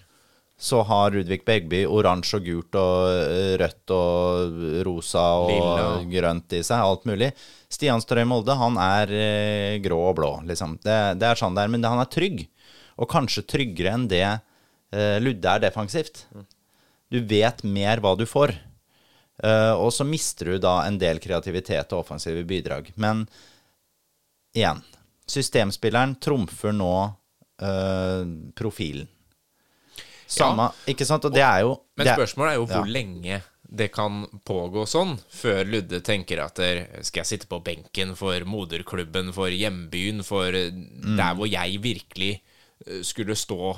så 0.60 0.82
har 0.84 1.12
Rudvik 1.12 1.46
Begby 1.48 1.86
oransje 1.88 2.36
og 2.36 2.44
gult 2.44 2.76
og 2.76 3.08
eh, 3.32 3.54
rødt 3.62 3.92
og 3.96 4.64
rosa 4.84 5.24
og 5.40 5.52
Lilla. 5.54 5.84
grønt 6.12 6.56
i 6.58 6.60
seg, 6.68 6.84
alt 6.84 7.06
mulig. 7.08 7.30
Stian 7.72 8.02
Strøy 8.04 8.26
Molde, 8.28 8.58
han 8.60 8.76
er 8.84 9.14
eh, 9.16 9.78
grå 9.80 10.02
og 10.10 10.18
blå, 10.18 10.32
liksom. 10.50 10.76
Det, 10.84 10.98
det 11.22 11.30
er 11.30 11.40
sånn 11.40 11.56
det 11.56 11.64
er, 11.64 11.72
men 11.72 11.88
han 11.88 12.02
er 12.04 12.10
trygg. 12.12 12.44
Og 13.00 13.08
kanskje 13.08 13.46
tryggere 13.48 13.94
enn 13.96 14.10
det 14.12 14.26
eh, 14.28 15.16
Ludde 15.24 15.54
er 15.54 15.64
defensivt. 15.64 16.26
Du 17.08 17.22
vet 17.24 17.64
mer 17.64 18.04
hva 18.04 18.12
du 18.20 18.26
får. 18.28 18.58
Og 19.40 19.88
så 19.96 20.04
mister 20.04 20.50
du 20.52 20.58
da 20.60 20.82
en 20.84 20.98
del 21.00 21.22
kreativitet 21.24 21.94
og 21.96 22.02
offensive 22.02 22.42
bidrag. 22.44 22.90
Men 23.00 23.22
igjen, 24.52 24.82
systemspilleren 25.32 26.18
trumfer 26.20 26.76
nå 26.76 26.92
profilen. 28.60 29.08
Samme, 30.30 30.70
ikke 30.90 31.08
sant? 31.10 31.26
Og 31.26 31.34
det 31.34 31.42
er 31.42 31.64
jo 31.66 31.72
Men 31.98 32.12
spørsmålet 32.14 32.52
er 32.52 32.60
jo 32.60 32.68
hvor 32.70 32.86
ja. 32.86 32.94
lenge 33.00 33.42
det 33.70 33.92
kan 33.94 34.24
pågå 34.50 34.82
sånn, 34.90 35.12
før 35.30 35.60
Ludde 35.70 36.00
tenker 36.02 36.40
at 36.42 36.58
der, 36.58 36.80
skal 37.06 37.22
jeg 37.22 37.30
sitte 37.36 37.50
på 37.52 37.60
benken 37.62 38.16
for 38.18 38.42
moderklubben, 38.50 39.30
for 39.36 39.54
hjembyen, 39.54 40.24
for 40.26 40.50
eh, 40.58 40.72
Mm. 40.74 41.18
der 41.20 41.36
hvor 41.38 41.46
jeg 41.50 41.78
virkelig 41.84 42.32
eh, 42.88 43.04
skulle 43.06 43.36
stå. 43.38 43.76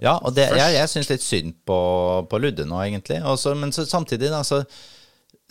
Ja, 0.00 0.14
og 0.22 0.32
det, 0.34 0.48
Først. 0.48 0.60
jeg, 0.62 0.74
jeg 0.78 0.88
syns 0.88 1.10
litt 1.10 1.26
synd 1.26 1.54
på, 1.68 1.78
på 2.30 2.40
Ludde 2.40 2.64
nå, 2.64 2.80
egentlig. 2.86 3.20
Også, 3.28 3.52
men 3.54 3.72
så, 3.76 3.84
samtidig 3.84 4.30
da, 4.32 4.40
så, 4.46 4.62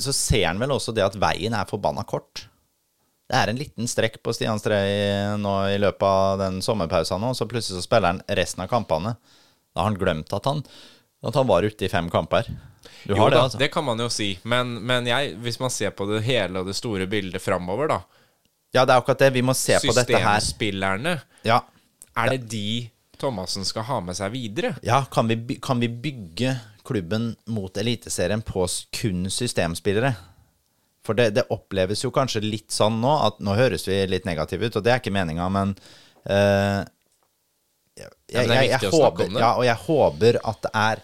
så 0.02 0.12
ser 0.16 0.48
han 0.48 0.60
vel 0.60 0.74
også 0.74 0.94
det 0.96 1.06
at 1.06 1.18
veien 1.22 1.54
er 1.54 1.70
forbanna 1.70 2.04
kort. 2.10 2.48
Det 3.30 3.38
er 3.38 3.50
en 3.50 3.58
liten 3.58 3.88
strekk 3.90 4.20
på 4.26 4.34
Stian 4.34 4.60
Strøy 4.62 5.38
nå 5.42 5.54
i 5.74 5.78
løpet 5.82 6.06
av 6.06 6.42
den 6.42 6.60
sommerpausen 6.66 7.22
nå, 7.22 7.34
så 7.38 7.46
plutselig 7.50 7.80
så 7.80 7.86
spiller 7.86 8.14
han 8.16 8.26
resten 8.38 8.66
av 8.66 8.70
kampene. 8.70 9.16
Da 9.76 9.84
har 9.84 9.92
han 9.92 10.00
glemt 10.00 10.32
at 10.34 10.48
han, 10.48 10.64
at 11.26 11.36
han 11.36 11.48
var 11.50 11.68
ute 11.68 11.86
i 11.86 11.92
fem 11.92 12.08
kamper. 12.14 12.48
Du 13.06 13.14
Jo 13.14 13.20
har 13.20 13.34
det, 13.34 13.38
da, 13.38 13.44
altså. 13.50 13.60
det 13.60 13.70
kan 13.74 13.84
man 13.86 14.00
jo 14.00 14.08
si, 14.14 14.32
men, 14.48 14.76
men 14.88 15.06
jeg, 15.10 15.36
hvis 15.44 15.60
man 15.60 15.74
ser 15.74 15.92
på 15.98 16.08
det 16.10 16.24
hele 16.26 16.62
og 16.62 16.70
det 16.70 16.76
store 16.78 17.06
bildet 17.10 17.44
framover, 17.44 17.92
da 17.92 18.00
Ja, 18.76 18.84
det 18.86 18.94
er 18.94 19.00
akkurat 19.00 19.22
det. 19.26 19.32
Vi 19.36 19.44
må 19.46 19.54
se 19.58 19.78
på 19.84 19.94
dette 19.96 20.18
her. 20.20 20.40
Systemspillerne, 20.40 21.18
Ja, 21.48 21.62
er 22.16 22.32
det 22.36 22.48
de 22.52 22.90
Thomassen 23.20 23.64
skal 23.68 23.86
ha 23.88 24.00
med 24.04 24.18
seg 24.18 24.34
videre? 24.34 24.74
Ja, 24.84 25.04
kan 25.12 25.28
vi, 25.30 25.58
kan 25.64 25.80
vi 25.80 25.88
bygge 25.90 26.56
klubben 26.86 27.34
mot 27.48 27.78
Eliteserien 27.80 28.44
på 28.46 28.66
kun 29.00 29.30
systemspillere? 29.32 30.14
For 31.06 31.18
det, 31.18 31.30
det 31.38 31.46
oppleves 31.54 32.04
jo 32.04 32.12
kanskje 32.14 32.42
litt 32.44 32.74
sånn 32.74 32.98
nå 33.02 33.14
at 33.28 33.40
Nå 33.44 33.56
høres 33.58 33.86
vi 33.88 33.98
litt 34.10 34.26
negative 34.28 34.68
ut, 34.68 34.76
og 34.80 34.84
det 34.86 34.92
er 34.94 35.02
ikke 35.04 35.14
meninga, 35.16 35.48
men 35.54 35.76
eh, 36.26 36.82
jeg, 37.96 38.12
jeg, 38.32 38.48
jeg, 38.50 38.72
jeg, 38.76 38.92
håper. 38.92 39.30
Ja, 39.40 39.54
og 39.56 39.66
jeg 39.68 39.80
håper 39.86 40.40
at 40.44 40.66
det, 40.66 40.72
er, 40.76 41.04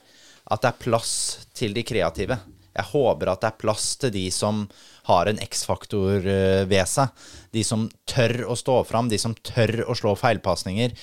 at 0.51 0.63
det 0.63 0.71
er 0.71 0.82
plass 0.82 1.13
til 1.56 1.75
de 1.77 1.86
kreative. 1.88 2.38
Jeg 2.71 2.88
håper 2.91 3.32
at 3.32 3.43
det 3.43 3.51
er 3.51 3.60
plass 3.60 3.93
til 3.99 4.13
de 4.15 4.25
som 4.32 4.65
har 5.10 5.27
en 5.27 5.39
X-faktor 5.43 6.27
eh, 6.27 6.63
ved 6.69 6.88
seg. 6.88 7.12
De 7.56 7.63
som 7.67 7.88
tør 8.08 8.45
å 8.51 8.56
stå 8.60 8.77
fram, 8.88 9.10
de 9.12 9.19
som 9.19 9.36
tør 9.36 9.84
å 9.89 9.95
slå 9.97 10.15
feilpasninger. 10.19 10.95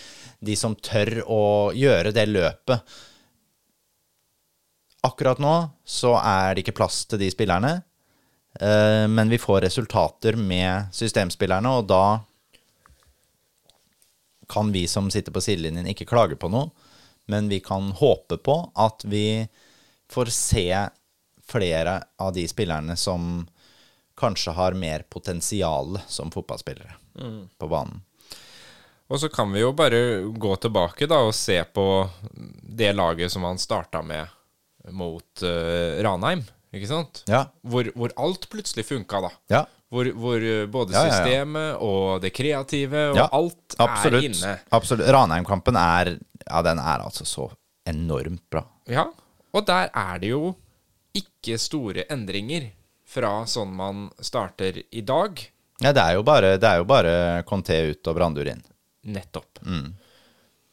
De 0.45 0.57
som 0.57 0.77
tør 0.77 1.23
å 1.27 1.43
gjøre 1.77 2.15
det 2.17 2.29
løpet. 2.31 2.99
Akkurat 5.09 5.41
nå 5.43 5.55
så 5.87 6.17
er 6.21 6.55
det 6.55 6.65
ikke 6.65 6.79
plass 6.81 7.05
til 7.09 7.21
de 7.23 7.29
spillerne, 7.31 7.71
eh, 8.61 9.05
men 9.09 9.31
vi 9.31 9.39
får 9.39 9.63
resultater 9.69 10.37
med 10.37 10.91
systemspillerne, 10.95 11.71
og 11.79 11.87
da 11.91 12.03
kan 14.49 14.73
vi 14.73 14.87
som 14.89 15.11
sitter 15.13 15.35
på 15.35 15.43
sidelinjen, 15.45 15.89
ikke 15.91 16.09
klage 16.09 16.39
på 16.41 16.51
noe, 16.53 16.71
men 17.29 17.51
vi 17.53 17.61
kan 17.61 17.91
håpe 17.93 18.39
på 18.41 18.57
at 18.75 19.05
vi 19.05 19.47
får 20.09 20.33
se 20.33 20.69
flere 21.49 22.01
av 22.17 22.33
de 22.37 22.47
spillerne 22.49 22.97
som 22.97 23.47
kanskje 24.19 24.53
har 24.57 24.77
mer 24.77 25.05
potensial 25.09 26.01
som 26.09 26.33
fotballspillere 26.33 26.97
på 27.59 27.69
banen. 27.69 28.01
Og 29.09 29.21
så 29.21 29.29
kan 29.33 29.53
vi 29.53 29.63
jo 29.63 29.73
bare 29.73 30.21
gå 30.37 30.57
tilbake 30.61 31.09
da 31.09 31.23
og 31.25 31.37
se 31.37 31.63
på 31.65 31.87
det 32.63 32.93
laget 32.93 33.33
som 33.33 33.47
han 33.49 33.61
starta 33.61 34.03
med 34.05 34.29
mot 34.93 35.45
uh, 35.45 36.01
Ranheim, 36.05 36.43
ikke 36.73 36.91
sant? 36.91 37.23
Ja. 37.29 37.47
Hvor, 37.65 37.89
hvor 37.97 38.13
alt 38.21 38.49
plutselig 38.53 38.85
funka, 38.89 39.21
da. 39.25 39.31
Ja, 39.53 39.63
Hvor, 39.89 40.05
hvor 40.21 40.37
eh, 40.45 40.67
både 40.69 40.93
Ja, 40.93 41.03
ja, 41.07 41.09
ja. 41.09 41.13
systemet 41.17 41.79
og 41.81 42.21
det 42.21 42.33
kreative 42.37 43.07
og 43.15 43.21
alt 43.33 43.77
absolutt. 43.81 44.23
er 44.23 44.27
inne. 44.29 44.55
Absolutt. 44.77 45.09
Ranheim-kampen 45.17 45.77
er 45.81 46.19
Ja, 46.49 46.63
den 46.63 46.79
er 46.79 47.05
altså 47.05 47.25
så 47.29 47.47
enormt 47.89 48.43
bra. 48.53 48.63
Ja, 48.89 49.07
og 49.53 49.65
der 49.67 49.89
er 49.97 50.19
det 50.21 50.29
jo 50.35 50.55
ikke 51.17 51.57
store 51.61 52.05
endringer 52.13 52.71
fra 53.09 53.45
sånn 53.49 53.73
man 53.77 54.11
starter 54.21 54.83
i 54.93 55.01
dag. 55.01 55.41
Ja, 55.81 55.93
det 55.97 56.03
er 56.03 56.15
jo 56.19 56.23
bare, 56.27 56.59
det 56.61 56.69
er 56.69 56.83
jo 56.83 56.85
bare 56.89 57.43
Conté 57.49 57.79
ut 57.91 58.07
og 58.13 58.17
Brandur 58.19 58.49
inn. 58.51 58.61
Nettopp. 59.09 59.61
Mm. 59.65 59.95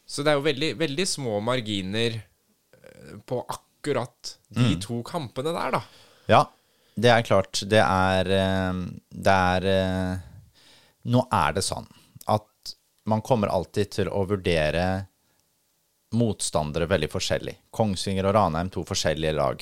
Så 0.05 0.23
det 0.23 0.33
er 0.33 0.39
jo 0.39 0.43
veldig, 0.45 0.71
veldig 0.77 1.05
små 1.07 1.39
marginer 1.41 2.17
eh, 2.19 3.15
på 3.25 3.39
akkurat 3.47 4.35
de 4.49 4.75
Mm. 4.75 4.79
to 4.81 5.01
kampene 5.03 5.51
der, 5.53 5.71
da. 5.71 5.81
Ja, 6.27 6.43
det 6.95 7.11
er 7.11 7.25
klart. 7.27 7.63
Det 7.67 7.81
er 7.81 8.31
eh, 8.31 8.77
Det 9.11 9.35
er 9.35 9.67
eh, 9.71 10.13
Nå 11.11 11.25
er 11.33 11.57
det 11.57 11.65
sånn 11.65 11.87
at 12.31 12.71
man 13.05 13.21
kommer 13.21 13.51
alltid 13.53 13.91
til 13.99 14.09
å 14.09 14.23
vurdere 14.25 15.05
motstandere 16.17 16.87
veldig 16.89 17.09
forskjellig. 17.11 17.53
Kongsvinger 17.75 18.25
og 18.25 18.33
Ranheim, 18.33 18.71
to 18.73 18.81
forskjellige 18.87 19.35
lag. 19.37 19.61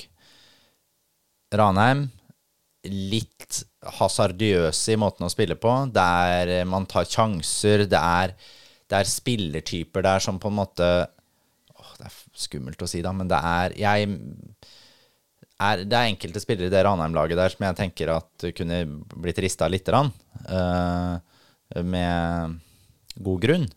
Ranheim 1.52 2.06
litt 2.88 3.60
hasardiøse 3.98 4.94
i 4.94 5.00
måten 5.00 5.26
å 5.26 5.32
spille 5.32 5.58
på. 5.60 5.74
Der 5.92 6.54
man 6.68 6.88
tar 6.88 7.08
sjanser. 7.08 7.84
Det 7.90 8.00
er, 8.00 8.32
det 8.88 9.02
er 9.02 9.10
spillertyper 9.10 10.04
der 10.06 10.24
som 10.24 10.40
på 10.40 10.48
en 10.48 10.58
måte 10.62 10.88
åh, 11.74 11.92
Det 11.98 12.08
er 12.08 12.18
skummelt 12.46 12.82
å 12.82 12.88
si, 12.88 13.02
da, 13.04 13.12
men 13.12 13.28
det 13.28 13.40
er 13.40 13.76
Jeg 13.80 14.08
er, 15.64 15.84
det 15.88 15.98
er 15.98 16.10
enkelte 16.10 16.42
spillere 16.42 16.70
i 16.70 16.72
det 16.72 16.82
Ranheim-laget 16.86 17.38
der 17.38 17.52
som 17.52 17.64
jeg 17.66 17.78
tenker 17.78 18.12
at 18.14 18.46
kunne 18.56 18.84
blitt 19.14 19.40
rista 19.44 19.68
lite 19.70 19.92
grann. 19.92 20.12
uh, 20.48 21.16
med 21.82 22.58
god 23.16 23.40
grunn. 23.42 23.68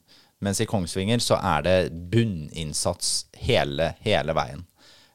Mens 0.43 0.61
i 0.61 0.67
Kongsvinger 0.69 1.21
så 1.23 1.39
er 1.41 1.63
det 1.65 1.77
bunninnsats 2.11 3.27
hele, 3.41 3.93
hele 4.05 4.35
veien. 4.37 4.65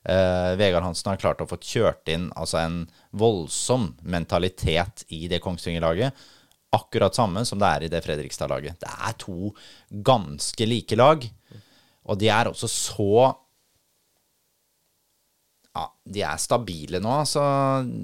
Uh, 0.02 0.58
Vegard 0.58 0.82
Hansen 0.82 1.12
har 1.12 1.20
klart 1.22 1.42
å 1.44 1.46
få 1.46 1.60
kjørt 1.62 2.10
inn 2.10 2.26
altså 2.34 2.58
en 2.58 2.80
voldsom 3.14 3.92
mentalitet 4.02 5.04
i 5.14 5.28
det 5.30 5.38
Kongsvinger-laget. 5.44 6.16
Akkurat 6.74 7.14
samme 7.14 7.44
som 7.46 7.60
det 7.62 7.68
er 7.68 7.86
i 7.86 7.92
det 7.92 8.02
Fredrikstad-laget. 8.02 8.80
Det 8.82 8.90
er 8.90 9.14
to 9.20 9.52
ganske 10.02 10.66
like 10.66 10.98
lag. 10.98 11.28
Og 12.02 12.18
de 12.18 12.32
er 12.34 12.50
også 12.50 12.70
så 12.70 13.14
ja, 15.72 15.84
de 16.04 16.22
er 16.26 16.40
stabile 16.40 17.00
nå, 17.00 17.12
altså, 17.22 17.42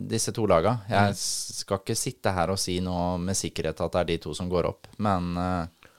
disse 0.08 0.32
to 0.36 0.46
laga. 0.48 0.78
Jeg 0.88 1.16
skal 1.18 1.82
ikke 1.82 1.98
sitte 1.98 2.32
her 2.32 2.52
og 2.54 2.60
si 2.60 2.78
noe 2.84 3.18
med 3.20 3.36
sikkerhet 3.36 3.82
at 3.84 3.94
det 3.94 4.00
er 4.00 4.10
de 4.12 4.18
to 4.24 4.34
som 4.36 4.48
går 4.50 4.70
opp, 4.70 4.88
men 5.04 5.34
eh, 5.42 5.90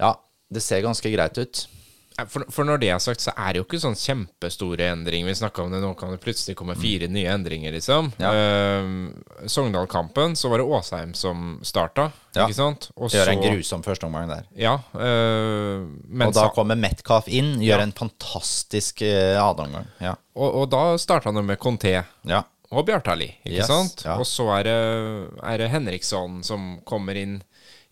ja, 0.00 0.14
det 0.48 0.64
ser 0.64 0.84
ganske 0.84 1.12
greit 1.12 1.40
ut. 1.40 1.64
For, 2.30 2.44
for 2.54 2.62
når 2.62 2.78
det 2.78 2.88
er 2.94 3.00
sagt, 3.02 3.24
så 3.24 3.32
er 3.34 3.52
det 3.52 3.58
jo 3.58 3.64
ikke 3.66 3.80
sånn 3.82 3.96
kjempestore 3.98 4.86
endringer. 4.92 5.26
Vi 5.26 5.34
snakka 5.40 5.64
om 5.64 5.72
det, 5.74 5.80
nå 5.82 5.88
kan 5.98 6.12
det 6.14 6.20
plutselig 6.22 6.54
komme 6.54 6.76
fire 6.78 7.08
nye 7.10 7.26
endringer, 7.32 7.72
liksom. 7.74 8.12
Ja. 8.22 8.30
Uh, 8.30 9.48
Sogndal-kampen, 9.50 10.36
så 10.38 10.48
var 10.52 10.62
det 10.62 10.66
Åsheim 10.76 11.14
som 11.18 11.58
starta, 11.66 12.12
Ja. 12.36 12.44
ikke 12.46 12.54
sant? 12.54 12.86
Og 12.94 13.10
Gjør 13.10 13.32
en 13.32 13.42
så- 13.42 13.50
grusom 13.50 13.82
førsteomgang 13.82 14.28
der. 14.30 14.44
Ja, 14.54 14.76
Uh, 14.94 15.88
men 16.06 16.28
Og 16.28 16.34
da 16.34 16.48
kommer 16.54 16.76
Metcalf 16.78 17.26
inn, 17.26 17.56
gjør 17.58 17.78
Ja. 17.78 17.82
en 17.82 17.92
fantastisk 17.92 19.02
uh, 19.02 19.34
adenomgang. 19.50 19.86
Ja. 20.00 20.14
og, 20.36 20.54
og 20.54 20.70
da 20.70 20.96
starta 20.96 21.24
han 21.30 21.36
jo 21.36 21.42
med 21.42 21.58
Conté 21.58 22.04
ja. 22.24 22.42
og 22.70 22.86
Bjartali, 22.86 23.32
ikke 23.44 23.58
Yes, 23.58 23.66
sant? 23.66 24.06
Og 24.18 24.24
så 24.26 24.46
er 24.60 24.62
det, 24.62 24.78
er 25.42 25.58
det 25.58 25.70
Henriksson 25.70 26.42
som 26.44 26.78
kommer 26.86 27.16
inn 27.16 27.42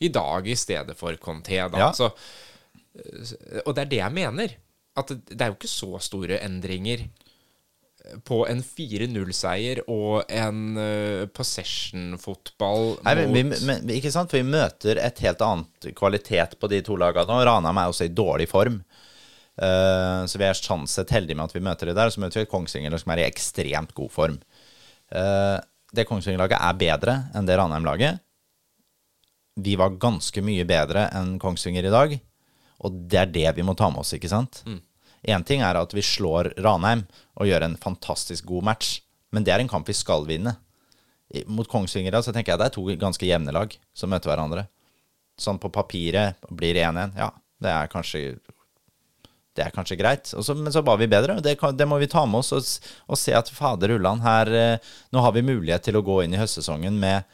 i 0.00 0.08
dag 0.08 0.46
i 0.46 0.54
stedet 0.54 0.96
for 0.96 1.12
Conté, 1.14 1.58
da. 1.70 1.90
Så, 1.92 2.06
eh, 2.06 2.12
og 3.64 3.74
det 3.74 3.84
er 3.84 3.90
det 3.90 4.00
jeg 4.02 4.16
mener. 4.16 4.56
At 4.98 5.12
det, 5.12 5.38
er 5.40 5.52
jo 5.52 5.56
ikke 5.56 5.70
så 5.70 5.96
store 6.04 6.40
endringer 6.44 7.06
på 8.26 8.42
en 8.50 8.60
4-0-seier 8.66 9.84
og 9.90 10.26
en 10.26 10.62
uh, 10.74 11.28
possession-fotball 11.32 12.96
Nei, 13.06 13.14
men, 13.30 13.52
men, 13.62 13.92
ikke 13.94 14.10
sant? 14.12 14.32
For 14.32 14.42
vi 14.42 14.52
møter 14.52 14.98
et 15.00 15.22
helt 15.22 15.44
annet 15.46 15.92
kvalitet 15.98 16.58
på 16.60 16.70
de 16.72 16.82
to 16.84 16.98
lagene. 16.98 17.30
Og 17.30 17.46
Ranheim 17.46 17.78
er 17.78 17.92
også 17.92 18.08
i 18.08 18.14
dårlig 18.14 18.48
form. 18.50 18.80
Uh, 19.52 20.24
så 20.26 20.40
vi 20.40 20.48
er 20.48 20.58
sånn 20.58 20.88
sett 20.90 21.12
heldige 21.14 21.38
med 21.38 21.50
at 21.50 21.56
vi 21.56 21.64
møter 21.64 21.88
det 21.88 21.96
der. 21.98 22.10
Og 22.10 22.16
så 22.16 22.24
møter 22.24 22.42
vi 22.42 22.46
et 22.48 22.52
Kongsvinger 22.52 22.98
som 22.98 23.14
er 23.14 23.22
i 23.22 23.28
ekstremt 23.28 23.94
god 23.96 24.12
form. 24.12 24.36
Uh, 25.12 25.56
det 25.94 26.08
Kongsvinger-laget 26.08 26.58
er 26.58 26.78
bedre 26.80 27.16
enn 27.36 27.48
det 27.48 27.56
Ranheim-laget. 27.60 28.20
Vi 29.62 29.76
var 29.76 29.98
ganske 30.00 30.42
mye 30.44 30.64
bedre 30.68 31.06
enn 31.14 31.36
Kongsvinger 31.40 31.86
i 31.86 31.92
dag. 31.92 32.18
Og 32.82 32.98
det 33.10 33.20
er 33.20 33.30
det 33.30 33.48
vi 33.58 33.64
må 33.66 33.74
ta 33.78 33.90
med 33.92 34.02
oss, 34.02 34.14
ikke 34.16 34.30
sant? 34.32 34.62
Én 35.22 35.44
ting 35.46 35.62
er 35.62 35.78
at 35.78 35.94
vi 35.94 36.02
slår 36.02 36.52
Ranheim 36.64 37.04
og 37.38 37.46
gjør 37.46 37.68
en 37.68 37.78
fantastisk 37.78 38.48
god 38.50 38.66
match, 38.72 39.00
men 39.30 39.46
det 39.46 39.54
er 39.54 39.62
en 39.62 39.70
kamp 39.70 39.86
vi 39.88 39.94
skal 39.94 40.26
vinne. 40.26 40.56
Mot 41.46 41.68
Kongsvinger 41.70 42.18
så 42.20 42.34
tenker 42.34 42.52
jeg 42.52 42.60
det 42.60 42.66
er 42.68 42.74
to 42.74 42.84
ganske 43.00 43.26
jevne 43.26 43.54
lag 43.54 43.76
som 43.96 44.10
møter 44.12 44.32
hverandre. 44.32 44.66
Sånn 45.40 45.60
på 45.62 45.70
papiret 45.72 46.42
blir 46.50 46.74
det 46.76 46.84
1-1. 46.84 47.14
Ja, 47.16 47.30
det 47.62 47.70
er 47.70 47.92
kanskje 47.92 48.24
Det 49.52 49.62
er 49.66 49.70
kanskje 49.70 49.98
greit. 50.00 50.26
Så, 50.26 50.54
men 50.56 50.72
så 50.72 50.80
var 50.80 50.96
vi 50.96 51.06
bedre. 51.06 51.38
Det, 51.44 51.58
det 51.76 51.86
må 51.88 51.98
vi 52.00 52.08
ta 52.08 52.24
med 52.26 52.40
oss 52.40 52.52
og, 52.56 52.64
og 53.06 53.18
se 53.20 53.34
at 53.36 53.50
fader 53.52 53.92
ullan, 53.92 54.22
her 54.24 54.48
eh, 54.48 54.92
Nå 55.12 55.20
har 55.20 55.32
vi 55.36 55.44
mulighet 55.44 55.84
til 55.84 55.96
å 55.96 56.04
gå 56.04 56.22
inn 56.24 56.32
i 56.32 56.40
høstsesongen 56.40 56.96
med 56.98 57.28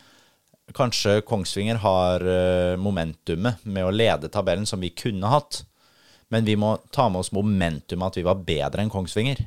Kanskje 0.76 1.20
Kongsvinger 1.26 1.78
har 1.82 2.20
eh, 2.28 2.76
momentumet 2.76 3.64
med 3.64 3.86
å 3.88 3.92
lede 3.94 4.28
tabellen 4.28 4.66
som 4.68 4.80
vi 4.80 4.90
kunne 4.90 5.30
hatt. 5.32 5.62
Men 6.28 6.44
vi 6.44 6.56
må 6.60 6.74
ta 6.92 7.06
med 7.08 7.22
oss 7.22 7.32
momentumet 7.32 8.10
at 8.12 8.18
vi 8.20 8.26
var 8.26 8.42
bedre 8.44 8.82
enn 8.84 8.90
Kongsvinger. 8.92 9.38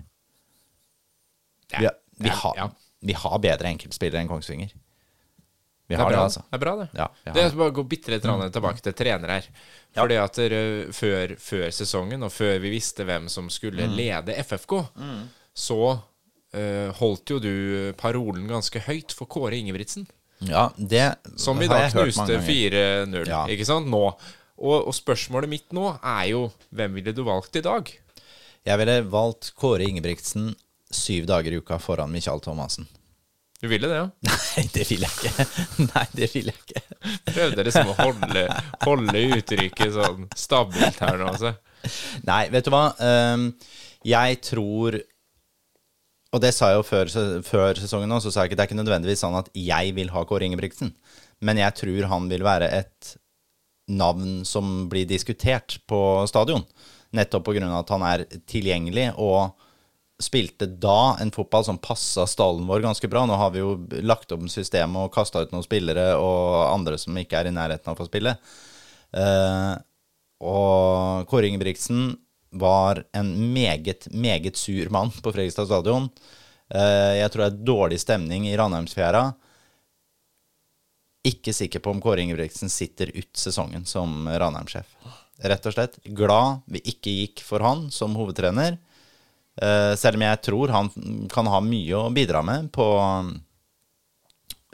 Vi, 1.80 1.90
vi, 2.18 2.30
har, 2.30 2.72
vi 3.00 3.14
har 3.14 3.38
bedre 3.44 3.70
enkeltspillere 3.70 4.22
enn 4.24 4.28
Kongsvinger. 4.32 4.72
Vi 5.88 5.96
Det 5.96 6.00
er 6.00 6.04
har 6.04 6.12
det, 6.14 6.20
altså. 6.24 6.42
det, 6.48 6.56
er 6.56 6.62
bra, 6.64 6.74
det. 6.80 6.88
Ja, 6.96 7.06
det 7.26 7.34
det. 7.36 7.44
er 7.44 7.56
bare 7.60 7.72
å 7.74 7.76
gå 7.76 7.84
bitte 7.92 8.12
litt 8.14 8.24
grann 8.24 8.44
tilbake 8.56 8.84
til 8.86 8.94
trener 8.96 9.34
her. 9.38 9.48
Fordi 9.98 10.18
at 10.22 10.38
dere, 10.40 10.62
før, 10.96 11.34
før 11.44 11.66
sesongen, 11.76 12.24
og 12.24 12.32
før 12.32 12.60
vi 12.64 12.72
visste 12.72 13.04
hvem 13.08 13.28
som 13.32 13.50
skulle 13.52 13.88
Mm. 13.90 13.96
lede 14.00 14.36
FFK, 14.48 14.78
så 15.54 15.80
uh, 15.92 16.90
holdt 17.02 17.34
jo 17.34 17.40
du 17.44 17.52
parolen 18.00 18.48
ganske 18.48 18.80
høyt 18.88 19.12
for 19.16 19.28
Kåre 19.32 19.60
Ingebrigtsen. 19.60 20.08
Ja, 20.48 20.72
det 20.78 21.16
Som 21.38 21.60
vi 21.62 21.68
da 21.70 21.84
knuste 21.92 22.40
4-0, 22.42 23.28
Ja. 23.30 23.44
ikke 23.52 23.66
sant? 23.68 23.88
Nå. 23.92 24.06
Og, 24.62 24.88
og 24.88 24.94
spørsmålet 24.94 25.50
mitt 25.50 25.74
nå 25.74 25.88
er 26.02 26.26
jo 26.32 26.42
hvem 26.74 26.94
ville 26.98 27.14
du 27.18 27.24
valgt 27.26 27.56
i 27.58 27.64
dag? 27.66 27.90
Jeg 28.66 28.78
ville 28.78 28.98
valgt 29.10 29.52
Kåre 29.58 29.86
Ingebrigtsen 29.90 30.52
syv 30.94 31.26
dager 31.30 31.54
i 31.56 31.62
uka 31.62 31.80
foran 31.82 32.12
Michael 32.14 32.42
Thomassen. 32.44 32.86
Du 33.62 33.68
ville 33.70 33.88
det, 33.90 33.98
ja? 33.98 34.08
Nei, 34.58 34.66
det 34.74 34.86
vil 34.90 35.06
jeg 35.06 35.12
ikke. 35.18 35.46
Nei, 35.94 36.06
det 36.18 36.30
vil 36.34 36.50
jeg 36.50 36.58
ikke. 36.66 36.82
Prøvde 37.32 37.66
liksom 37.68 37.92
å 37.94 37.98
holde, 38.00 38.46
holde 38.86 39.24
uttrykket 39.38 39.94
sånn 39.98 40.28
stabilt 40.38 40.98
her 41.02 41.18
nå, 41.22 41.30
altså. 41.36 41.54
Nei, 42.26 42.44
vet 42.54 42.66
du 42.66 42.72
hva? 42.74 42.88
Ehm, 43.02 43.48
jeg 44.06 44.40
tror 44.46 44.98
Og 46.32 46.40
det 46.40 46.54
sa 46.56 46.70
jeg 46.72 46.80
jo 46.80 46.86
før, 46.88 47.10
før 47.44 47.80
sesongen 47.80 48.12
nå, 48.12 48.22
så 48.24 48.32
sa 48.32 48.44
jeg 48.44 48.52
ikke 48.52 48.60
det 48.60 48.64
er 48.64 48.70
ikke 48.70 48.80
nødvendigvis 48.80 49.24
sånn 49.26 49.36
at 49.40 49.50
jeg 49.58 49.96
vil 49.98 50.14
ha 50.14 50.24
Kåre 50.28 50.48
Ingebrigtsen. 50.48 50.94
Men 51.44 51.60
jeg 51.60 51.76
tror 51.80 52.08
han 52.14 52.30
vil 52.32 52.46
være 52.48 52.70
et 52.78 53.16
navn 53.92 54.46
som 54.48 54.86
blir 54.92 55.10
diskutert 55.10 55.80
på 55.90 56.00
stadion. 56.32 56.64
Nettopp 57.12 57.50
pga. 57.50 57.68
at 57.82 57.92
han 57.92 58.06
er 58.08 58.24
tilgjengelig 58.48 59.10
og 59.20 59.52
spilte 60.22 60.68
da 60.70 61.18
en 61.20 61.34
fotball 61.34 61.66
som 61.66 61.82
passa 61.82 62.28
stallen 62.30 62.68
vår 62.70 62.86
ganske 62.86 63.10
bra. 63.12 63.26
Nå 63.26 63.36
har 63.36 63.52
vi 63.52 63.64
jo 63.64 63.76
lagt 64.06 64.32
om 64.32 64.48
systemet 64.48 65.02
og 65.02 65.14
kasta 65.14 65.42
ut 65.42 65.52
noen 65.52 65.66
spillere 65.66 66.14
og 66.16 66.70
andre 66.70 67.00
som 67.02 67.18
ikke 67.18 67.42
er 67.42 67.50
i 67.50 67.56
nærheten 67.56 67.90
av 67.90 67.98
å 67.98 68.04
få 68.04 68.08
spille. 68.08 68.38
Uh, 69.12 69.76
og 70.40 71.28
Kåre 71.30 71.50
Ingebrigtsen 71.50 72.14
var 72.52 73.04
en 73.16 73.54
meget, 73.54 74.08
meget 74.12 74.58
sur 74.58 74.90
mann 74.90 75.12
på 75.12 75.32
Fredrikstad 75.32 75.66
stadion. 75.66 76.10
Eh, 76.74 77.18
jeg 77.22 77.32
tror 77.32 77.44
det 77.44 77.50
er 77.52 77.66
dårlig 77.72 78.00
stemning 78.00 78.48
i 78.50 78.56
Ranheimsfjæra. 78.60 79.24
Ikke 81.28 81.54
sikker 81.54 81.84
på 81.84 81.94
om 81.94 82.02
Kåre 82.02 82.24
Ingebrigtsen 82.24 82.72
sitter 82.72 83.12
ut 83.16 83.32
sesongen 83.38 83.86
som 83.86 84.26
Ranheim-sjef. 84.28 84.96
Rett 85.42 85.68
og 85.70 85.76
slett 85.76 86.00
glad 86.18 86.66
vi 86.70 86.82
ikke 86.92 87.14
gikk 87.14 87.44
for 87.46 87.64
han 87.66 87.88
som 87.94 88.16
hovedtrener. 88.18 88.78
Eh, 89.62 89.94
selv 90.00 90.20
om 90.20 90.26
jeg 90.26 90.42
tror 90.48 90.74
han 90.74 90.92
kan 91.32 91.50
ha 91.52 91.62
mye 91.64 91.98
å 91.98 92.12
bidra 92.14 92.44
med 92.46 92.72
på 92.74 92.88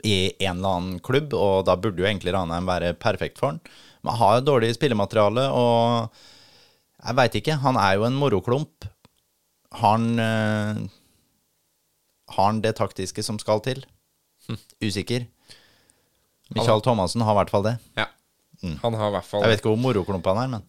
i 0.06 0.30
en 0.46 0.58
eller 0.58 0.68
annen 0.68 0.98
klubb, 1.02 1.34
og 1.34 1.64
da 1.66 1.74
burde 1.76 2.02
jo 2.02 2.06
egentlig 2.06 2.34
Ranheim 2.34 2.68
være 2.68 2.94
perfekt 3.00 3.40
for 3.40 3.52
han. 3.52 3.62
Men 4.06 4.18
har 4.20 4.38
jo 4.38 4.46
dårlig 4.52 4.76
spillemateriale, 4.76 5.48
og 5.50 6.12
jeg 6.98 7.18
veit 7.18 7.38
ikke. 7.40 7.58
Han 7.62 7.78
er 7.80 7.96
jo 7.98 8.06
en 8.08 8.18
moroklump. 8.18 8.88
Har 9.78 9.98
han 9.98 10.18
eh, 10.18 10.84
Har 12.34 12.46
han 12.50 12.62
det 12.64 12.76
taktiske 12.78 13.22
som 13.22 13.38
skal 13.38 13.62
til? 13.64 13.84
Usikker. 14.82 15.26
Michael 16.56 16.80
Thomassen 16.80 17.20
har 17.20 17.36
i 17.36 17.40
hvert 17.42 17.52
fall 17.52 17.66
det. 17.66 17.76
Ja. 17.98 18.08
Han 18.82 18.94
har 18.98 19.12
i 19.12 19.14
hvert 19.14 19.26
fall 19.28 19.44
Jeg 19.44 19.52
vet 19.52 19.60
ikke 19.60 19.70
hvor 19.70 19.78
moroklump 19.78 20.24
han 20.26 20.38
er, 20.42 20.48
men 20.50 20.62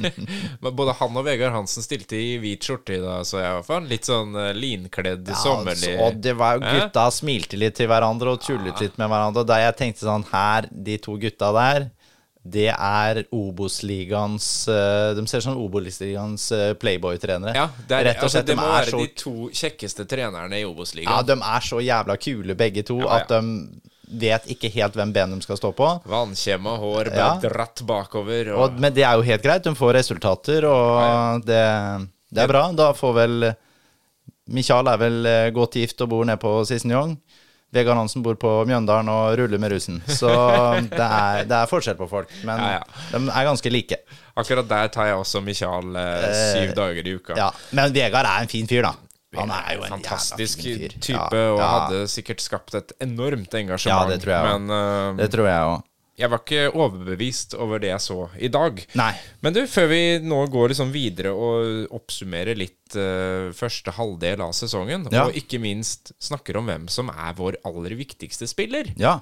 Men 0.64 0.76
Både 0.78 0.94
han 0.96 1.18
og 1.20 1.26
Vegard 1.26 1.52
Hansen 1.52 1.84
stilte 1.84 2.16
i 2.16 2.38
hvit 2.40 2.64
skjorte 2.64 2.94
i 2.96 3.00
dag, 3.02 3.26
så 3.28 3.42
jeg 3.42 3.50
var 3.50 3.58
hvert 3.58 3.68
fall. 3.68 3.88
Litt 3.90 4.08
sånn 4.08 4.38
eh, 4.40 4.54
linkledd, 4.56 5.28
sommerlig. 5.36 5.92
Og 6.00 6.16
det 6.24 6.32
var 6.40 6.56
jo 6.56 6.62
gutta 6.64 6.78
gutta 6.86 7.04
smilte 7.12 7.60
litt 7.60 7.76
til 7.76 7.90
hverandre 7.92 8.32
og 8.32 8.40
tullet 8.46 8.80
litt 8.80 8.96
med 8.96 9.12
hverandre. 9.12 9.44
Og 9.44 9.50
da 9.50 9.60
jeg 9.60 9.76
tenkte 9.82 10.06
sånn 10.06 10.24
Her, 10.30 10.70
de 10.72 10.96
to 11.04 11.18
gutta 11.20 11.52
der, 11.58 11.90
det 12.42 12.70
er 12.72 13.18
Obos-ligaens 13.36 14.46
eh, 14.72 15.10
De 15.18 15.26
ser 15.28 15.42
ut 15.42 15.44
som 15.44 15.58
Obos-ligaens 15.60 16.46
eh, 16.56 16.70
Playboy-trenere. 16.80 17.52
Ja, 17.54 17.66
det, 17.86 17.98
er, 17.98 18.04
Rett 18.08 18.22
og 18.22 18.24
altså, 18.30 18.38
slett. 18.38 18.46
det 18.48 18.54
de 18.56 18.60
må 18.62 18.68
være 18.72 18.90
så 18.94 19.00
de 19.02 19.08
to 19.20 19.34
kjekkeste 19.52 20.06
trenerne 20.08 20.56
i 20.56 20.62
Ja, 20.62 20.70
Obos-ligaen. 20.70 21.26
de 21.28 21.36
er 21.36 21.66
så 21.68 21.80
jævla 21.84 22.16
kule 22.16 22.56
begge 22.56 22.82
to 22.88 22.96
Ja, 23.02 23.06
ja. 23.10 23.18
at 23.20 23.28
de 23.28 24.20
vet 24.24 24.48
ikke 24.50 24.70
helt 24.74 24.96
hvem 24.98 25.12
ben 25.14 25.36
de 25.36 25.42
skal 25.44 25.56
stå 25.60 25.70
på. 25.76 25.88
Vannkjemma 26.10 26.72
hår, 26.80 27.12
Ja. 27.14 27.28
dratt 27.44 27.84
bakover. 27.86 28.54
Og, 28.56 28.62
Og, 28.64 28.80
men 28.80 28.92
det 28.96 29.04
er 29.04 29.14
jo 29.20 29.22
helt 29.22 29.42
greit. 29.44 29.62
De 29.62 29.74
får 29.78 29.92
resultater, 30.00 30.64
og 30.66 31.44
det, 31.46 31.60
det 32.32 32.42
er 32.42 32.48
bra. 32.50 32.64
Da 32.72 32.88
får 32.96 33.14
vel 33.20 33.52
Michael 34.50 34.88
er 34.90 34.98
vel 34.98 35.26
eh, 35.30 35.50
godt 35.54 35.76
gift 35.78 36.00
og 36.02 36.08
bor 36.10 36.24
nede 36.26 36.40
på 36.42 36.50
Sissenjong. 36.66 37.12
Vegard 37.72 37.96
Hansen 38.00 38.22
bor 38.24 38.34
på 38.40 38.50
Mjøndalen 38.66 39.08
og 39.12 39.36
ruller 39.38 39.60
med 39.62 39.70
russen. 39.74 40.00
Så 40.10 40.30
det 40.90 41.04
er, 41.06 41.44
det 41.46 41.54
er 41.60 41.68
forskjell 41.70 41.98
på 42.00 42.08
folk. 42.10 42.32
Men 42.46 42.58
Ja, 42.58 42.80
de 43.12 43.20
er 43.28 43.46
ganske 43.46 43.70
like. 43.70 44.00
akkurat 44.36 44.68
der 44.68 44.88
tar 44.94 45.06
jeg 45.12 45.20
også 45.20 45.42
Michael 45.44 45.94
eh, 46.00 46.40
syv 46.54 46.74
dager 46.74 47.06
i 47.06 47.14
uka. 47.20 47.36
Ja, 47.38 47.50
Men 47.76 47.94
Vegard 47.94 48.26
er 48.26 48.42
en 48.46 48.50
fin 48.50 48.66
fyr, 48.70 48.82
da. 48.88 48.94
Han 49.38 49.50
er 49.54 49.76
jo 49.76 49.84
en 49.86 49.92
fantastisk 49.94 50.58
type, 50.98 51.14
Ja, 51.14 51.52
og 51.54 51.60
hadde 51.62 52.00
sikkert 52.10 52.42
skapt 52.42 52.74
et 52.74 52.92
enormt 52.98 53.54
engasjement. 53.54 54.10
Ja, 54.10 54.10
det 54.10 54.24
tror 54.24 54.34
jeg 54.34 54.64
eh, 54.74 55.20
Det 55.22 55.30
tror 55.30 55.46
jeg 55.46 55.68
òg. 55.70 55.84
Jeg 56.20 56.30
var 56.30 56.42
ikke 56.44 56.66
overbevist 56.76 57.54
over 57.56 57.80
det 57.82 57.90
jeg 57.94 58.04
så 58.04 58.18
i 58.38 58.50
dag. 58.52 58.82
Nei. 59.00 59.10
Men 59.42 59.56
du, 59.56 59.62
før 59.70 59.88
vi 59.90 60.00
nå 60.22 60.42
går 60.52 60.72
liksom 60.74 60.92
videre 60.94 61.32
og 61.32 61.90
oppsummerer 61.96 62.58
litt 62.60 62.96
uh, 62.98 63.48
første 63.56 63.94
halvdel 63.96 64.44
av 64.44 64.52
sesongen, 64.56 65.08
Ja. 65.14 65.26
og 65.26 65.36
ikke 65.38 65.60
minst 65.62 66.12
snakker 66.20 66.60
om 66.60 66.68
hvem 66.70 66.88
som 66.92 67.08
er 67.12 67.32
vår 67.38 67.56
aller 67.64 67.96
viktigste 67.98 68.48
spiller, 68.50 68.92
Ja. 69.00 69.18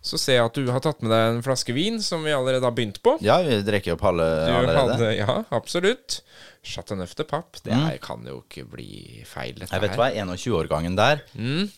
Så 0.00 0.18
ser 0.20 0.38
jeg 0.38 0.48
at 0.48 0.58
du 0.58 0.70
har 0.72 0.82
tatt 0.84 1.02
med 1.02 1.10
deg 1.12 1.32
en 1.32 1.42
flaske 1.44 1.74
vin 1.76 1.98
som 2.02 2.22
vi 2.24 2.32
allerede 2.34 2.64
har 2.64 2.74
begynt 2.76 3.00
på. 3.04 3.16
ja, 3.24 3.40
vi 3.44 3.58
drikker 3.66 3.96
opp 3.96 4.04
halve 4.06 4.26
allerede. 4.26 4.78
hadde, 4.78 5.10
ja, 5.18 5.36
absolutt. 5.54 6.20
Chateauneuf 6.68 7.14
de 7.16 7.24
Papp, 7.24 7.56
Det 7.62 7.72
mm. 7.72 7.86
kan 8.02 8.24
jo 8.26 8.40
ikke 8.42 8.64
bli 8.68 9.22
feil, 9.26 9.54
dette 9.56 9.72
Jeg 9.72 9.84
vet 9.84 9.96
hva, 9.98 10.10
21-årgangen 10.12 10.96
der 10.98 11.22
Mm. 11.38 11.70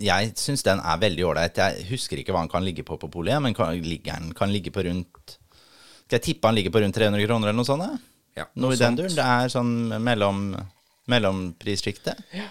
Jeg 0.00 0.32
syns 0.38 0.62
den 0.66 0.80
er 0.80 1.00
veldig 1.00 1.26
ålreit. 1.26 1.58
Jeg 1.58 1.88
husker 1.90 2.20
ikke 2.20 2.32
hva 2.32 2.44
den 2.46 2.52
kan 2.52 2.64
ligge 2.64 2.84
på 2.86 2.98
på 3.00 3.10
polet, 3.12 3.40
men 3.42 3.54
kan, 3.54 3.74
ligger 3.74 4.30
kan 4.38 4.52
ligge 4.52 4.72
på 4.74 4.84
rundt 4.86 5.38
Skal 6.06 6.18
jeg 6.18 6.22
tippe 6.30 6.48
den 6.48 6.60
ligger 6.60 6.74
på 6.74 6.82
rundt 6.82 6.96
300 6.96 7.26
kroner 7.26 7.50
eller 7.50 7.58
noe 7.58 7.68
sånt? 7.68 7.84
da? 7.84 7.98
Ja, 8.38 8.46
Noe 8.54 8.76
i 8.76 8.80
den 8.80 8.96
duren. 8.96 9.14
Det 9.16 9.24
er 9.24 9.50
sånn 9.52 9.74
mellom 10.02 10.54
mellomprissjiktet. 11.08 12.20
Ja. 12.36 12.48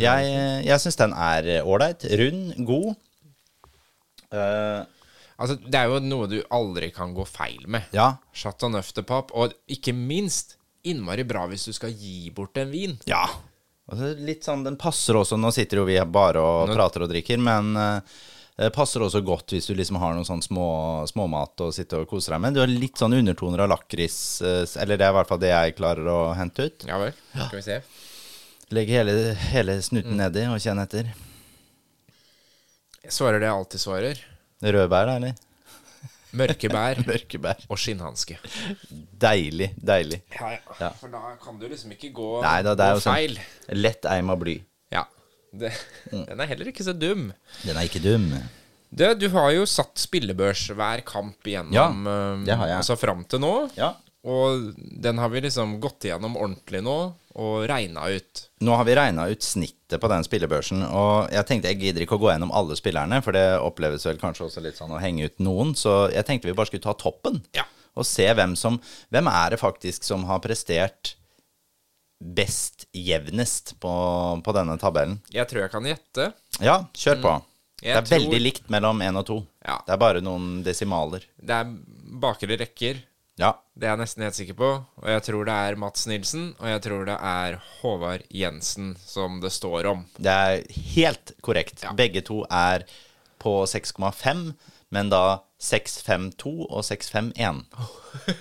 Jeg, 0.00 0.28
jeg 0.64 0.80
syns 0.80 0.96
den 0.96 1.12
er 1.12 1.48
ålreit. 1.62 2.06
Rund, 2.18 2.54
god. 2.66 2.94
Eh, 4.34 4.84
Altså, 5.34 5.56
det 5.58 5.74
er 5.74 5.88
jo 5.90 5.96
noe 5.98 6.28
du 6.30 6.36
aldri 6.54 6.92
kan 6.94 7.10
gå 7.12 7.24
feil 7.26 7.64
med. 7.66 7.88
ja. 7.90 8.12
Chateauneuf 8.32 8.92
de 8.94 9.02
Pape, 9.02 9.34
og 9.34 9.50
ikke 9.66 9.90
minst 9.92 10.52
innmari 10.86 11.24
bra 11.26 11.48
hvis 11.50 11.64
du 11.66 11.72
skal 11.74 11.90
gi 11.90 12.30
bort 12.30 12.54
en 12.62 12.70
vin. 12.70 12.92
Ja. 13.10 13.24
Altså, 13.90 14.12
litt 14.14 14.46
sånn, 14.46 14.62
Den 14.62 14.76
passer 14.78 15.18
også 15.18 15.34
Nå 15.36 15.50
sitter 15.52 15.80
jo 15.82 15.88
vi 15.88 15.98
bare 16.06 16.38
og 16.38 16.68
Nå- 16.70 16.76
prater 16.78 17.02
og 17.02 17.10
drikker, 17.10 17.42
men 17.42 17.74
uh, 17.76 17.98
det 18.56 18.70
passer 18.72 19.02
også 19.02 19.24
godt 19.26 19.50
hvis 19.56 19.66
du 19.66 19.74
liksom 19.74 19.98
har 19.98 20.14
noen 20.14 20.24
sånn 20.24 20.40
små, 20.46 20.68
småmat 21.10 21.66
å 21.66 21.72
sitte 21.74 21.98
og 21.98 22.06
kose 22.14 22.30
deg 22.30 22.40
med. 22.40 22.54
Du 22.54 22.60
har 22.62 22.70
litt 22.70 22.94
sånn 23.02 23.18
undertoner 23.18 23.64
av 23.66 23.72
lakris, 23.74 24.16
eh, 24.40 24.62
eller 24.80 24.96
det 24.96 25.08
er 25.08 25.10
i 25.10 25.18
hvert 25.18 25.32
fall 25.34 25.42
det 25.42 25.50
jeg 25.50 25.74
klarer 25.82 26.06
å 26.14 26.20
hente 26.38 26.70
ut. 26.70 26.86
Ja 26.86 27.02
vel. 27.02 27.10
Skal 27.34 27.58
vi 27.58 27.66
se. 27.66 27.80
Legg 28.70 28.88
hele, 28.94 29.34
hele 29.50 29.80
snuten 29.82 30.14
nedi 30.22 30.46
og 30.46 30.62
kjenn 30.62 30.78
etter. 30.86 31.10
Jeg 33.04 33.12
svarer 33.12 33.40
det 33.42 33.48
jeg 33.50 33.54
alltid 33.58 33.82
svarer. 33.82 34.20
Rødbær, 34.64 35.08
da, 35.10 35.16
eller? 35.20 35.34
Mørke 36.34 36.66
bær 36.72 36.98
Mørkebær. 37.10 37.60
og 37.70 37.78
skinnhanske. 37.78 38.38
Deilig, 39.22 39.68
deilig. 39.78 40.22
Ja, 40.34 40.54
ja. 40.56 40.76
Ja. 40.80 40.88
For 40.98 41.12
da 41.12 41.20
kan 41.42 41.60
du 41.60 41.68
liksom 41.70 41.92
ikke 41.94 42.10
gå, 42.16 42.30
Nei 42.42 42.56
da, 42.66 42.72
det 42.74 42.86
er 42.88 42.96
gå 42.96 42.98
jo 42.98 43.04
sånn 43.04 43.78
lett 43.84 44.08
eim 44.10 44.32
av 44.34 44.40
bly. 44.42 44.56
Ja. 44.94 45.04
Det, 45.54 45.70
Den 46.10 46.40
er 46.42 46.48
heller 46.50 46.72
ikke 46.72 46.82
så 46.86 46.94
dum. 46.96 47.28
Den 47.62 47.76
er 47.78 47.86
ikke 47.86 48.02
dum. 48.02 48.26
Du, 48.94 49.04
du 49.18 49.28
har 49.34 49.52
jo 49.54 49.62
satt 49.66 49.98
spillebørs 50.02 50.64
hver 50.74 51.02
kamp 51.06 51.46
igjennom 51.50 51.74
Ja, 51.74 51.86
det 52.46 52.56
har 52.58 52.72
jeg. 52.72 52.80
Altså 52.82 52.96
fram 52.98 53.22
til 53.30 53.42
nå. 53.42 53.52
Ja. 53.78 53.92
Og 54.24 54.70
den 55.04 55.18
har 55.20 55.28
vi 55.28 55.40
liksom 55.44 55.74
gått 55.84 56.06
igjennom 56.08 56.36
ordentlig 56.40 56.80
nå 56.82 56.94
og 57.34 57.66
regna 57.68 58.06
ut. 58.08 58.44
Nå 58.64 58.76
har 58.78 58.84
vi 58.88 58.94
regna 58.96 59.26
ut 59.28 59.42
snittet 59.44 60.00
på 60.00 60.08
den 60.08 60.24
spillebørsen, 60.24 60.84
og 60.88 61.28
jeg 61.34 61.44
tenkte 61.48 61.68
jeg 61.68 61.80
gidder 61.82 62.04
ikke 62.06 62.16
å 62.16 62.22
gå 62.22 62.30
gjennom 62.32 62.52
alle 62.56 62.76
spillerne, 62.78 63.18
for 63.22 63.36
det 63.36 63.42
oppleves 63.60 64.06
vel 64.06 64.16
kanskje 64.22 64.46
også 64.46 64.62
litt 64.64 64.78
sånn 64.80 64.94
å 64.96 65.00
henge 65.02 65.26
ut 65.28 65.42
noen, 65.44 65.74
så 65.76 66.06
jeg 66.14 66.24
tenkte 66.24 66.48
vi 66.48 66.54
bare 66.56 66.70
skulle 66.70 66.86
ta 66.86 66.94
toppen. 66.96 67.42
Ja. 67.54 67.66
og 67.94 68.02
se 68.08 68.24
hvem 68.34 68.56
som 68.58 68.80
Hvem 69.14 69.28
er 69.30 69.50
det 69.54 69.60
faktisk 69.60 70.02
som 70.02 70.24
har 70.26 70.40
prestert 70.42 71.12
best 72.18 72.86
jevnest 72.96 73.74
på, 73.82 73.92
på 74.44 74.54
denne 74.56 74.78
tabellen? 74.80 75.18
Jeg 75.34 75.46
tror 75.50 75.62
jeg 75.66 75.72
kan 75.74 75.84
gjette. 75.88 76.30
Ja, 76.64 76.78
kjør 76.94 77.20
på. 77.22 77.34
Det 77.38 77.44
Mm. 77.84 77.84
det 77.84 77.90
er 77.92 78.02
tror- 78.02 78.18
veldig 78.18 78.40
likt 78.40 78.70
mellom 78.70 79.00
én 79.02 79.16
og 79.18 79.26
to. 79.26 79.46
Ja. 79.64 79.76
Det 79.86 79.92
er 79.92 79.98
bare 79.98 80.20
noen 80.22 80.62
desimaler. 80.64 81.20
Det 81.38 81.50
er 81.50 81.64
bakre 82.20 82.56
rekker. 82.56 83.02
Ja. 83.40 83.50
Det 83.74 83.88
er 83.88 83.94
jeg 83.96 84.02
nesten 84.04 84.22
helt 84.22 84.36
sikker 84.38 84.56
på. 84.58 84.68
Og 85.02 85.08
jeg 85.10 85.22
tror 85.26 85.48
det 85.48 85.54
er 85.68 85.78
Mats 85.80 86.06
Nilsen, 86.10 86.52
og 86.60 86.68
jeg 86.70 86.82
tror 86.84 87.08
det 87.08 87.16
er 87.18 87.56
Håvard 87.80 88.26
Jensen 88.30 88.92
som 89.02 89.40
det 89.42 89.50
står 89.54 89.88
om. 89.90 90.04
Det 90.16 90.30
er 90.30 90.62
helt 90.94 91.34
korrekt. 91.42 91.82
Ja. 91.82 91.94
Begge 91.98 92.22
to 92.26 92.44
er 92.46 92.86
på 93.42 93.56
6,5, 93.68 94.44
men 94.94 95.10
da 95.10 95.40
6,52 95.64 96.52
og 96.68 96.84
6,51. 96.86 97.64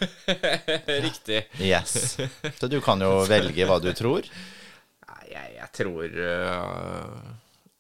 Riktig. 1.08 1.42
Yes. 1.60 2.18
Så 2.60 2.70
du 2.70 2.78
kan 2.84 3.02
jo 3.02 3.24
velge 3.30 3.66
hva 3.68 3.80
du 3.82 3.90
tror. 3.98 4.28
Nei, 5.10 5.26
jeg, 5.34 5.56
jeg 5.58 5.70
tror 5.80 6.22
øh, 6.28 7.34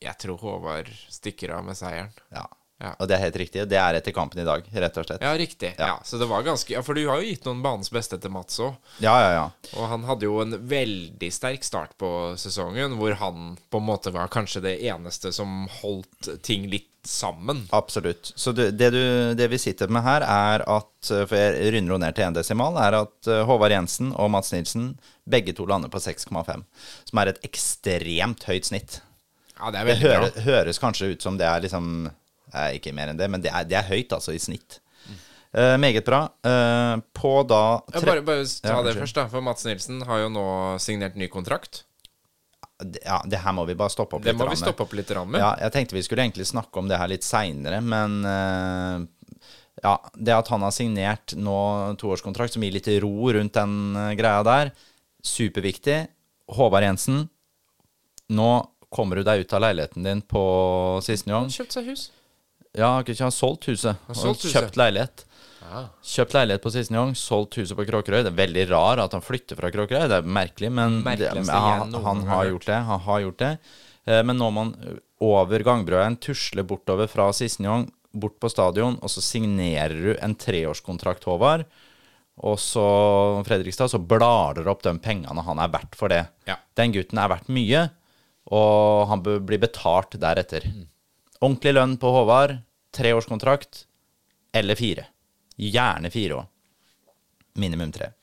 Jeg 0.03 0.17
tror 0.23 0.41
Håvard 0.41 0.89
stikker 1.13 1.53
av 1.59 1.67
med 1.67 1.77
seieren. 1.77 2.11
Ja. 2.33 2.47
Ja. 2.83 2.91
Og 2.99 3.07
det 3.07 3.15
er 3.15 3.21
helt 3.23 3.37
riktig. 3.39 3.61
Og 3.63 3.69
Det 3.71 3.77
er 3.79 3.95
etter 4.01 4.11
kampen 4.15 4.41
i 4.43 4.47
dag, 4.47 4.65
rett 4.75 4.97
og 4.99 5.05
slett. 5.07 5.23
Ja, 5.23 5.33
riktig. 5.39 5.73
Ja. 5.79 5.95
Så 6.03 6.19
det 6.19 6.27
var 6.27 6.43
ganske 6.43 6.73
Ja, 6.75 6.81
for 6.83 6.93
du 6.99 7.05
har 7.07 7.21
jo 7.23 7.29
gitt 7.29 7.45
noen 7.47 7.61
banens 7.63 7.89
beste 7.93 8.19
til 8.19 8.33
Mats 8.35 8.59
òg. 8.59 8.75
Ja, 8.99 9.13
ja, 9.23 9.29
ja. 9.37 9.45
Og 9.79 9.87
han 9.91 10.03
hadde 10.09 10.27
jo 10.27 10.41
en 10.43 10.57
veldig 10.67 11.29
sterk 11.31 11.63
start 11.63 11.95
på 12.01 12.09
sesongen, 12.37 12.97
hvor 12.99 13.15
han 13.21 13.53
på 13.71 13.79
en 13.79 13.87
måte 13.87 14.11
var 14.11 14.27
kanskje 14.33 14.61
det 14.67 14.75
eneste 14.83 15.31
som 15.35 15.63
holdt 15.81 16.33
ting 16.43 16.67
litt 16.71 16.89
sammen. 17.07 17.65
Absolutt. 17.75 18.29
Så 18.39 18.53
du, 18.55 18.65
det, 18.71 18.89
du, 18.95 19.33
det 19.35 19.47
vi 19.51 19.57
sitter 19.59 19.89
med 19.91 20.05
her, 20.05 20.23
er 20.23 20.63
at 20.71 20.89
For 21.03 21.35
jeg 21.35 21.73
runder 21.75 21.95
jo 21.97 21.99
ned 21.99 22.15
til 22.15 22.23
én 22.29 22.35
desimal. 22.35 22.77
Er 22.79 22.95
at 23.01 23.27
eh, 23.27 23.41
Håvard 23.47 23.73
Jensen 23.75 24.13
og 24.15 24.29
Mats 24.31 24.53
Nilsen 24.55 24.93
begge 25.27 25.51
to 25.55 25.65
lander 25.67 25.91
på 25.91 25.99
6,5. 25.99 26.63
Som 27.09 27.19
er 27.23 27.31
et 27.33 27.41
ekstremt 27.43 28.45
høyt 28.47 28.69
snitt. 28.71 29.01
Ja, 29.59 29.69
det 29.71 29.79
er 29.81 29.85
Det 29.85 29.91
veldig 29.93 30.07
hører, 30.09 30.29
bra. 30.31 30.43
høres 30.47 30.79
kanskje 30.79 31.11
ut 31.13 31.21
som 31.23 31.35
det 31.39 31.45
er 31.47 31.63
liksom 31.65 31.89
eh, 32.53 32.75
Ikke 32.77 32.93
mer 32.95 33.09
enn 33.11 33.17
det, 33.19 33.27
men 33.29 33.41
det 33.43 33.51
er, 33.51 33.65
det 33.69 33.77
er 33.79 33.87
høyt, 33.89 34.13
altså, 34.15 34.33
i 34.35 34.39
snitt. 34.41 34.79
Uh, 35.53 35.75
meget 35.77 36.01
bra. 36.07 36.23
Uh, 36.41 36.97
på 37.13 37.31
da 37.45 37.59
Ja, 37.93 37.99
tre- 37.99 38.07
bare, 38.07 38.21
bare 38.25 38.45
ta 38.47 38.71
Ja, 38.71 38.77
det 38.87 38.95
først, 38.97 39.13
da. 39.19 39.27
For 39.29 39.41
Mats 39.45 39.65
Nilsen 39.67 39.99
har 40.09 40.23
jo 40.23 40.29
nå 40.33 40.45
signert 40.81 41.13
ny 41.15 41.27
kontrakt. 41.29 41.83
Ja, 43.05 43.19
det 43.29 43.37
her 43.43 43.53
må 43.53 43.67
vi 43.69 43.75
bare 43.77 43.93
stoppe 43.93 44.17
opp 44.17 44.23
Det 44.25 44.33
litt. 44.33 44.39
må 44.41 44.47
vi 44.49 44.57
stoppe 44.57 44.81
opp 44.83 44.95
litt 44.97 45.07
grann 45.13 45.29
med. 45.29 45.39
Ja, 45.43 45.51
jeg 45.61 45.71
tenkte 45.75 45.93
vi 45.93 46.01
skulle 46.03 46.25
egentlig 46.25 46.47
snakke 46.49 46.81
om 46.81 46.89
det 46.89 46.97
her 46.97 47.07
litt 47.11 47.23
seinere, 47.23 47.83
men 47.85 48.15
uh, 48.25 49.05
ja, 49.85 49.93
det 50.17 50.33
at 50.39 50.49
han 50.49 50.65
har 50.65 50.73
signert 50.73 51.35
nå 51.37 51.59
toårskontrakt 52.01 52.57
som 52.57 52.65
gir 52.65 52.73
litt 52.73 52.89
ro 53.05 53.29
rundt 53.37 53.53
den 53.53 53.77
greia 54.17 54.41
der, 54.47 54.73
superviktig. 55.21 56.07
Håvard 56.57 56.83
Jensen, 56.89 57.27
nå 58.33 58.49
kommer 58.89 59.21
du 59.21 59.23
deg 59.29 59.45
ut 59.45 59.53
av 59.53 59.63
leiligheten 59.67 60.03
din 60.05 60.25
på 60.25 60.43
Sissenjong. 61.05 61.47
Kjøpt 61.53 61.77
seg 61.77 61.93
hus. 61.93 62.09
Ja, 62.77 62.95
ikke 63.03 63.15
han 63.21 63.33
solgt 63.33 63.67
huset? 63.69 63.99
Har 64.07 64.17
solgt 64.17 64.43
huset. 64.45 64.55
Kjøpt 64.55 64.79
leilighet. 64.81 65.25
Ja. 65.63 65.83
Kjøpt 66.05 66.35
leilighet 66.35 66.63
på 66.65 66.71
Sissenjong, 66.73 67.13
solgt 67.17 67.57
huset 67.59 67.77
på 67.77 67.85
Kråkerøy. 67.87 68.23
Det 68.25 68.31
er 68.33 68.39
veldig 68.41 68.65
rar 68.71 69.01
at 69.03 69.13
han 69.15 69.23
flytter 69.23 69.59
fra 69.59 69.69
Kråkerøy. 69.73 70.07
Det 70.11 70.19
er 70.19 70.29
merkelig, 70.39 70.71
men 70.73 70.99
det, 71.01 71.05
Merkeligste 71.07 71.61
han, 71.65 71.93
noen 71.93 72.05
han 72.09 72.23
har 72.27 72.35
har 72.41 72.51
gjort 72.51 72.67
det. 72.69 72.79
Han 72.89 73.03
har 73.07 73.23
gjort 73.27 73.41
det. 73.43 73.51
Eh, 74.05 74.21
Men 74.25 74.37
når 74.41 74.51
man 74.57 74.73
over 75.23 75.63
Gangbrøden 75.63 76.17
tusler 76.19 76.65
bortover 76.67 77.07
fra 77.07 77.29
Sissenjong, 77.33 77.87
bort 78.13 78.35
på 78.41 78.49
stadion, 78.51 78.99
og 79.01 79.09
så 79.09 79.23
signerer 79.25 79.95
du 79.97 80.11
en 80.21 80.35
treårskontrakt, 80.37 81.23
Håvard, 81.25 81.63
og 82.43 82.59
så 82.61 82.83
Fredrikstad, 83.45 83.89
så 83.89 83.97
blar 84.01 84.57
dere 84.57 84.69
opp 84.73 84.83
de 84.85 84.93
pengene 85.01 85.41
han 85.45 85.61
er 85.61 85.71
verdt 85.73 85.95
for 85.97 86.09
det. 86.13 86.23
Ja. 86.49 86.57
Den 86.77 86.93
gutten 86.93 87.17
er 87.21 87.31
verdt 87.31 87.49
mye, 87.53 87.87
og 88.53 89.07
han 89.09 89.23
bør 89.25 89.39
bli 89.47 89.57
betalt 89.61 90.17
deretter. 90.21 90.65
Ordentlig 91.43 91.73
lønn 91.75 91.97
på 91.99 92.11
Håvard, 92.15 92.57
treårskontrakt, 92.95 93.85
eller 94.55 94.77
fire. 94.79 95.07
Gjerne 95.59 96.11
fire 96.13 96.37
òg. 96.39 96.45
Minimum 97.59 97.91
tre. 97.93 98.13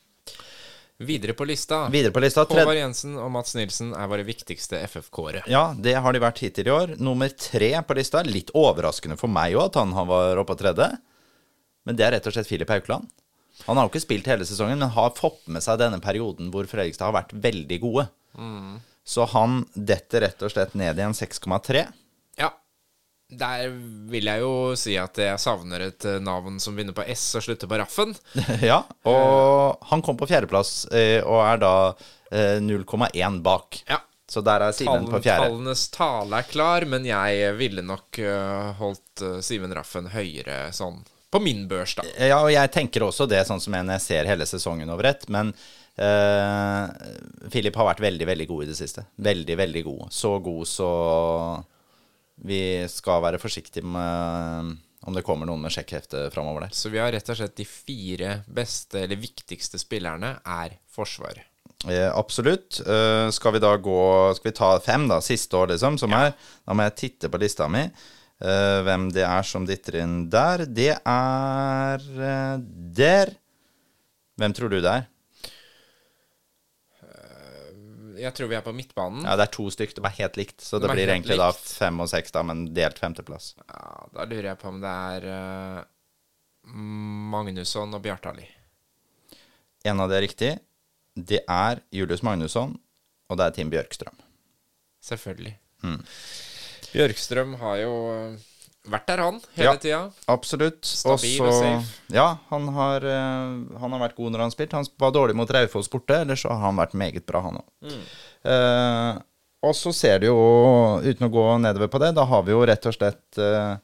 Videre 1.00 1.32
på 1.36 1.46
lista. 1.48 1.82
Videre 1.92 2.12
på 2.12 2.20
lista. 2.20 2.44
Håvard 2.48 2.76
Jensen 2.76 3.14
og 3.20 3.30
Mats 3.32 3.54
Nilsen 3.56 3.92
er 3.96 4.08
våre 4.10 4.24
viktigste 4.26 4.80
FFK-ere. 4.84 5.44
ja, 5.48 5.70
det 5.76 5.94
har 5.96 6.12
de 6.12 6.20
vært 6.20 6.42
hittil 6.44 6.68
i 6.68 6.74
år. 6.74 6.96
Nummer 7.00 7.28
tre 7.32 7.70
på 7.86 7.96
lista. 7.96 8.22
Litt 8.26 8.50
overraskende 8.56 9.16
for 9.20 9.32
meg 9.32 9.56
òg 9.56 9.70
at 9.70 9.78
han 9.80 9.94
var 10.08 10.40
oppe 10.42 10.52
på 10.54 10.60
tredje. 10.64 10.90
Men 11.88 11.96
det 11.96 12.04
er 12.04 12.12
rett 12.18 12.28
og 12.28 12.34
slett 12.36 12.48
Filip 12.50 12.68
Haukeland. 12.68 13.08
Han 13.66 13.76
har 13.76 13.86
jo 13.86 13.92
ikke 13.92 14.04
spilt 14.04 14.28
hele 14.28 14.44
sesongen, 14.48 14.78
men 14.80 14.92
har 14.92 15.12
fått 15.16 15.46
med 15.52 15.64
seg 15.64 15.80
denne 15.80 16.00
perioden 16.00 16.48
hvor 16.52 16.68
Fredrikstad 16.68 17.08
har 17.10 17.16
vært 17.16 17.32
veldig 17.36 17.80
gode. 17.80 18.06
Så 19.04 19.24
han 19.32 19.62
detter 19.74 20.24
rett 20.26 20.44
og 20.44 20.52
slett 20.52 20.76
ned 20.78 21.00
i 21.00 21.04
en 21.04 21.16
6,3. 21.16 21.86
Ja. 22.40 22.50
Der 23.30 23.68
vil 24.10 24.26
jeg 24.26 24.42
jo 24.42 24.52
si 24.78 24.96
at 24.98 25.18
jeg 25.20 25.40
savner 25.42 25.86
et 25.86 26.06
eh, 26.08 26.20
navn 26.22 26.58
som 26.62 26.74
begynner 26.74 26.96
på 26.96 27.04
S 27.12 27.28
og 27.38 27.44
slutter 27.46 27.70
på 27.70 27.78
Raffen. 27.78 28.14
ja, 28.70 28.82
og 29.06 29.90
han 29.92 30.02
kom 30.02 30.18
på 30.18 30.28
fjerdeplass 30.30 30.88
eh, 30.90 31.20
og 31.22 31.44
er 31.44 31.62
da 31.62 31.74
eh, 32.30 32.58
0,1 32.64 33.40
bak. 33.46 33.82
Ja. 33.90 34.02
Så 34.30 34.44
der 34.46 34.62
er 34.62 34.74
Simen 34.74 35.08
på 35.10 35.18
fjerde. 35.18 35.48
tallenes 35.48 35.88
tale 35.90 36.38
er 36.38 36.46
klar, 36.46 36.84
men 36.86 37.06
jeg 37.06 37.54
ville 37.58 37.82
nok 37.82 38.20
eh, 38.22 38.68
holdt 38.78 39.24
Simen 39.42 39.74
Raffen 39.74 40.06
høyere 40.12 40.68
sånn 40.74 41.00
på 41.30 41.38
min 41.40 41.68
børs, 41.68 41.94
da. 41.94 42.04
Ja, 42.18 42.40
og 42.42 42.50
jeg 42.50 42.70
tenker 42.74 43.04
også 43.06 43.26
det, 43.30 43.44
sånn 43.46 43.62
som 43.62 43.74
jeg 43.74 43.86
når 43.86 44.00
jeg 44.00 44.06
ser 44.06 44.30
hele 44.30 44.46
sesongen 44.50 44.90
over 44.90 45.12
ett. 45.12 45.28
Men 45.30 45.52
uh, 45.54 46.90
Philip 47.52 47.76
har 47.78 47.86
vært 47.92 48.02
veldig, 48.02 48.26
veldig 48.32 48.46
god 48.50 48.64
i 48.64 48.70
det 48.72 48.78
siste. 48.78 49.04
Veldig, 49.14 49.56
veldig 49.60 49.82
god. 49.86 50.08
Så 50.14 50.32
god 50.42 50.66
så 50.66 50.90
vi 52.46 52.62
skal 52.88 53.22
være 53.24 53.40
forsiktige 53.42 53.86
med 53.86 54.76
om 55.08 55.16
det 55.16 55.24
kommer 55.24 55.48
noen 55.48 55.62
med 55.64 55.72
sjekkhefte 55.72 56.26
framover 56.34 56.66
der. 56.66 56.74
Så 56.76 56.90
vi 56.92 57.00
har 57.00 57.12
rett 57.14 57.28
og 57.32 57.38
slett 57.38 57.56
de 57.56 57.64
fire 57.68 58.34
beste, 58.52 59.04
eller 59.04 59.20
viktigste 59.20 59.80
spillerne 59.80 60.34
er 60.44 60.76
forsvar. 60.92 61.40
Eh, 61.88 62.08
absolutt. 62.12 62.82
Eh, 62.84 63.30
skal 63.32 63.54
vi 63.56 63.62
da 63.62 63.70
gå 63.80 64.00
Skal 64.36 64.50
vi 64.50 64.56
ta 64.56 64.74
fem, 64.84 65.06
da? 65.08 65.20
Siste 65.24 65.56
år, 65.56 65.70
liksom, 65.72 65.96
som 65.96 66.12
er 66.12 66.34
Da 66.66 66.74
må 66.76 66.84
jeg 66.84 66.96
titte 66.98 67.30
på 67.32 67.40
lista 67.40 67.68
mi. 67.72 67.86
Eh, 68.40 68.80
hvem 68.84 69.08
det 69.12 69.24
er 69.24 69.46
som 69.48 69.64
dytter 69.68 70.00
inn 70.02 70.28
der. 70.32 70.66
Det 70.68 70.92
er 70.96 72.04
eh, 72.04 72.60
der. 73.00 73.32
Hvem 74.40 74.56
tror 74.56 74.72
du 74.72 74.80
det 74.80 74.92
er? 74.92 75.08
Jeg 78.20 78.34
tror 78.36 78.50
vi 78.50 78.56
er 78.58 78.64
på 78.64 78.74
midtbanen. 78.76 79.24
Ja, 79.24 79.36
det 79.38 79.46
er 79.48 79.52
to 79.54 79.66
stykk. 79.72 79.94
Det 79.96 80.04
var 80.04 80.14
helt 80.18 80.36
likt. 80.36 80.60
Så 80.60 80.78
Det 80.78 80.88
det 80.88 80.96
blir 80.96 81.08
egentlig 81.08 81.36
egentlig 81.36 81.38
da 81.40 81.52
fem 81.56 82.00
og 82.04 82.10
seks, 82.12 82.34
da, 82.34 82.42
men 82.46 82.66
delt 82.76 83.00
femteplass. 83.00 83.54
Ja, 83.64 83.84
da 84.14 84.26
lurer 84.28 84.52
jeg 84.52 84.60
på 84.60 84.68
om 84.70 84.80
det 84.82 84.94
er 85.16 85.28
uh, 85.30 85.80
Magnusson 87.34 87.96
og 87.96 88.02
Bjartali. 88.04 88.46
En 89.88 90.02
av 90.04 90.10
de 90.10 90.18
er 90.18 90.26
riktig. 90.26 90.52
Det 91.16 91.40
er 91.48 91.80
Julius 91.94 92.22
Magnusson, 92.26 92.76
og 93.30 93.40
det 93.40 93.46
er 93.46 93.56
Tim 93.56 93.72
Bjørkstrøm. 93.72 94.20
Selvfølgelig. 95.00 95.54
Mm. 95.82 96.00
Bjørkstrøm 96.90 97.54
har 97.62 97.80
jo 97.80 97.94
eh, 98.12 98.49
vært 98.88 99.06
der, 99.06 99.18
han, 99.18 99.40
hele 99.56 99.72
Ja. 99.72 99.76
tida. 99.76 100.00
Absolutt. 100.28 100.84
Stabil 100.84 101.40
Og 101.42 101.48
og 101.48 101.52
safe. 101.54 101.98
Ja, 102.14 102.38
han 102.50 102.68
har, 102.68 103.04
eh, 103.04 103.78
han 103.80 103.92
har 103.92 104.00
vært 104.08 104.16
god 104.16 104.32
når 104.32 104.38
han 104.46 104.50
spilte. 104.50 104.70
spilt. 104.70 104.72
Han 104.72 104.86
var 104.98 105.12
dårlig 105.12 105.36
mot 105.36 105.50
Raufoss 105.50 105.88
borte, 105.88 106.20
ellers 106.22 106.42
så 106.42 106.48
har 106.50 106.60
han 106.60 106.76
vært 106.76 106.94
meget 106.94 107.26
bra, 107.26 107.42
han 107.42 107.60
òg. 107.60 107.68
Mm. 107.90 109.22
og 109.62 109.74
så 109.76 109.92
ser 109.92 110.18
det 110.20 110.26
jo, 110.30 111.00
uten 111.04 111.26
å 111.28 111.30
gå 111.30 111.60
nedover 111.60 111.88
på 111.92 112.00
det, 112.00 112.14
da 112.16 112.24
har 112.24 112.42
vi 112.42 112.52
jo 112.52 112.64
rett 112.64 112.86
og 112.86 112.94
slett 112.96 113.36
eh, 113.38 113.76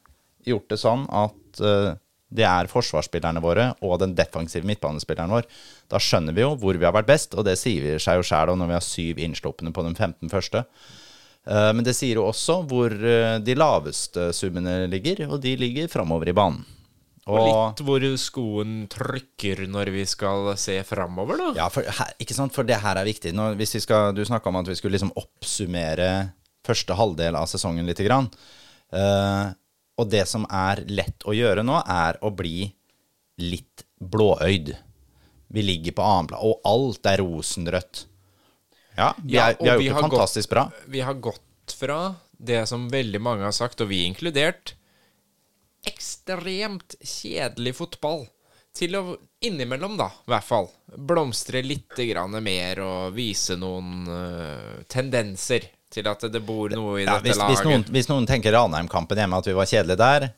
gjort 0.47 0.69
det 0.73 0.79
sånn 0.81 1.07
at 1.13 1.61
eh, 1.61 1.95
det 2.33 2.45
er 2.49 2.67
forsvarsspillerne 2.67 3.41
våre 3.45 3.75
og 3.83 3.99
den 4.01 4.15
defensive 4.15 4.65
midtbanespilleren 4.67 5.31
vår. 5.31 5.45
Da 5.93 6.01
skjønner 6.03 6.35
vi 6.35 6.41
jo 6.41 6.55
hvor 6.57 6.75
vi 6.77 6.85
har 6.85 6.93
vært 6.97 7.07
best, 7.07 7.35
og 7.39 7.45
det 7.45 7.59
sier 7.61 7.83
vi 7.85 7.99
seg 8.03 8.17
jo 8.19 8.23
sjæl 8.27 8.57
når 8.57 8.67
vi 8.73 8.73
har 8.79 8.81
syv 8.85 9.21
innsluppende 9.23 9.73
på 9.77 9.85
de 9.87 9.95
15 9.95 10.33
første. 10.33 10.65
Eh, 11.47 11.73
Men 11.73 11.85
det 11.87 11.95
sier 11.97 12.19
jo 12.19 12.27
også 12.29 12.61
hvor 12.69 12.93
eh, 12.93 13.37
de 13.45 13.59
laveste 13.59 14.31
summene 14.37 14.85
ligger, 14.91 15.27
og 15.31 15.41
de 15.45 15.55
ligger 15.61 15.91
framover 15.93 16.33
i 16.33 16.37
banen. 16.37 16.65
Og 17.27 17.43
litt 17.43 17.81
hvor 17.83 18.05
skoen 18.23 18.85
trykker 18.91 19.65
når 19.67 19.91
vi 19.91 20.05
skal 20.07 20.53
se 20.63 20.79
framover, 20.87 21.41
da. 21.41 21.49
Ja, 21.59 21.67
for, 21.75 21.83
her, 21.83 22.13
ikke 22.23 22.37
sant? 22.37 22.55
for 22.55 22.67
det 22.67 22.79
her 22.79 23.01
er 23.01 23.09
viktig. 23.09 23.33
Nå, 23.35 23.49
hvis 23.59 23.75
vi 23.75 23.83
skal, 23.83 24.13
du 24.15 24.23
snakka 24.27 24.53
om 24.53 24.61
at 24.61 24.71
vi 24.71 24.77
skulle 24.79 24.95
liksom 24.95 25.11
oppsummere 25.19 26.11
første 26.67 26.95
halvdel 26.99 27.39
av 27.39 27.49
sesongen 27.51 27.87
lite 27.87 28.07
grann. 28.07 28.29
Uh, 28.95 29.51
og 29.99 30.07
det 30.13 30.23
som 30.31 30.47
er 30.47 30.85
lett 30.87 31.27
å 31.27 31.35
gjøre 31.35 31.67
nå, 31.67 31.81
er 31.83 32.19
å 32.23 32.31
bli 32.31 32.69
litt 33.43 33.83
blåøyd. 33.99 34.71
Vi 35.51 35.67
ligger 35.67 35.99
på 35.99 36.07
annenplass, 36.07 36.47
og 36.47 36.63
alt 36.69 37.11
er 37.11 37.23
rosenrødt. 37.23 38.07
Ja, 38.97 39.11
vi, 39.23 39.37
er, 39.37 39.57
vi 39.61 39.69
har 39.69 39.77
gjort 39.77 39.83
vi 39.83 39.89
har 39.89 40.03
det 40.03 40.09
fantastisk 40.09 40.51
bra. 40.51 40.69
Vi 40.87 41.03
har 41.05 41.15
gått 41.15 41.77
fra 41.77 42.01
det 42.37 42.67
som 42.69 42.89
veldig 42.89 43.21
mange 43.21 43.45
har 43.45 43.55
sagt, 43.57 43.81
og 43.81 43.91
vi 43.93 44.05
inkludert, 44.07 44.75
ekstremt 45.87 46.97
kjedelig 47.01 47.77
fotball, 47.79 48.27
til 48.77 48.97
å 48.99 49.03
innimellom, 49.41 49.95
da, 49.97 50.11
i 50.27 50.33
hvert 50.35 50.45
fall, 50.45 50.69
blomstre 50.97 51.63
litt 51.65 51.97
grann 51.97 52.37
mer 52.45 52.81
og 52.85 53.15
vise 53.17 53.57
noen 53.57 54.05
uh, 54.05 54.83
tendenser 54.91 55.71
til 55.93 56.09
at 56.11 56.27
det 56.29 56.43
bor 56.45 56.73
noe 56.75 56.99
i 57.01 57.07
Ja, 57.07 57.17
dette 57.17 57.31
hvis, 57.31 57.39
laget. 57.41 57.55
hvis, 57.55 57.65
noen, 57.65 57.87
hvis 57.95 58.11
noen 58.11 58.29
tenker 58.29 58.53
Ranheim-kampen 58.53 59.23
hjemme, 59.23 59.41
at 59.41 59.49
vi 59.49 59.57
var 59.57 59.71
kjedelige 59.71 60.01
der, 60.03 60.29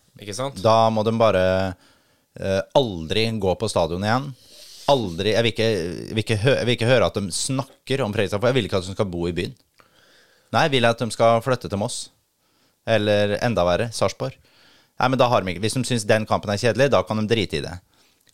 da 0.63 0.77
må 0.95 1.03
de 1.07 1.15
bare 1.19 1.45
uh, 1.75 2.61
aldri 2.79 3.27
gå 3.43 3.55
på 3.59 3.71
stadion 3.71 4.07
igjen. 4.07 4.31
Aldri 4.89 5.35
Jeg 5.35 5.45
vil 5.45 5.53
ikke, 5.53 5.71
vil 6.17 6.23
ikke, 6.23 6.39
hø, 6.43 6.53
jeg 6.57 6.67
vil 6.67 6.77
ikke 6.79 6.89
høre 6.89 7.09
at 7.11 7.17
de 7.19 7.33
snakker 7.35 8.03
om 8.05 8.15
Fredrikstad, 8.15 8.41
for 8.41 8.49
jeg 8.49 8.57
vil 8.57 8.69
ikke 8.69 8.81
at 8.81 8.87
de 8.89 8.95
skal 8.97 9.11
bo 9.13 9.27
i 9.29 9.35
byen. 9.37 9.57
Nei, 10.55 10.63
jeg 10.65 10.73
vil 10.79 10.89
at 10.89 11.03
de 11.03 11.11
skal 11.13 11.43
flytte 11.45 11.69
til 11.69 11.81
Moss. 11.81 12.07
Eller 12.89 13.37
enda 13.45 13.67
verre, 13.69 13.91
Sarpsborg. 13.93 14.39
Nei, 14.99 15.11
men 15.13 15.21
da 15.21 15.29
har 15.31 15.45
de 15.45 15.53
ikke 15.53 15.63
Hvis 15.63 15.77
de 15.77 15.85
syns 15.87 16.07
den 16.09 16.25
kampen 16.27 16.51
er 16.51 16.61
kjedelig, 16.61 16.89
da 16.95 17.03
kan 17.07 17.21
de 17.21 17.29
drite 17.29 17.61
i 17.61 17.65
det. 17.65 17.77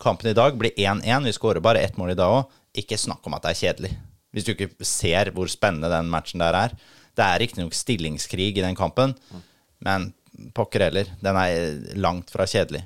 Kampen 0.00 0.30
i 0.30 0.36
dag 0.36 0.56
blir 0.58 0.74
1-1. 0.78 1.26
Vi 1.26 1.34
skårer 1.34 1.62
bare 1.64 1.82
ett 1.82 1.98
mål 1.98 2.14
i 2.14 2.18
dag 2.18 2.32
òg. 2.38 2.60
Ikke 2.78 2.98
snakk 2.98 3.26
om 3.26 3.34
at 3.36 3.44
det 3.44 3.52
er 3.52 3.60
kjedelig. 3.60 3.92
Hvis 4.34 4.46
du 4.46 4.54
ikke 4.54 4.86
ser 4.86 5.30
hvor 5.34 5.50
spennende 5.50 5.90
den 5.92 6.10
matchen 6.10 6.42
der 6.42 6.56
er. 6.58 6.74
Det 7.14 7.22
er 7.22 7.38
riktignok 7.42 7.76
stillingskrig 7.78 8.50
i 8.56 8.64
den 8.64 8.74
kampen, 8.74 9.12
men 9.86 10.08
pokker 10.54 10.82
heller. 10.88 11.10
Den 11.22 11.38
er 11.38 11.94
langt 11.94 12.32
fra 12.34 12.46
kjedelig. 12.50 12.82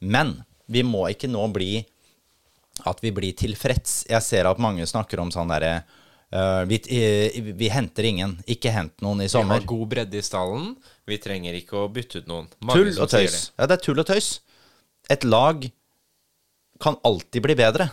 Men 0.00 0.38
vi 0.72 0.80
må 0.86 1.04
ikke 1.12 1.28
nå 1.28 1.42
bli 1.52 1.82
at 2.86 3.00
vi 3.02 3.12
blir 3.14 3.36
tilfreds. 3.38 4.04
Jeg 4.10 4.24
ser 4.24 4.48
at 4.50 4.60
mange 4.62 4.86
snakker 4.88 5.22
om 5.22 5.32
sånn 5.34 5.50
derre 5.50 5.72
uh, 6.34 6.62
vi, 6.68 6.78
uh, 6.78 7.50
vi 7.58 7.70
henter 7.72 8.08
ingen. 8.10 8.36
Ikke 8.50 8.72
hent 8.74 8.94
noen 9.04 9.24
i 9.24 9.30
sommer. 9.32 9.58
Vi 9.58 9.64
har 9.64 9.70
god 9.72 9.86
bredde 9.94 10.20
i 10.20 10.24
stallen. 10.24 10.74
Vi 11.08 11.20
trenger 11.22 11.58
ikke 11.58 11.84
å 11.84 11.88
bytte 11.92 12.22
ut 12.22 12.30
noen. 12.30 12.50
Tull 12.68 12.92
og 12.94 13.08
tøys. 13.08 13.14
tøys. 13.14 13.40
Ja, 13.56 13.68
det 13.70 13.78
er 13.78 13.84
tull 13.88 14.04
og 14.04 14.08
tøys. 14.08 14.30
Et 15.08 15.24
lag 15.24 15.64
kan 16.82 16.98
alltid 17.06 17.42
bli 17.42 17.56
bedre. 17.58 17.88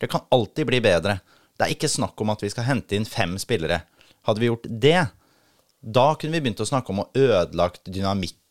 Det 0.00 0.10
kan 0.12 0.26
alltid 0.30 0.68
bli 0.68 0.80
bedre. 0.84 1.20
Det 1.56 1.66
er 1.66 1.72
ikke 1.72 1.90
snakk 1.90 2.20
om 2.20 2.30
at 2.34 2.42
vi 2.44 2.50
skal 2.52 2.68
hente 2.68 2.96
inn 2.98 3.08
fem 3.08 3.38
spillere. 3.40 3.80
Hadde 4.28 4.42
vi 4.42 4.50
gjort 4.50 4.66
det, 4.68 4.98
da 5.80 6.06
kunne 6.18 6.36
vi 6.36 6.42
begynt 6.44 6.60
å 6.60 6.68
snakke 6.68 6.92
om 6.92 7.04
å 7.04 7.08
ødelagt 7.14 7.88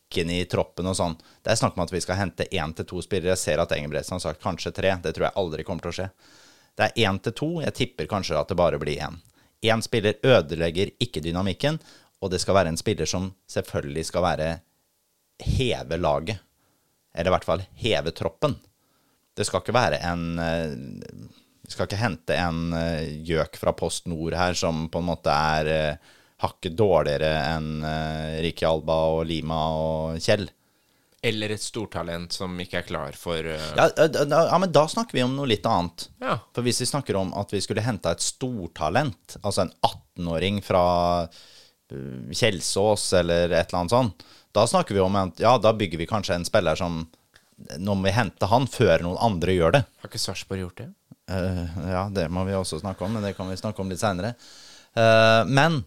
dynamikken 0.06 0.30
i 0.30 0.44
troppen 0.46 0.86
og 0.86 0.96
sånn. 0.96 1.16
Det 1.42 1.50
er 1.50 1.56
snakk 1.56 1.76
om 1.76 1.84
at 1.84 1.92
vi 1.92 2.00
skal 2.00 2.16
hente 2.16 2.46
én 2.50 2.74
til 2.74 2.86
to 2.86 3.02
spillere. 3.02 3.34
Jeg 3.34 3.38
ser 3.38 3.58
at 3.58 3.72
Engebretsen 3.72 4.14
har 4.14 4.20
sagt 4.20 4.42
kanskje 4.42 4.72
tre. 4.72 4.96
Det 5.02 5.14
tror 5.14 5.26
jeg 5.26 5.36
aldri 5.36 5.64
kommer 5.64 5.82
til 5.82 5.90
å 5.90 5.96
skje. 5.96 6.10
Det 6.76 6.84
er 6.84 7.08
én 7.08 7.18
til 7.20 7.32
to. 7.32 7.60
Jeg 7.62 7.74
tipper 7.74 8.06
kanskje 8.06 8.38
at 8.38 8.48
det 8.48 8.56
bare 8.56 8.78
blir 8.78 8.98
én. 9.00 9.18
Én 9.62 9.82
spiller 9.82 10.18
ødelegger 10.22 10.92
ikke 11.00 11.22
dynamikken, 11.22 11.78
og 12.20 12.30
det 12.30 12.40
skal 12.40 12.54
være 12.54 12.68
en 12.68 12.76
spiller 12.76 13.06
som 13.06 13.32
selvfølgelig 13.48 14.06
skal 14.06 14.22
være 14.22 14.60
heve 15.42 15.96
laget. 15.96 16.38
Eller 17.14 17.30
i 17.30 17.34
hvert 17.34 17.48
fall 17.48 17.64
heve 17.74 18.12
troppen. 18.12 18.56
Det 19.36 19.44
skal 19.44 19.60
ikke 19.62 19.74
være 19.74 20.00
en 20.04 20.38
eh, 20.38 20.72
Vi 21.66 21.72
skal 21.72 21.88
ikke 21.88 22.00
hente 22.00 22.36
en 22.36 22.72
eh, 22.72 23.08
gjøk 23.24 23.56
fra 23.56 23.72
Post 23.72 24.06
Nord 24.06 24.36
her 24.36 24.54
som 24.54 24.86
på 24.88 25.00
en 25.00 25.08
måte 25.08 25.32
er 25.32 25.66
eh, 25.72 26.14
hakket 26.42 26.76
dårligere 26.76 27.30
enn 27.54 27.80
uh, 27.84 28.36
Ricky 28.44 28.66
Alba 28.68 28.96
og 29.14 29.24
Lima 29.28 29.60
og 29.72 30.20
Kjell. 30.20 30.48
Eller 31.26 31.54
et 31.54 31.62
stortalent 31.64 32.34
som 32.36 32.52
ikke 32.60 32.82
er 32.82 32.86
klar 32.86 33.16
for 33.18 33.40
uh... 33.40 33.68
Ja, 33.78 33.88
eh, 33.88 34.10
da- 34.12 34.44
ja, 34.50 34.58
men 34.62 34.70
da 34.74 34.84
snakker 34.88 35.16
vi 35.16 35.24
om 35.24 35.32
noe 35.34 35.48
litt 35.48 35.64
annet. 35.66 36.08
Ja. 36.22 36.36
For 36.54 36.66
hvis 36.66 36.82
vi 36.84 36.88
snakker 36.90 37.16
om 37.18 37.32
at 37.40 37.54
vi 37.54 37.62
skulle 37.64 37.82
henta 37.82 38.12
et 38.14 38.22
stortalent, 38.22 39.38
altså 39.40 39.64
en 39.64 39.72
18-åring 39.80 40.60
fra 40.66 40.84
uh, 41.24 42.20
Kjelsås 42.30 43.08
eller 43.22 43.48
et 43.56 43.70
eller 43.72 43.80
annet 43.80 43.96
sånt, 43.96 44.26
da 44.56 44.68
snakker 44.68 44.96
vi 44.96 45.02
om 45.02 45.16
at 45.20 45.40
ja, 45.42 45.56
da 45.60 45.72
bygger 45.76 46.04
vi 46.04 46.08
kanskje 46.08 46.36
en 46.38 46.48
spiller 46.48 46.78
som 46.78 47.06
Nå 47.80 47.94
må 47.96 48.04
vi 48.04 48.12
hente 48.12 48.44
han 48.50 48.66
før 48.68 49.00
noen 49.00 49.16
andre 49.24 49.54
gjør 49.56 49.72
det. 49.78 49.78
Har 50.02 50.10
ikke 50.10 50.20
Sarpsborg 50.20 50.60
gjort 50.60 50.80
det? 50.82 50.90
Uh, 51.32 51.62
ja, 51.88 52.02
det 52.12 52.26
må 52.28 52.42
vi 52.44 52.52
også 52.52 52.82
snakke 52.82 53.06
om, 53.06 53.16
men 53.16 53.24
det 53.24 53.32
kan 53.38 53.48
vi 53.48 53.56
snakke 53.56 53.80
om 53.80 53.88
litt 53.88 54.02
seinere. 54.02 54.34
men 55.48 55.78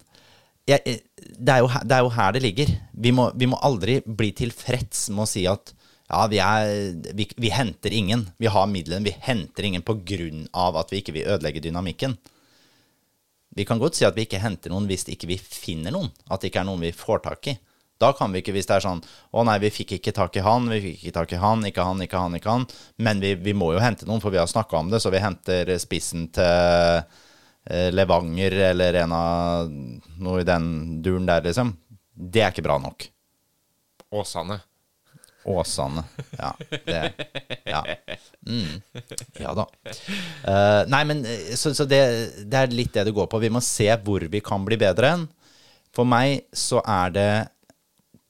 jeg, 0.69 0.99
det, 1.35 1.53
er 1.53 1.67
her- 1.73 1.85
det 1.87 1.97
er 1.97 2.05
jo 2.05 2.13
her 2.15 2.35
det 2.35 2.41
ligger. 2.45 2.71
Vi 2.93 3.11
må, 3.15 3.29
vi 3.35 3.49
må 3.49 3.59
aldri 3.65 3.99
bli 4.05 4.31
tilfreds 4.37 5.07
med 5.13 5.25
å 5.25 5.29
si 5.29 5.45
at 5.49 5.73
ja, 6.09 6.23
vi, 6.31 6.39
er, 6.41 7.13
vi, 7.13 7.27
vi 7.37 7.51
henter 7.53 7.93
ingen. 7.93 8.25
Vi 8.41 8.49
har 8.49 8.69
midlene, 8.71 9.05
vi 9.05 9.13
henter 9.27 9.67
ingen 9.67 9.83
av 10.57 10.77
at 10.81 10.91
vi 10.91 11.03
ikke 11.03 11.13
vil 11.13 11.27
ødelegge 11.29 11.61
dynamikken. 11.61 12.15
Vi 13.55 13.65
kan 13.65 13.79
godt 13.81 13.97
si 13.97 14.05
at 14.07 14.15
vi 14.17 14.25
ikke 14.25 14.41
henter 14.41 14.71
noen 14.73 14.87
hvis 14.89 15.05
ikke 15.09 15.27
vi 15.29 15.37
finner 15.37 15.93
noen. 15.93 16.09
At 16.29 16.41
det 16.41 16.49
ikke 16.51 16.63
er 16.63 16.69
noen 16.69 16.81
vi 16.81 16.93
får 16.95 17.21
tak 17.25 17.51
i. 17.51 17.57
Da 17.99 18.13
kan 18.15 18.31
vi 18.31 18.39
ikke, 18.39 18.53
hvis 18.55 18.67
det 18.69 18.77
er 18.77 18.83
sånn 18.85 19.01
Å 19.35 19.41
nei, 19.43 19.57
vi 19.59 19.69
fikk 19.75 19.97
ikke 19.97 20.13
tak 20.15 20.37
i 20.39 20.43
han, 20.45 20.69
vi 20.71 20.77
fikk 20.85 21.01
ikke 21.01 21.15
tak 21.17 21.33
i 21.35 21.39
han, 21.41 21.65
ikke 21.67 21.83
han, 21.83 21.99
ikke 22.05 22.21
han, 22.21 22.37
ikke 22.39 22.53
han. 22.53 22.67
Men 23.03 23.19
vi, 23.19 23.33
vi 23.43 23.53
må 23.57 23.73
jo 23.75 23.81
hente 23.83 24.07
noen, 24.07 24.21
for 24.23 24.31
vi 24.31 24.39
har 24.39 24.47
snakka 24.47 24.79
om 24.79 24.89
det, 24.93 25.01
så 25.03 25.11
vi 25.11 25.19
henter 25.19 25.73
spissen 25.83 26.29
til 26.35 26.47
eh, 26.47 27.25
Levanger 27.69 28.55
eller 28.71 28.95
en 29.03 29.11
av 29.13 29.69
noe 30.19 30.41
i 30.41 30.47
den 30.47 30.65
duren 31.05 31.27
der, 31.29 31.43
liksom. 31.45 31.75
Det 32.09 32.41
er 32.41 32.53
ikke 32.53 32.65
bra 32.65 32.79
nok. 32.81 33.05
Åsane. 34.09 34.57
Åsane. 35.43 36.03
Ja. 36.37 36.55
Det, 36.69 37.13
ja. 37.63 37.85
Mm. 38.47 38.81
ja 39.39 39.53
da. 39.53 39.65
Uh, 40.43 40.81
nei, 40.89 41.03
men 41.07 41.23
eh, 41.25 41.53
så, 41.55 41.71
så 41.75 41.85
det, 41.87 42.01
det 42.49 42.63
er 42.63 42.73
litt 42.73 42.93
det 42.97 43.05
det 43.07 43.15
går 43.15 43.29
på. 43.31 43.41
Vi 43.41 43.51
må 43.53 43.61
se 43.63 43.87
hvor 44.03 44.25
vi 44.25 44.41
kan 44.45 44.65
bli 44.67 44.77
bedre 44.79 45.13
enn. 45.15 45.27
For 45.95 46.05
meg 46.05 46.43
så 46.53 46.83
er 46.85 47.15
det 47.15 47.31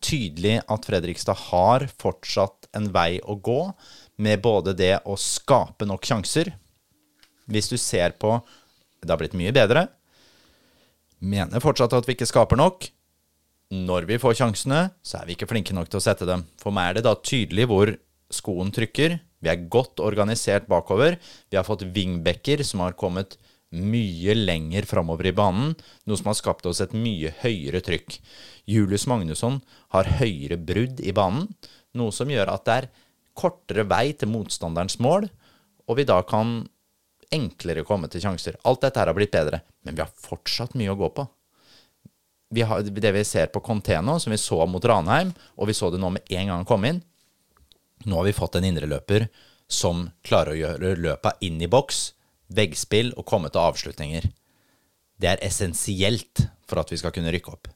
tydelig 0.04 0.62
at 0.72 0.86
Fredrikstad 0.88 1.36
har 1.50 1.88
fortsatt 2.00 2.70
en 2.78 2.88
vei 2.94 3.20
å 3.20 3.36
gå 3.36 3.62
med 4.24 4.44
både 4.44 4.76
det 4.78 4.94
å 5.04 5.18
skape 5.20 5.88
nok 5.88 6.06
sjanser 6.08 6.54
Hvis 7.52 7.68
du 7.72 7.76
ser 7.80 8.16
på 8.22 8.38
Det 9.02 9.12
har 9.12 9.20
blitt 9.22 9.38
mye 9.38 9.54
bedre. 9.56 9.88
Mener 11.20 11.64
fortsatt 11.64 11.94
at 11.96 12.08
vi 12.08 12.16
ikke 12.16 12.30
skaper 12.30 12.60
nok. 12.60 12.88
Når 13.70 14.08
vi 14.10 14.18
får 14.22 14.40
sjansene, 14.40 14.88
så 15.06 15.20
er 15.20 15.28
vi 15.28 15.36
ikke 15.36 15.50
flinke 15.50 15.76
nok 15.78 15.92
til 15.92 16.00
å 16.00 16.04
sette 16.04 16.26
dem. 16.26 16.48
For 16.62 16.74
meg 16.74 16.90
er 16.90 17.00
det 17.00 17.06
da 17.06 17.14
tydelig 17.16 17.68
hvor 17.70 17.92
skoen 18.34 18.74
trykker. 18.74 19.20
Vi 19.40 19.52
er 19.52 19.68
godt 19.72 20.02
organisert 20.04 20.68
bakover. 20.72 21.20
Vi 21.52 21.60
har 21.60 21.68
fått 21.68 21.86
wingbacker 21.96 22.64
som 22.66 22.84
har 22.84 22.98
kommet 23.00 23.38
mye 23.70 24.34
lenger 24.34 24.88
framover 24.90 25.30
i 25.30 25.36
banen, 25.36 25.76
noe 26.10 26.18
som 26.18 26.32
har 26.32 26.40
skapt 26.40 26.66
oss 26.66 26.82
et 26.82 26.96
mye 26.98 27.30
høyere 27.44 27.84
trykk. 27.86 28.18
Julius 28.70 29.06
Magnusson 29.10 29.60
har 29.94 30.10
høyere 30.18 30.58
brudd 30.58 31.04
i 31.06 31.14
banen, 31.14 31.52
noe 31.94 32.14
som 32.16 32.32
gjør 32.32 32.50
at 32.56 32.66
det 32.66 32.78
er 32.80 32.90
kortere 33.38 33.86
vei 33.88 34.10
til 34.18 34.32
motstanderens 34.34 34.98
mål, 35.02 35.30
og 35.86 36.00
vi 36.00 36.08
da 36.10 36.20
kan 36.26 36.64
enklere 37.34 37.86
komme 37.88 38.10
til 38.12 38.24
sjanser. 38.24 38.58
Alt 38.68 38.82
dette 38.86 39.00
her 39.00 39.12
har 39.12 39.18
blitt 39.18 39.34
bedre, 39.34 39.62
men 39.86 39.98
vi 39.98 40.04
har 40.04 40.14
fortsatt 40.28 40.76
mye 40.80 40.94
å 40.94 41.00
gå 41.00 41.12
på 41.18 41.28
vi 42.50 42.62
har, 42.62 42.82
det 42.82 43.12
vi 43.12 43.24
ser 43.26 43.48
på 43.48 43.60
Conteno, 43.60 44.20
som 44.20 44.32
vi 44.32 44.38
så 44.38 44.66
mot 44.66 44.86
Ranheim, 44.86 45.34
og 45.56 45.70
vi 45.70 45.76
så 45.78 45.92
det 45.94 46.00
nå 46.02 46.10
med 46.16 46.26
en 46.30 46.48
gang 46.48 46.58
han 46.58 46.68
kom 46.68 46.86
inn 46.86 47.04
Nå 48.08 48.16
har 48.16 48.26
vi 48.30 48.34
fått 48.34 48.56
en 48.56 48.66
indreløper 48.66 49.28
som 49.70 50.08
klarer 50.26 50.56
å 50.56 50.60
gjøre 50.60 50.94
løpa 50.98 51.34
inn 51.44 51.60
i 51.62 51.68
boks, 51.68 52.14
veggspill 52.48 53.12
og 53.20 53.26
komme 53.28 53.52
til 53.52 53.60
avslutninger. 53.60 54.24
Det 55.20 55.28
er 55.28 55.44
essensielt 55.44 56.46
for 56.64 56.80
at 56.80 56.94
vi 56.94 56.98
skal 57.02 57.12
kunne 57.12 57.34
rykke 57.36 57.52
opp. 57.52 57.68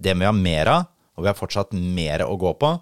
Det 0.00 0.14
må 0.16 0.24
vi 0.24 0.30
ha 0.30 0.32
mer 0.32 0.70
av, 0.72 0.88
og 1.12 1.26
vi 1.26 1.28
har 1.28 1.36
fortsatt 1.36 1.76
mer 1.76 2.24
å 2.24 2.38
gå 2.40 2.54
på. 2.56 2.72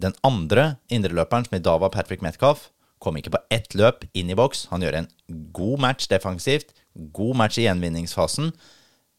Den 0.00 0.16
andre 0.24 0.78
indreløperen, 0.88 1.44
som 1.44 1.58
i 1.60 1.62
dag 1.68 1.84
var 1.84 1.92
Patrick 1.92 2.24
Metcalf, 2.24 2.70
kom 3.02 3.18
ikke 3.18 3.34
på 3.34 3.42
ett 3.52 3.74
løp 3.78 4.06
inn 4.14 4.30
i 4.30 4.38
boks. 4.38 4.68
Han 4.70 4.84
gjør 4.84 5.00
en 5.00 5.10
god 5.54 5.82
match 5.82 6.08
defensivt, 6.10 6.70
god 6.94 7.38
match 7.40 7.58
i 7.58 7.66
gjenvinningsfasen. 7.66 8.52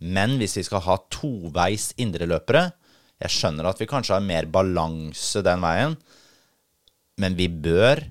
Men 0.04 0.38
hvis 0.40 0.58
vi 0.60 0.66
skal 0.68 0.84
ha 0.88 0.98
toveis 1.14 1.92
indreløpere 2.02 2.72
Jeg 3.24 3.32
skjønner 3.32 3.70
at 3.70 3.80
vi 3.80 3.88
kanskje 3.88 4.18
har 4.18 4.24
mer 4.26 4.48
balanse 4.52 5.40
den 5.46 5.62
veien, 5.64 5.94
men 7.22 7.38
vi 7.38 7.46
bør 7.48 8.02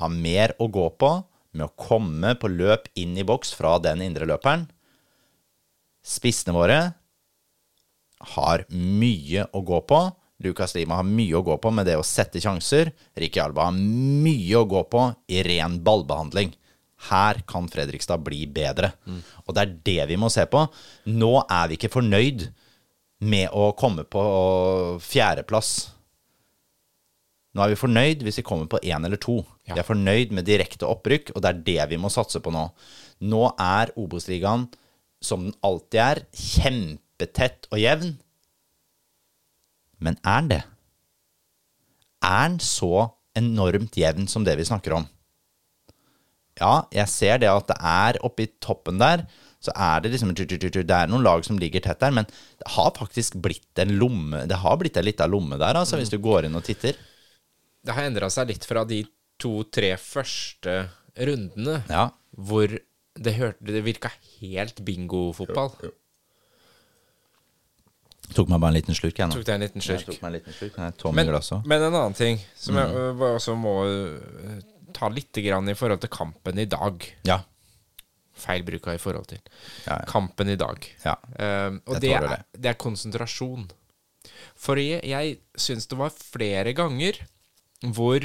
ha 0.00 0.08
mer 0.08 0.54
å 0.62 0.68
gå 0.72 0.86
på 0.96 1.10
med 1.56 1.66
å 1.66 1.74
komme 1.76 2.30
på 2.40 2.48
løp 2.48 2.86
inn 2.96 3.18
i 3.18 3.24
boks 3.26 3.52
fra 3.58 3.74
den 3.82 4.00
indreløperen. 4.06 4.64
Spissene 6.06 6.54
våre 6.56 6.78
har 8.36 8.64
mye 8.72 9.44
å 9.52 9.60
gå 9.66 9.82
på. 9.90 10.00
Lucas 10.44 10.74
Lima 10.76 10.98
har 10.98 11.06
mye 11.08 11.38
å 11.38 11.44
gå 11.46 11.56
på 11.62 11.70
med 11.72 11.86
det 11.88 11.96
å 11.96 12.04
sette 12.04 12.40
sjanser. 12.42 12.90
Ricky 13.16 13.40
Alba 13.40 13.70
har 13.70 13.76
mye 13.78 14.58
å 14.60 14.66
gå 14.68 14.82
på 14.92 15.06
i 15.32 15.42
ren 15.46 15.78
ballbehandling. 15.84 16.52
Her 17.08 17.40
kan 17.48 17.68
Fredrikstad 17.68 18.22
bli 18.24 18.44
bedre. 18.48 18.92
Og 19.46 19.56
det 19.56 19.62
er 19.64 19.74
det 19.88 20.06
vi 20.12 20.20
må 20.20 20.28
se 20.32 20.44
på. 20.48 20.66
Nå 21.08 21.32
er 21.44 21.68
vi 21.68 21.76
ikke 21.78 21.92
fornøyd 21.92 22.48
med 23.24 23.48
å 23.56 23.70
komme 23.76 24.04
på 24.04 24.22
fjerdeplass. 25.00 25.74
Nå 27.56 27.64
er 27.64 27.72
vi 27.72 27.80
fornøyd 27.80 28.24
hvis 28.24 28.42
vi 28.42 28.44
kommer 28.44 28.68
på 28.68 28.80
én 28.84 29.04
eller 29.08 29.16
to. 29.20 29.38
Vi 29.64 29.80
er 29.80 29.88
fornøyd 29.88 30.34
med 30.36 30.44
direkte 30.44 30.84
opprykk, 30.88 31.32
og 31.32 31.40
det 31.40 31.48
er 31.52 31.62
det 31.64 31.86
vi 31.94 32.00
må 32.00 32.12
satse 32.12 32.42
på 32.44 32.52
nå. 32.52 32.66
Nå 33.24 33.42
er 33.56 33.94
Obos-ligaen, 33.96 34.66
som 35.24 35.46
den 35.48 35.56
alltid 35.64 36.00
er, 36.04 36.20
kjempetett 36.36 37.68
og 37.72 37.80
jevn. 37.80 38.18
Men 40.00 40.18
er 40.24 40.40
den 40.42 40.48
det? 40.54 40.62
Er 42.24 42.48
den 42.48 42.58
så 42.64 43.10
enormt 43.36 43.96
jevn 43.96 44.28
som 44.28 44.44
det 44.44 44.56
vi 44.58 44.64
snakker 44.68 44.96
om? 44.96 45.08
ja, 46.56 46.86
jeg 46.94 47.08
ser 47.12 47.40
det 47.42 47.50
at 47.52 47.66
det 47.68 47.76
er 47.84 48.18
oppi 48.24 48.46
toppen 48.64 49.00
der, 49.00 49.26
så 49.60 49.72
er 49.76 50.00
det 50.00 50.12
liksom 50.14 50.30
Det 50.36 50.84
er 50.94 51.10
noen 51.10 51.24
lag 51.24 51.44
som 51.44 51.58
ligger 51.58 51.82
tett 51.84 52.00
der, 52.00 52.14
men 52.16 52.24
det 52.24 52.70
har 52.76 52.92
faktisk 52.96 53.36
blitt 53.42 53.78
en 53.82 53.96
lomme 53.98 54.44
Det 54.46 54.56
har 54.62 54.76
blitt 54.78 54.96
en 54.96 55.04
lita 55.04 55.26
lomme 55.26 55.58
der, 55.58 55.76
altså, 55.76 55.96
hvis 55.96 56.12
du 56.12 56.18
går 56.18 56.46
inn 56.46 56.56
og 56.56 56.64
titter. 56.64 56.96
Det 57.84 57.94
har 57.94 58.08
endra 58.08 58.30
seg 58.30 58.48
litt 58.48 58.64
fra 58.64 58.84
de 58.84 59.04
to-tre 59.38 59.96
første 60.00 60.88
rundene, 61.16 61.82
Ja. 61.90 62.10
hvor 62.32 62.68
det, 62.68 63.34
hørte, 63.36 63.64
det 63.64 63.84
virka 63.84 64.10
helt 64.40 64.80
bingofotball. 64.84 65.72
Tok 68.34 68.48
meg 68.48 68.60
bare 68.60 68.68
en 68.74 68.74
liten 68.80 68.94
slurk, 68.94 69.16
jeg 69.18 69.28
nå. 69.28 69.34
Tok 69.34 69.44
deg 69.46 69.54
en 69.54 69.60
liten 69.60 69.80
Jeg 69.80 70.00
slurk. 70.00 70.06
tok 70.06 70.22
meg 70.22 70.28
en 70.28 70.36
liten 70.40 70.52
slurk. 70.52 70.76
Jeg 70.76 70.96
tom 70.98 71.14
Men, 71.14 71.26
i 71.26 71.30
glasset. 71.30 71.66
men 71.66 71.82
en 71.82 71.94
annen 71.94 72.14
ting 72.14 72.40
som 72.56 72.74
jeg 72.76 72.88
Mm. 72.88 73.20
ø, 73.22 73.34
også 73.36 73.54
må 73.56 73.74
ta 74.92 75.08
litt 75.08 75.32
grann 75.32 75.68
i 75.68 75.74
forhold 75.74 76.00
til 76.00 76.08
kampen 76.10 76.58
i 76.58 76.64
dag. 76.64 77.06
Ja. 77.24 77.40
Feil 78.36 78.62
bruka 78.62 78.92
i 78.94 78.98
forhold 78.98 79.26
til. 79.28 79.38
Ja, 79.86 79.96
ja. 80.00 80.04
Kampen 80.06 80.48
i 80.48 80.56
dag. 80.56 80.76
ja. 81.04 81.14
Um, 81.38 81.80
og 81.86 81.94
Jeg 81.94 82.00
det 82.02 82.12
er, 82.12 82.28
det. 82.28 82.60
det 82.60 82.70
er 82.70 82.74
konsentrasjon. 82.74 83.70
For 84.56 84.76
jeg, 84.76 85.02
jeg 85.04 85.38
syns 85.56 85.86
det 85.86 85.96
var 85.98 86.10
flere 86.10 86.72
ganger 86.74 87.16
hvor 87.82 88.20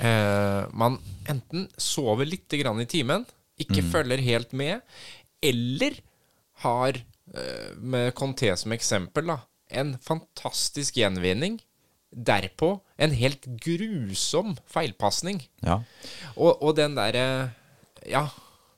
uh, 0.00 0.66
man 0.72 0.98
enten 1.30 1.68
sover 1.80 2.26
litt 2.28 2.48
grann 2.60 2.80
i 2.80 2.86
timen, 2.90 3.24
ikke 3.60 3.82
Mm. 3.84 3.90
følger 3.92 4.20
helt 4.24 4.52
med, 4.52 4.80
eller 5.42 5.94
har, 6.64 6.88
eh, 6.96 7.02
med 7.80 8.12
Conté 8.14 8.50
som 8.56 8.72
eksempel, 8.76 9.26
da, 9.32 9.38
en 9.70 9.94
fantastisk 10.02 10.98
gjenvinning. 11.00 11.60
Derpå 12.14 12.76
en 13.02 13.10
helt 13.10 13.46
grusom 13.64 14.52
feilpasning. 14.70 15.40
ja. 15.64 15.80
Og, 16.36 16.62
og 16.62 16.76
den 16.78 16.94
derre 16.94 17.50
Ja. 18.06 18.28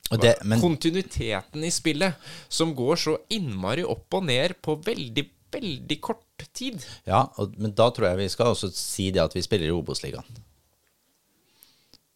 Og 0.07 0.21
det, 0.23 0.37
men 0.47 0.61
kontinuiteten 0.63 1.65
i 1.67 1.71
spillet, 1.75 2.15
som 2.49 2.71
går 2.79 2.97
så 3.03 3.17
innmari 3.35 3.83
opp 3.83 4.15
og 4.15 4.29
ned 4.29 4.55
på 4.63 4.77
veldig, 4.87 5.25
veldig 5.53 5.97
kort 6.01 6.45
tid. 6.55 6.79
Ja, 7.05 7.25
og, 7.37 7.57
men 7.59 7.75
da 7.75 7.89
tror 7.91 8.13
jeg 8.13 8.21
vi 8.21 8.29
skal 8.31 8.53
også 8.55 8.71
si 8.71 9.11
det 9.11 9.25
at 9.25 9.35
vi 9.35 9.43
spiller 9.43 9.67
i 9.67 9.75
Obos-ligaen. 9.75 10.39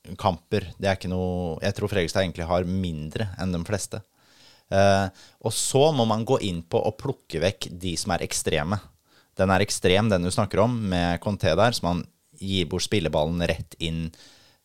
Obos-kamper. 0.08 0.72
Det 0.78 0.88
er 0.88 0.96
ikke 0.96 1.10
noe 1.10 1.58
Jeg 1.62 1.74
tror 1.76 1.90
Fredrikstad 1.90 2.24
egentlig 2.24 2.48
har 2.48 2.64
mindre 2.64 3.28
enn 3.38 3.52
de 3.52 3.62
fleste. 3.66 4.02
Uh, 4.70 5.10
og 5.42 5.52
så 5.52 5.90
må 5.92 6.04
man 6.06 6.24
gå 6.24 6.38
inn 6.46 6.62
på 6.62 6.78
å 6.78 6.94
plukke 6.94 7.40
vekk 7.42 7.70
de 7.72 7.96
som 7.98 8.12
er 8.14 8.22
ekstreme. 8.22 8.78
Den 9.36 9.50
er 9.50 9.60
ekstrem, 9.64 10.08
den 10.10 10.22
du 10.22 10.30
snakker 10.30 10.60
om, 10.62 10.76
med 10.90 11.18
Conté 11.20 11.56
der, 11.56 11.72
som 11.72 11.88
han 11.88 12.04
gir 12.38 12.68
bort 12.70 12.84
spilleballen 12.86 13.42
rett 13.50 13.74
inn 13.82 14.06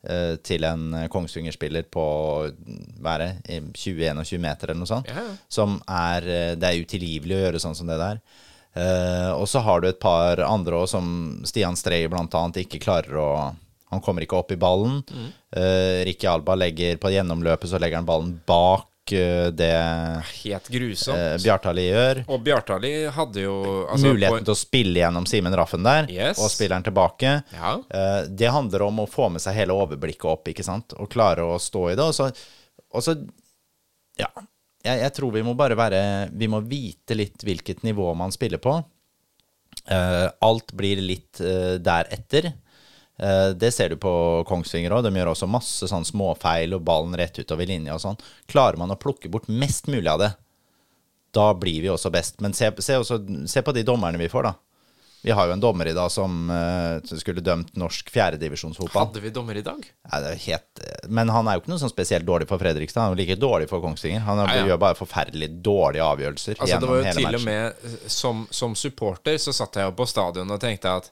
uh, 0.08 0.36
til 0.46 0.64
en 0.64 1.08
Kongsvinger-spiller 1.10 1.90
på 1.90 2.06
hva 3.02 3.16
er 3.16 3.24
det, 3.24 3.62
20-21 3.74 4.44
meter 4.46 4.70
eller 4.70 4.84
noe 4.84 4.94
sånt. 4.94 5.10
Ja, 5.10 5.26
ja. 5.26 5.38
Som 5.50 5.80
er 5.90 6.30
eh, 6.30 6.54
Det 6.60 6.70
er 6.70 6.86
utilgivelig 6.86 7.36
å 7.36 7.44
gjøre 7.48 7.64
sånn 7.64 7.78
som 7.78 7.90
det 7.90 7.98
der. 8.02 8.22
Uh, 8.76 9.32
og 9.40 9.48
så 9.50 9.64
har 9.64 9.82
du 9.82 9.90
et 9.90 10.02
par 10.04 10.38
andre 10.44 10.84
òg, 10.84 10.90
som 10.92 11.08
Stian 11.48 11.78
Strei 11.80 12.04
blant 12.12 12.34
annet 12.36 12.66
ikke 12.66 12.84
klarer 12.84 13.18
å 13.18 13.30
Han 13.96 14.04
kommer 14.06 14.26
ikke 14.28 14.38
opp 14.38 14.52
i 14.54 14.60
ballen. 14.60 15.00
Mm. 15.10 15.30
Uh, 15.56 16.04
Ricky 16.08 16.28
Alba 16.28 16.56
legger 16.60 17.00
på 17.02 17.12
gjennomløpet, 17.16 17.72
så 17.72 17.80
legger 17.82 18.02
han 18.02 18.08
ballen 18.10 18.36
bak 18.48 18.92
eh, 19.14 19.52
det 19.54 19.68
Helt 20.42 20.68
grusomt. 20.74 21.14
eh, 21.18 21.36
Bjartali 21.44 21.84
gjør. 21.92 22.24
og 22.28 22.40
Bjartali 22.42 22.94
hadde 23.14 23.44
jo 23.44 23.58
altså, 23.86 24.08
Muligheten 24.10 24.40
på- 24.42 24.48
til 24.48 24.56
å 24.56 24.58
spille 24.58 24.98
gjennom 25.04 25.28
Simen 25.30 25.54
Raffen 25.56 25.84
der, 25.86 26.08
Yes. 26.10 26.40
og 26.42 26.50
spiller 26.50 26.80
den 26.80 26.88
tilbake. 26.88 27.36
Ja. 27.54 27.76
Eh, 27.86 28.26
det 28.34 28.50
handler 28.50 28.82
om 28.88 29.04
å 29.04 29.08
få 29.10 29.28
med 29.32 29.42
seg 29.46 29.54
hele 29.60 29.78
overblikket 29.78 30.26
opp, 30.26 30.50
ikke 30.50 30.66
sant? 30.66 30.94
Og 30.98 31.08
klare 31.14 31.46
å 31.46 31.60
stå 31.62 31.92
i 31.92 31.96
det. 32.00 32.02
Og 32.08 32.16
så, 32.18 32.32
og 32.96 33.06
så 33.06 33.14
ja. 34.18 34.28
Jeg, 34.86 35.00
jeg 35.02 35.14
tror 35.18 35.32
vi 35.38 35.42
må 35.46 35.54
bare 35.58 35.76
være 35.78 36.02
Vi 36.34 36.48
må 36.48 36.60
vite 36.66 37.16
litt 37.18 37.42
hvilket 37.46 37.82
nivå 37.86 38.10
man 38.18 38.34
spiller 38.34 38.58
på. 38.62 38.76
Eh, 39.86 40.28
alt 40.42 40.74
blir 40.78 40.98
litt 41.02 41.38
deretter. 41.38 42.54
Eh, 43.18 43.50
det 43.56 43.72
ser 43.74 43.90
du 43.94 43.96
på 44.02 44.12
Kongsvinger 44.50 44.92
òg. 44.98 45.06
De 45.08 45.14
gjør 45.16 45.32
også 45.34 45.48
masse 45.48 45.88
sånn 45.92 46.04
småfeil 46.08 46.76
og 46.76 46.84
ballen 46.88 47.16
rett 47.16 47.40
utover 47.40 47.68
linja 47.70 47.96
og 47.96 48.04
sånn. 48.04 48.20
Klarer 48.52 48.80
man 48.82 48.92
å 48.92 49.00
plukke 49.00 49.32
bort 49.32 49.48
mest 49.48 49.88
mulig 49.88 50.10
av 50.12 50.20
det, 50.20 50.34
da 51.36 51.50
blir 51.56 51.82
vi 51.84 51.90
også 51.92 52.12
best. 52.12 52.40
Men 52.44 52.54
se, 52.56 52.70
se, 52.80 52.96
også, 53.00 53.22
se 53.52 53.62
på 53.64 53.74
de 53.76 53.84
dommerne 53.88 54.20
vi 54.20 54.30
får, 54.32 54.50
da. 54.50 54.54
Vi 55.26 55.34
har 55.34 55.48
jo 55.50 55.56
en 55.56 55.62
dommer 55.64 55.88
i 55.90 55.94
dag 55.98 56.12
som 56.14 56.52
eh, 56.54 57.00
skulle 57.18 57.42
dømt 57.42 57.72
norsk 57.82 58.12
fjerdedivisjonsfotball. 58.14 59.08
Hadde 59.08 59.24
vi 59.24 59.32
dommer 59.34 59.58
i 59.58 59.64
dag? 59.66 59.80
Nei, 59.82 60.20
det 60.22 60.34
er 60.36 60.42
helt, 60.44 60.84
men 61.10 61.32
han 61.34 61.48
er 61.50 61.58
jo 61.58 61.64
ikke 61.64 61.72
noe 61.74 61.82
sånn 61.82 61.90
spesielt 61.92 62.28
dårlig 62.28 62.46
for 62.52 62.62
Fredrikstad. 62.62 63.02
Han 63.08 63.16
er 63.16 63.18
jo 63.18 63.22
like 63.24 63.40
dårlig 63.42 63.68
for 63.72 63.82
Kongsvinger. 63.82 64.22
Han 64.28 64.44
Ja, 64.44 64.52
ja. 64.60 64.68
gjør 64.70 64.82
bare 64.84 65.00
forferdelig 65.00 65.50
dårlige 65.66 66.06
avgjørelser 66.06 66.60
Altså, 66.62 66.78
det 66.84 66.92
var 66.92 67.02
jo 67.02 67.08
til 67.10 67.26
til 67.26 67.40
og 67.40 67.46
med 67.48 67.66
eh, 67.90 67.96
som, 68.20 68.44
som 68.54 68.76
supporter 68.78 69.40
så 69.42 69.56
satt 69.56 69.80
jeg 69.82 69.90
jo 69.90 69.96
på 69.98 70.06
stadion 70.14 70.52
og 70.54 70.62
tenkte 70.62 70.94
at 71.02 71.10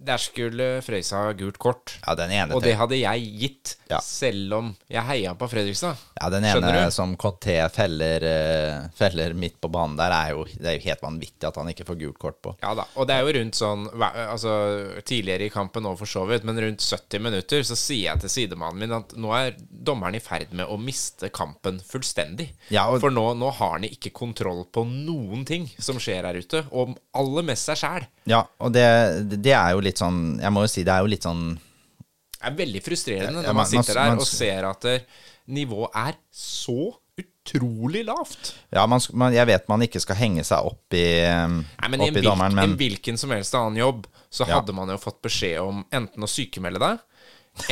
der 0.00 0.16
skulle 0.22 0.66
Frøysa 0.84 1.24
ha 1.26 1.32
gult 1.32 1.58
kort. 1.58 1.96
Ja, 2.06 2.14
den 2.14 2.30
ene, 2.30 2.54
Og 2.54 2.62
det 2.62 2.76
hadde 2.78 2.96
jeg 3.00 3.24
gitt, 3.40 3.76
Ja. 3.90 3.98
selv 4.00 4.52
om 4.54 4.76
jeg 4.88 5.02
heia 5.02 5.34
på 5.34 5.48
Fredrikstad. 5.50 5.96
ja, 6.20 6.28
den 6.30 6.44
ene 6.44 6.90
som 6.92 7.16
KT 7.16 7.68
feller, 7.72 8.22
eh, 8.22 8.88
feller 8.94 9.34
midt 9.34 9.60
på 9.60 9.70
banen 9.70 9.96
der, 9.96 10.10
er 10.12 10.30
jo, 10.30 10.44
det 10.44 10.66
er 10.66 10.78
jo 10.78 10.84
helt 10.88 11.00
vanvittig 11.02 11.48
at 11.48 11.56
han 11.56 11.68
ikke 11.68 11.84
får 11.86 11.98
gult 11.98 12.18
kort 12.18 12.40
på. 12.42 12.54
Ja 12.62 12.74
da, 12.74 12.84
og 12.96 13.06
det 13.08 13.16
er 13.16 13.24
jo 13.26 13.38
rundt 13.40 13.54
sånn 13.54 13.88
Altså 13.98 15.02
tidligere 15.04 15.46
i 15.46 15.50
kampen 15.50 15.82
nå, 15.82 15.96
for 15.98 16.06
så 16.06 16.26
vidt, 16.28 16.44
men 16.44 16.56
rundt 16.60 16.80
70 16.80 17.18
minutter 17.20 17.60
så 17.66 17.76
sier 17.76 18.12
jeg 18.12 18.20
til 18.20 18.28
sidemannen 18.28 18.78
min 18.78 18.92
at 18.92 19.08
nå 19.16 19.32
er 19.34 19.56
dommeren 19.84 20.14
i 20.14 20.20
ferd 20.20 20.52
med 20.52 20.66
å 20.68 20.78
miste 20.78 21.30
kampen 21.30 21.80
fullstendig. 21.80 22.50
Ja, 22.70 22.86
og- 22.88 23.00
For 23.00 23.10
nå, 23.10 23.34
nå 23.36 23.50
har 23.52 23.72
han 23.72 23.82
ikke 23.82 24.12
kontroll 24.12 24.64
på 24.72 24.84
noen 24.86 25.44
ting 25.46 25.68
som 25.78 25.96
skjer 25.96 26.22
her 26.24 26.34
ute, 26.34 26.66
og 26.70 26.96
aller 27.14 27.42
mest 27.42 27.64
seg 27.66 27.76
sjæl. 27.76 28.06
Ja, 28.26 28.44
og 28.60 28.72
det, 28.72 29.42
det 29.42 29.52
er 29.52 29.70
jo 29.72 29.80
litt 29.80 29.87
sånn 29.96 30.38
Jeg 30.42 30.52
må 30.52 30.60
jo 30.60 30.66
si 30.68 30.82
det 30.84 30.92
er 30.92 31.00
jo 31.00 31.06
litt 31.06 31.22
sånn 31.22 31.54
Det 31.56 32.44
er 32.44 32.54
veldig 32.54 32.82
frustrerende 32.84 33.42
når 33.42 33.54
man- 33.54 33.66
sitter 33.66 33.94
der 33.94 34.16
og 34.18 34.26
ser 34.26 34.64
at 34.68 34.84
eh, 34.84 35.00
nivået 35.48 35.90
er 35.96 36.14
så 36.30 36.92
utrolig 37.18 38.04
lavt. 38.04 38.54
Ja, 38.70 38.86
man, 38.86 39.00
man, 39.14 39.32
jeg 39.32 39.46
vet 39.46 39.68
man 39.68 39.80
ikke 39.80 39.98
skal 40.00 40.16
henge 40.16 40.44
seg 40.44 40.58
opp 40.68 40.92
i, 40.94 41.24
um, 41.24 41.64
Nei, 41.80 41.88
men 41.88 42.00
I 42.00 42.08
en, 42.08 42.10
opp 42.10 42.16
i 42.16 42.20
hvilk, 42.20 42.24
dommeren, 42.28 42.52
en 42.52 42.68
men 42.68 42.76
hvilken 42.76 43.16
som 43.18 43.30
helst 43.30 43.54
annen 43.54 43.76
jobb 43.80 44.06
så 44.30 44.46
Ja. 44.46 44.58
hadde 44.60 44.74
man 44.74 44.88
jo 44.88 44.98
fått 44.98 45.22
beskjed 45.22 45.58
om 45.62 45.84
enten 45.90 46.22
å 46.22 46.28
sykemelde 46.28 46.78
deg 46.78 46.98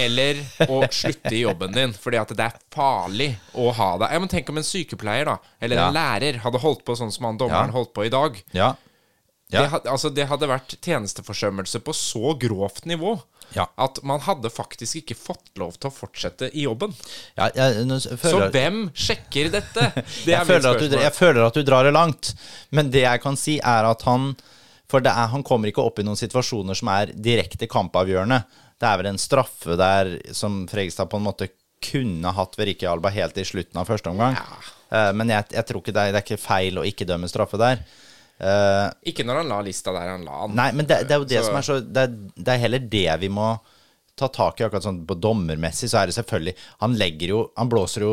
eller 0.02 0.40
å 0.66 0.80
slutte 0.90 1.30
i 1.36 1.42
jobben 1.44 1.70
din, 1.72 1.92
fordi 1.92 2.18
at 2.18 2.28
det 2.34 2.40
er 2.48 2.56
farlig 2.74 3.36
å 3.54 3.68
ha 3.76 3.98
deg. 3.98 4.10
Ja, 4.16 4.18
men 4.18 4.28
Tenk 4.32 4.48
om 4.50 4.56
en 4.58 4.66
sykepleier 4.66 5.24
da 5.26 5.36
eller 5.60 5.76
en 5.84 5.94
lærer 5.94 6.40
hadde 6.42 6.58
holdt 6.58 6.82
på 6.84 6.96
sånn 6.98 7.12
som 7.12 7.24
han 7.28 7.38
dommeren 7.38 7.68
Ja. 7.70 7.76
holdt 7.76 7.92
på 7.94 8.06
i 8.06 8.10
dag. 8.10 8.42
ja. 8.56 8.72
Ja. 9.56 9.62
Det, 9.64 9.70
had- 9.72 9.88
altså, 9.94 10.10
det 10.14 10.26
hadde 10.30 10.48
vært 10.50 10.76
tjenesteforsømmelse 10.84 11.80
på 11.86 11.94
så 11.96 12.34
grovt 12.40 12.84
nivå 12.86 13.16
Ja. 13.54 13.68
at 13.78 14.00
man 14.02 14.20
hadde 14.26 14.50
faktisk 14.50 14.96
ikke 15.00 15.14
fått 15.14 15.52
lov 15.60 15.76
til 15.78 15.88
å 15.90 15.94
fortsette 15.94 16.48
i 16.52 16.64
jobben. 16.66 16.92
ja 17.38 17.46
jeg, 17.54 17.84
nå 17.86 17.98
Så 18.02 18.48
hvem 18.50 18.88
sjekker 18.92 19.50
dette? 19.54 19.86
Det 20.26 20.32
jeg, 20.32 20.40
er 20.40 20.44
føler 20.48 20.80
du, 20.82 20.96
jeg 20.98 21.14
føler 21.14 21.42
at 21.46 21.54
du 21.54 21.62
drar 21.62 21.86
det 21.86 21.92
langt, 21.94 22.32
men 22.74 22.90
det 22.90 23.04
jeg 23.06 23.22
kan 23.22 23.36
si, 23.38 23.58
er 23.62 23.86
at 23.86 24.02
han 24.08 24.32
For 24.90 25.00
det 25.02 25.10
er, 25.10 25.30
han 25.32 25.42
kommer 25.46 25.70
ikke 25.70 25.82
opp 25.82 25.98
i 25.98 26.04
noen 26.06 26.18
situasjoner 26.18 26.74
som 26.78 26.88
er 26.94 27.10
direkte 27.14 27.66
kampavgjørende. 27.66 28.44
Det 28.78 28.86
er 28.86 28.98
vel 29.00 29.08
en 29.10 29.18
straffe 29.18 29.74
der 29.78 30.12
som 30.36 30.66
Fregestad 30.70 31.08
på 31.10 31.16
en 31.18 31.24
måte 31.26 31.48
kunne 31.82 32.30
hatt 32.36 32.54
ved 32.58 32.68
Rikke 32.70 32.86
Alba 32.90 33.10
helt 33.14 33.36
i 33.38 33.44
slutten 33.46 33.78
av 33.80 33.86
første 33.88 34.10
omgang. 34.12 34.36
Eh, 34.90 35.10
Men 35.12 35.28
jeg, 35.32 35.44
jeg 35.56 35.66
tror 35.66 35.82
ikke 35.82 35.94
det 35.96 36.04
det 36.14 36.20
er 36.20 36.24
ikke 36.26 36.38
feil 36.40 36.78
å 36.78 36.84
ikke 36.86 37.06
dømme 37.08 37.26
straffe 37.30 37.58
der. 37.58 37.82
Eh, 38.40 38.90
Ikke 39.12 39.24
når 39.24 39.42
han 39.42 39.48
la 39.48 39.60
lista 39.64 39.92
der 39.96 40.10
han 40.12 40.24
la 40.26 40.42
den. 40.46 40.56
Nei, 40.58 40.70
men 40.76 40.86
det, 40.86 41.02
det 41.08 41.14
er 41.16 41.22
jo 41.22 41.24
det 41.30 41.38
Så- 41.40 41.46
som 41.48 41.56
er 41.56 41.64
så 41.64 41.80
det 41.80 42.02
er, 42.02 42.16
det 42.36 42.48
er 42.54 42.58
heller 42.66 42.78
det 42.92 43.20
vi 43.22 43.28
må 43.32 43.58
ta 44.16 44.28
tak 44.28 44.60
i. 44.60 44.64
Akkurat 44.64 44.84
sånn 44.84 45.02
på 45.08 45.16
dommermessig 45.20 45.88
så 45.92 46.02
er 46.02 46.06
det 46.10 46.14
selvfølgelig 46.16 46.54
Han 46.80 46.94
legger 46.96 47.28
jo 47.28 47.40
Han 47.56 47.68
blåser 47.68 48.00
jo 48.04 48.12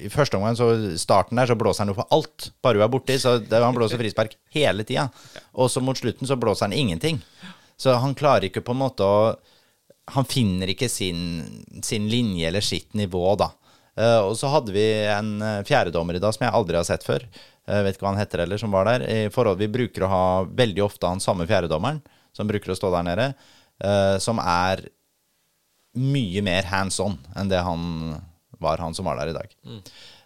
I 0.00 0.08
første 0.12 0.36
omgang, 0.36 0.56
så 0.56 0.96
starten 1.00 1.36
der, 1.36 1.46
så 1.46 1.56
blåser 1.56 1.84
han 1.84 1.88
jo 1.92 1.94
for 1.94 2.06
alt. 2.10 2.50
Bare 2.62 2.74
hun 2.80 2.84
er 2.84 2.92
borti, 2.92 3.16
så 3.20 3.38
det, 3.40 3.62
han 3.62 3.74
blåser 3.76 4.00
frispark 4.00 4.36
hele 4.52 4.84
tida. 4.84 5.10
Og 5.54 5.68
så 5.72 5.80
mot 5.84 5.96
slutten 5.96 6.26
så 6.28 6.36
blåser 6.40 6.68
han 6.68 6.72
ingenting. 6.76 7.22
Så 7.76 7.96
han 7.98 8.14
klarer 8.14 8.48
ikke 8.48 8.60
på 8.64 8.72
en 8.72 8.82
måte 8.84 9.00
å 9.04 9.36
Han 10.16 10.24
finner 10.26 10.66
ikke 10.66 10.88
sin, 10.90 11.20
sin 11.80 12.08
linje 12.10 12.48
eller 12.48 12.60
sitt 12.60 12.92
nivå, 12.98 13.36
da. 13.38 13.52
Eh, 13.98 14.20
og 14.24 14.32
så 14.40 14.48
hadde 14.52 14.72
vi 14.74 14.84
en 15.12 15.34
eh, 15.44 15.58
fjerdedommer 15.68 16.16
i 16.16 16.22
dag 16.22 16.32
som 16.36 16.46
jeg 16.46 16.54
aldri 16.56 16.78
har 16.80 16.86
sett 16.88 17.04
før. 17.04 17.24
Jeg 17.68 17.84
vet 17.86 17.94
ikke 17.96 18.06
hva 18.06 18.14
han 18.14 18.20
heter 18.22 18.42
heller, 18.42 18.58
som 18.58 18.72
var 18.74 18.88
der. 18.88 19.04
I 19.06 19.28
forhold, 19.32 19.60
vi 19.60 19.68
bruker 19.70 20.06
å 20.06 20.10
ha 20.10 20.22
veldig 20.48 20.82
ofte 20.84 21.06
han 21.10 21.20
samme 21.22 21.46
fjerdedommeren, 21.46 22.00
som 22.34 22.48
bruker 22.50 22.72
å 22.72 22.78
stå 22.78 22.90
der 22.96 23.06
nede, 23.06 23.26
eh, 23.84 24.16
som 24.24 24.40
er 24.42 24.82
mye 25.92 26.40
mer 26.42 26.64
hands 26.72 26.96
on 27.04 27.18
enn 27.36 27.50
det 27.52 27.60
han 27.62 27.82
var, 28.62 28.80
han 28.80 28.94
som 28.96 29.04
var 29.06 29.18
der 29.20 29.30
i 29.34 29.36
dag. 29.36 29.52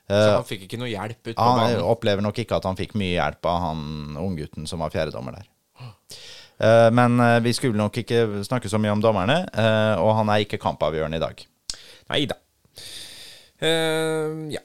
Så 0.06 0.20
han 0.36 0.44
fikk 0.46 0.68
ikke 0.68 0.78
noe 0.78 0.86
hjelp 0.92 1.18
ut 1.26 1.34
på 1.34 1.42
Han 1.42 1.58
banen. 1.58 1.80
opplever 1.82 2.22
nok 2.22 2.36
ikke 2.38 2.54
at 2.60 2.66
han 2.68 2.76
fikk 2.78 2.92
mye 2.94 3.16
hjelp 3.16 3.48
av 3.50 3.56
han 3.64 3.80
unggutten 4.22 4.68
som 4.70 4.78
var 4.84 4.92
fjerdedommer 4.94 5.34
der. 5.40 5.48
Eh, 6.62 6.90
Men 6.94 7.18
eh, 7.20 7.40
vi 7.42 7.52
skulle 7.52 7.76
nok 7.76 7.98
ikke 8.04 8.44
snakke 8.46 8.70
så 8.70 8.78
mye 8.78 8.94
om 8.94 9.02
dommerne, 9.02 9.40
eh, 9.50 9.98
og 9.98 10.14
han 10.20 10.30
er 10.30 10.44
ikke 10.46 10.62
kampavgjørende 10.62 11.18
i 11.18 11.24
dag. 11.26 11.42
Nei 12.14 12.22
da. 12.30 12.38
Ja. 13.64 14.62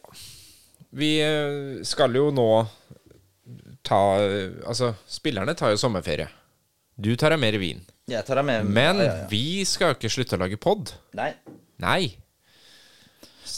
Vi 0.92 1.12
eh, 1.24 1.84
skal 1.88 2.16
jo 2.20 2.28
nå 2.36 2.50
ta 3.88 4.00
Altså, 4.68 4.92
spillerne 5.08 5.56
tar 5.58 5.72
jo 5.74 5.80
sommerferie. 5.80 6.28
Du 6.96 7.14
tar 7.18 7.34
deg 7.34 7.42
mer 7.42 7.58
vin. 7.62 7.80
Jeg 8.12 8.26
tar 8.28 8.42
deg 8.42 8.48
med 8.48 8.68
Men 8.68 9.00
vi 9.32 9.64
skal 9.66 9.94
jo 9.94 10.00
ikke 10.00 10.12
slutte 10.12 10.38
å 10.38 10.42
lage 10.44 10.60
pod. 10.62 10.92
Nei. 11.18 11.32
Nei. 11.82 12.12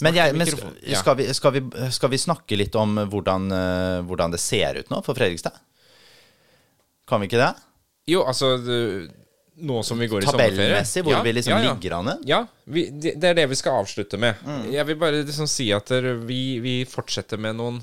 Men, 0.02 0.16
jeg, 0.16 0.34
men 0.34 0.48
skal, 0.48 1.18
vi, 1.18 1.26
skal, 1.36 1.54
vi, 1.54 1.90
skal 1.94 2.10
vi 2.10 2.18
snakke 2.18 2.56
litt 2.58 2.74
om 2.78 2.96
hvordan, 3.10 3.50
eh, 3.54 3.98
hvordan 4.08 4.34
det 4.34 4.40
ser 4.42 4.80
ut 4.80 4.90
nå 4.90 5.02
for 5.06 5.18
Fredrikstad? 5.18 5.58
Kan 7.06 7.22
vi 7.22 7.28
ikke 7.28 7.42
det? 7.42 7.52
Jo, 8.10 8.24
altså 8.26 8.54
Nå 9.56 9.82
som 9.86 9.98
vi 10.02 10.08
går 10.10 10.24
i 10.24 10.26
sommerferie 10.26 11.02
hvor 11.04 11.12
Ja, 11.12 11.22
vi 11.22 11.32
liksom 11.32 11.52
ja, 11.52 11.60
ja. 11.62 11.74
ligger 11.74 11.92
an? 12.00 12.08
Ja, 12.26 12.40
vi, 12.64 12.88
det 12.90 13.12
det 13.22 13.28
er 13.28 13.34
det 13.38 13.44
vi 13.52 13.58
skal 13.60 13.84
avslutte 13.84 14.18
med. 14.18 14.34
Mm. 14.42 14.64
Jeg 14.74 14.86
vil 14.88 14.96
bare 14.98 15.20
liksom 15.22 15.46
si 15.46 15.68
at 15.72 15.90
vi, 16.26 16.58
vi 16.64 16.72
fortsetter 16.90 17.38
med 17.38 17.54
noen 17.60 17.78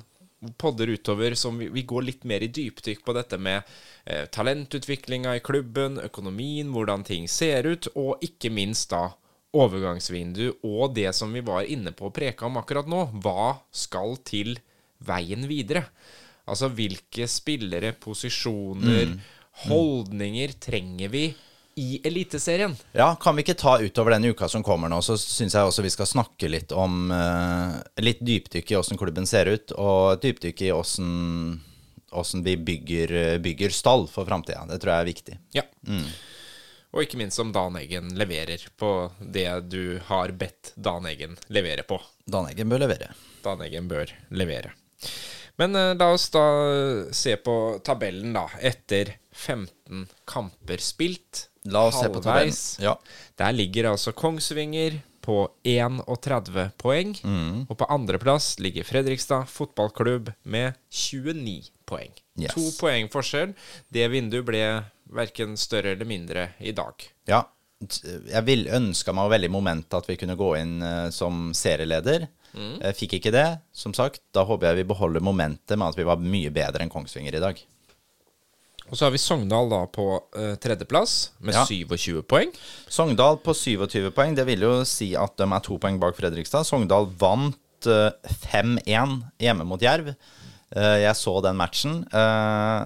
podder 0.57 0.89
utover 0.89 1.35
som 1.37 1.57
vi, 1.61 1.69
vi 1.69 1.83
går 1.87 2.01
litt 2.09 2.23
mer 2.27 2.41
i 2.43 2.49
dypdykk 2.51 3.03
på 3.05 3.13
dette 3.13 3.37
med 3.37 3.61
eh, 4.05 4.25
talentutviklinga 4.33 5.35
i 5.37 5.43
klubben, 5.45 5.99
økonomien, 6.01 6.71
hvordan 6.73 7.03
ting 7.07 7.27
ser 7.29 7.63
ut, 7.69 7.87
og 7.95 8.17
ikke 8.25 8.49
minst 8.51 8.89
da 8.91 9.11
overgangsvindu 9.53 10.47
og 10.63 10.93
det 10.95 11.11
som 11.15 11.31
vi 11.35 11.43
var 11.45 11.67
inne 11.69 11.91
på 11.95 12.07
og 12.09 12.15
preka 12.15 12.47
om 12.47 12.57
akkurat 12.59 12.87
nå. 12.89 13.05
Hva 13.23 13.53
skal 13.71 14.17
til 14.27 14.57
veien 15.05 15.47
videre? 15.49 15.85
Altså 16.49 16.67
hvilke 16.73 17.27
spillere, 17.31 17.93
posisjoner, 17.93 19.13
Mm. 19.13 19.19
holdninger 19.67 20.53
trenger 20.63 21.09
vi 21.13 21.25
i 21.75 22.01
Eliteserien? 22.07 22.75
Ja, 22.91 23.15
kan 23.15 23.35
vi 23.35 23.45
ikke 23.45 23.57
ta 23.59 23.77
utover 23.81 24.15
den 24.15 24.25
uka 24.31 24.49
som 24.51 24.63
kommer 24.63 24.91
nå, 24.91 25.01
så 25.05 25.17
syns 25.19 25.55
jeg 25.55 25.67
også 25.67 25.85
vi 25.85 25.93
skal 25.93 26.09
snakke 26.09 26.49
litt 26.51 26.73
om 26.75 27.11
uh, 27.13 27.79
Litt 28.03 28.21
dypdykk 28.25 28.73
i 28.73 28.77
åssen 28.79 28.99
klubben 28.99 29.27
ser 29.29 29.51
ut, 29.51 29.73
og 29.79 30.21
dypdykk 30.23 30.65
i 30.67 30.71
åssen 30.75 32.43
vi 32.43 32.57
bygger, 32.57 33.15
bygger 33.39 33.73
stall 33.75 34.07
for 34.11 34.27
framtida. 34.27 34.65
Det 34.67 34.81
tror 34.81 34.93
jeg 34.93 35.01
er 35.01 35.11
viktig. 35.11 35.39
Ja. 35.55 35.65
Og 36.91 37.05
ikke 37.05 37.19
minst 37.21 37.39
om 37.39 37.53
Dan 37.55 37.77
Eggen 37.79 38.11
leverer 38.19 38.65
på 38.77 39.11
det 39.19 39.47
du 39.71 40.01
har 40.09 40.33
bedt 40.35 40.73
Dan 40.75 41.07
Eggen 41.07 41.37
levere 41.47 41.87
på. 41.87 42.01
Dan 42.27 42.49
Eggen 42.51 42.71
bør 42.71 42.83
levere. 42.83 43.13
Dan 43.45 43.63
Eggen 43.63 43.87
bør 43.91 44.11
levere. 44.35 44.73
Men 45.59 45.75
uh, 45.75 45.93
la 45.95 46.09
oss 46.11 46.29
da 46.33 46.43
se 47.15 47.37
på 47.39 47.55
tabellen, 47.85 48.33
da. 48.35 48.47
Etter 48.59 49.15
15 49.31 50.07
kamper 50.27 50.83
spilt. 50.83 51.47
La 51.69 51.85
oss 51.87 51.99
se 51.99 52.09
på 52.09 52.21
tabellen. 52.23 52.55
Ja. 52.81 52.95
Der 53.37 53.53
ligger 53.53 53.91
altså 53.91 54.13
Kongsvinger 54.17 54.97
på 55.21 55.43
31 55.63 56.71
poeng. 56.81 57.13
Mm. 57.23 57.67
Og 57.69 57.77
på 57.77 57.87
andreplass 57.93 58.55
ligger 58.59 58.87
Fredrikstad 58.87 59.45
fotballklubb 59.51 60.31
med 60.43 60.73
29 60.89 61.69
poeng. 61.85 62.13
Yes. 62.39 62.55
To 62.55 62.65
poeng 62.79 63.11
forskjell. 63.13 63.53
Det 63.93 64.09
vinduet 64.09 64.47
ble 64.47 64.65
verken 65.11 65.57
større 65.59 65.93
eller 65.93 66.09
mindre 66.09 66.51
i 66.59 66.73
dag. 66.75 67.09
ja. 67.29 67.45
Jeg 67.81 68.45
vil 68.45 68.67
ønska 68.69 69.09
meg 69.09 69.31
veldig 69.31 69.47
momentet 69.49 69.95
at 69.97 70.05
vi 70.05 70.13
kunne 70.13 70.35
gå 70.37 70.51
inn 70.59 70.83
eh, 70.85 71.07
som 71.09 71.47
serieleder. 71.57 72.27
Jeg 72.53 72.97
fikk 72.99 73.15
ikke 73.17 73.31
det, 73.33 73.47
som 73.73 73.93
sagt. 73.97 74.21
Da 74.35 74.43
håper 74.45 74.69
jeg 74.69 74.81
vi 74.81 74.89
beholder 74.91 75.23
momentet 75.23 75.79
med 75.79 75.87
at 75.87 75.97
vi 75.97 76.05
var 76.05 76.21
mye 76.21 76.51
bedre 76.53 76.83
enn 76.83 76.91
Kongsvinger 76.93 77.39
i 77.39 77.41
dag. 77.41 77.61
Og 78.91 78.99
så 78.99 79.07
har 79.07 79.13
vi 79.15 79.21
Sogndal 79.23 79.69
da 79.71 79.85
på 79.87 80.05
uh, 80.19 80.53
tredjeplass 80.59 81.31
med 81.39 81.55
Ja. 81.55 81.63
27 81.63 82.21
poeng. 82.27 82.51
Sogndal 82.91 83.39
på 83.39 83.55
27 83.55 84.11
poeng. 84.11 84.35
Det 84.35 84.43
vil 84.49 84.67
jo 84.67 84.73
si 84.87 85.13
at 85.15 85.37
de 85.39 85.47
er 85.47 85.63
to 85.63 85.77
poeng 85.79 85.99
bak 86.01 86.17
Fredrikstad. 86.19 86.67
Sogndal 86.67 87.07
vant 87.21 87.87
uh, 87.87 88.11
5-1 88.51 89.15
hjemme 89.39 89.67
mot 89.67 89.81
Jerv. 89.81 90.11
Uh, 90.75 90.97
jeg 91.05 91.15
så 91.19 91.37
den 91.43 91.55
matchen. 91.59 92.01
Eh, 92.11 92.81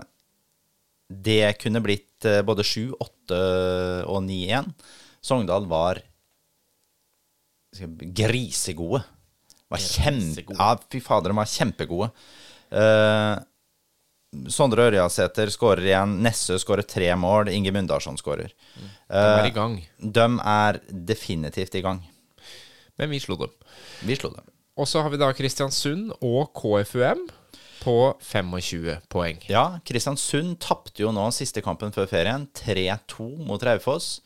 det 1.09 1.57
kunne 1.61 1.81
blitt 1.85 2.25
eh, 2.25 2.41
både 2.45 2.63
7, 2.65 2.93
8 2.97 3.39
og 4.09 4.23
9-1. 4.25 4.71
Sogndal 5.25 5.67
var 5.69 6.01
grisegode. 8.15 9.03
Var 9.69 9.81
kjempe, 9.81 10.53
ja, 10.53 10.71
fy 10.91 11.01
fader, 11.01 11.33
de 11.33 11.37
var 11.39 11.49
kjempegode. 11.49 12.09
Eh, 12.69 13.35
Sondre 14.51 14.89
Ørjasæter 14.89 15.51
skårer 15.53 15.85
igjen. 15.87 16.17
Nessø 16.25 16.57
skårer 16.61 16.87
tre 16.87 17.11
mål. 17.19 17.51
Inge 17.53 17.73
Mundarsson 17.75 18.17
skårer. 18.19 18.51
De 19.09 19.21
er 19.21 19.49
i 19.49 19.53
gang. 19.55 19.79
De 19.99 20.27
er 20.55 20.81
definitivt 20.89 21.77
i 21.79 21.83
gang. 21.85 22.03
Men 22.99 23.11
vi 23.11 23.19
slo 23.23 23.37
dem. 23.39 23.55
Vi 24.07 24.17
slo 24.19 24.31
dem. 24.33 24.45
Og 24.75 24.87
så 24.91 25.01
har 25.03 25.11
vi 25.11 25.19
da 25.19 25.31
Kristiansund 25.35 26.11
og 26.19 26.51
KFUM 26.55 27.25
på 27.79 27.97
25 28.23 28.97
poeng. 29.11 29.39
Ja, 29.51 29.79
Kristiansund 29.87 30.57
tapte 30.63 31.03
jo 31.05 31.13
nå 31.15 31.29
siste 31.35 31.63
kampen 31.63 31.93
før 31.95 32.09
ferien. 32.11 32.47
3-2 32.59 33.29
mot 33.47 33.63
Raufoss. 33.63 34.19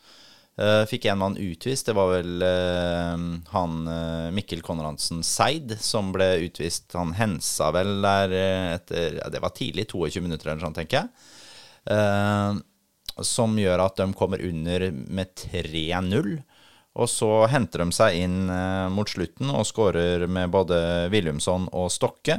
Eh, 0.60 0.86
fikk 0.86 1.04
en 1.04 1.18
mann 1.18 1.36
utvist. 1.36 1.86
Det 1.86 1.96
var 1.96 2.10
vel 2.12 2.42
eh, 2.44 3.20
han 3.54 3.76
eh, 3.88 4.28
Mikkel 4.36 4.60
Konradsen 4.60 5.22
Seid 5.24 5.72
som 5.80 6.10
ble 6.12 6.34
utvist. 6.44 6.92
Han 6.98 7.14
hensa 7.16 7.70
vel 7.72 7.94
der 8.04 8.34
etter 8.76 9.20
ja, 9.22 9.30
Det 9.32 9.40
var 9.40 9.54
tidlig, 9.56 9.88
22 9.88 10.20
minutter 10.26 10.50
eller 10.50 10.66
sånn, 10.66 10.76
tenker 10.76 11.00
jeg. 11.00 11.12
Som 13.24 13.56
gjør 13.58 13.80
at 13.86 13.96
de 13.96 14.12
kommer 14.16 14.42
under 14.44 14.84
med 14.92 15.32
3-0. 15.40 16.28
Og 17.00 17.08
så 17.08 17.30
henter 17.48 17.84
de 17.84 17.94
seg 17.96 18.18
inn 18.20 18.50
mot 18.92 19.08
slutten 19.08 19.48
og 19.54 19.64
skårer 19.64 20.26
med 20.28 20.52
både 20.52 21.08
Williamson 21.12 21.68
og 21.72 21.88
Stokke. 21.94 22.36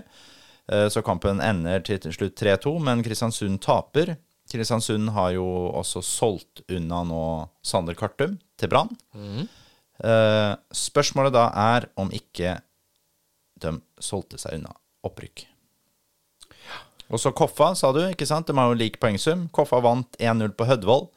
Så 0.94 1.02
kampen 1.04 1.42
ender 1.42 1.82
til 1.88 2.14
slutt 2.14 2.38
3-2, 2.38 2.76
men 2.86 3.02
Kristiansund 3.04 3.64
taper. 3.66 4.14
Kristiansund 4.52 5.14
har 5.16 5.32
jo 5.38 5.46
også 5.80 6.04
solgt 6.06 6.64
unna 6.72 7.02
nå 7.08 7.24
Sander 7.66 7.98
Kartum 7.98 8.38
til 8.60 8.72
Brann. 8.72 8.92
Eh, 10.04 10.52
Spørsmålet 10.76 11.36
da 11.36 11.48
er 11.76 11.88
om 12.02 12.12
ikke 12.14 12.58
de 13.62 13.76
solgte 14.02 14.40
seg 14.42 14.60
unna 14.60 14.74
opprykk. 15.08 15.46
Og 17.12 17.20
så 17.20 17.34
Koffa, 17.36 17.74
sa 17.76 17.92
du, 17.92 18.00
ikke 18.08 18.28
sant? 18.28 18.48
De 18.48 18.56
har 18.56 18.70
jo 18.72 18.78
lik 18.80 18.98
poengsum. 19.02 19.50
Koffa 19.52 19.82
vant 19.84 20.16
1-0 20.20 20.54
på 20.56 20.68
Hødvoll. 20.70 21.10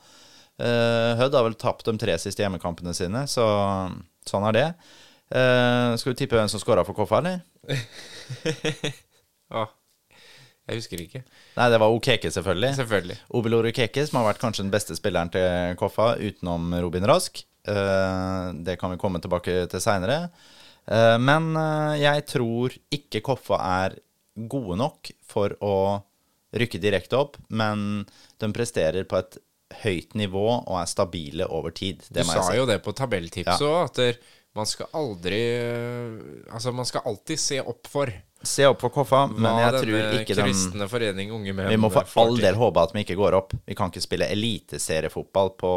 Uh, 0.59 1.15
Hødd 1.19 1.35
har 1.35 1.47
vel 1.47 1.57
tapt 1.59 1.87
de 1.87 1.95
tre 1.99 2.15
siste 2.23 2.43
hjemmekampene 2.43 2.95
sine, 2.95 3.25
så 3.31 3.45
sånn 4.27 4.47
er 4.51 4.55
det. 4.55 4.67
Eh, 5.35 5.95
skal 5.99 6.13
vi 6.13 6.19
tippe 6.19 6.37
hvem 6.39 6.51
som 6.51 6.61
scora 6.63 6.85
for 6.87 6.97
Koffa, 6.99 7.23
eller? 7.23 7.41
Å, 9.59 9.65
jeg 10.69 10.81
husker 10.81 11.03
ikke. 11.05 11.23
Nei, 11.59 11.69
det 11.73 11.81
var 11.83 11.93
Okeke, 11.93 12.31
selvfølgelig. 12.33 12.71
Selvfølgelig. 12.79 13.17
Obelor 13.37 13.69
Okeke, 13.69 14.07
som 14.09 14.21
har 14.21 14.31
vært 14.33 14.41
kanskje 14.43 14.65
den 14.65 14.73
beste 14.73 14.97
spilleren 14.97 15.33
til 15.35 15.75
Koffa, 15.81 16.15
utenom 16.21 16.73
Robin 16.85 17.05
Rask. 17.11 17.43
Eh, 17.69 18.47
det 18.65 18.79
kan 18.81 18.95
vi 18.95 19.01
komme 19.01 19.21
tilbake 19.21 19.67
til 19.73 19.81
seinere. 19.85 20.31
men 21.21 21.55
eh, 21.57 22.01
jeg 22.03 22.27
tror 22.29 22.75
ikke 22.93 23.23
Koffa 23.25 23.61
er 23.85 23.99
gode 24.35 24.77
nok 24.81 25.11
for 25.25 25.55
å 25.65 25.77
rykke 26.55 26.79
direkte 26.83 27.19
opp, 27.19 27.37
men 27.49 28.05
de 28.39 28.49
presterer 28.55 29.07
på 29.09 29.19
et 29.19 29.39
høyt 29.83 30.15
nivå 30.15 30.45
og 30.61 30.77
er 30.79 30.87
stabile 30.91 31.47
over 31.51 31.75
tid. 31.75 32.05
Du 32.11 32.23
sa 32.25 32.45
si. 32.47 32.57
jo 32.59 32.67
det 32.69 32.81
på 32.85 32.93
tabelltipset 32.95 33.61
Ja. 33.65 33.85
at 33.89 34.21
man 34.55 34.67
skal 34.71 34.87
aldri 34.95 35.41
Altså, 36.53 36.73
man 36.73 36.87
skal 36.87 37.03
alltid 37.11 37.41
se 37.41 37.61
opp 37.61 37.89
for 37.91 38.13
Se 38.49 38.67
opp 38.69 38.83
for 38.85 38.93
Koffa, 38.93 39.25
men 39.31 39.47
hva 39.47 39.65
jeg 39.65 39.83
tror 39.83 40.19
ikke 40.21 40.37
den 40.37 40.49
kristne 40.49 40.89
forening 40.91 41.33
unge 41.35 41.55
menn 41.57 41.71
Vi 41.73 41.79
må 41.81 41.91
for 41.93 42.09
all 42.23 42.37
del 42.41 42.59
håpe 42.61 42.83
at 42.83 42.95
vi 42.95 43.05
ikke 43.05 43.17
går 43.19 43.37
opp. 43.39 43.55
Vi 43.67 43.77
kan 43.79 43.93
ikke 43.93 44.05
spille 44.05 44.29
eliteseriefotball 44.35 45.55
på 45.61 45.71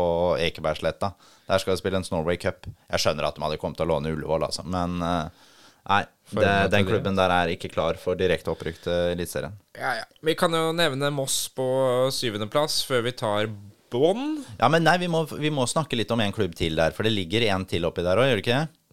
Ekebergsletta. 0.50 1.14
Der 1.48 1.64
skal 1.64 1.76
vi 1.76 1.82
spille 1.82 2.02
en 2.02 2.08
Norway 2.12 2.40
Cup. 2.42 2.68
Jeg 2.92 3.04
skjønner 3.04 3.30
at 3.30 3.38
de 3.38 3.46
hadde 3.46 3.60
kommet 3.62 3.80
til 3.80 3.88
å 3.88 3.94
låne 3.94 4.12
Ullevål, 4.16 4.48
altså, 4.50 4.66
men 4.68 5.00
eh, 5.06 5.48
nei. 5.94 6.04
Det, 6.28 6.54
den 6.74 6.84
klubben 6.84 7.16
der 7.16 7.32
er 7.32 7.54
ikke 7.54 7.70
klar 7.72 7.96
for 8.02 8.20
direkte 8.20 8.52
opprykk 8.52 8.82
til 8.84 9.14
Eliteserien. 9.14 9.54
Ja, 9.80 9.94
ja. 10.02 10.08
Vi 10.28 10.36
kan 10.36 10.52
jo 10.52 10.74
nevne 10.76 11.08
Moss 11.16 11.46
på 11.56 11.68
syvendeplass 12.12 12.82
før 12.84 13.06
vi 13.06 13.16
tar 13.16 13.48
bånn. 13.94 14.42
Ja, 14.60 14.68
men 14.68 14.84
nei, 14.84 14.98
vi 15.00 15.08
må, 15.12 15.24
vi 15.32 15.52
må 15.54 15.64
snakke 15.72 15.96
litt 15.96 16.12
om 16.12 16.20
en 16.20 16.36
klubb 16.36 16.58
til 16.60 16.76
der, 16.76 16.92
for 16.92 17.08
det 17.08 17.16
ligger 17.16 17.48
en 17.48 17.64
til 17.70 17.88
oppi 17.88 18.04
der 18.04 18.20
òg, 18.20 18.28
gjør 18.28 18.42
det 18.42 18.44
ikke 18.44 18.60
det? 18.60 18.84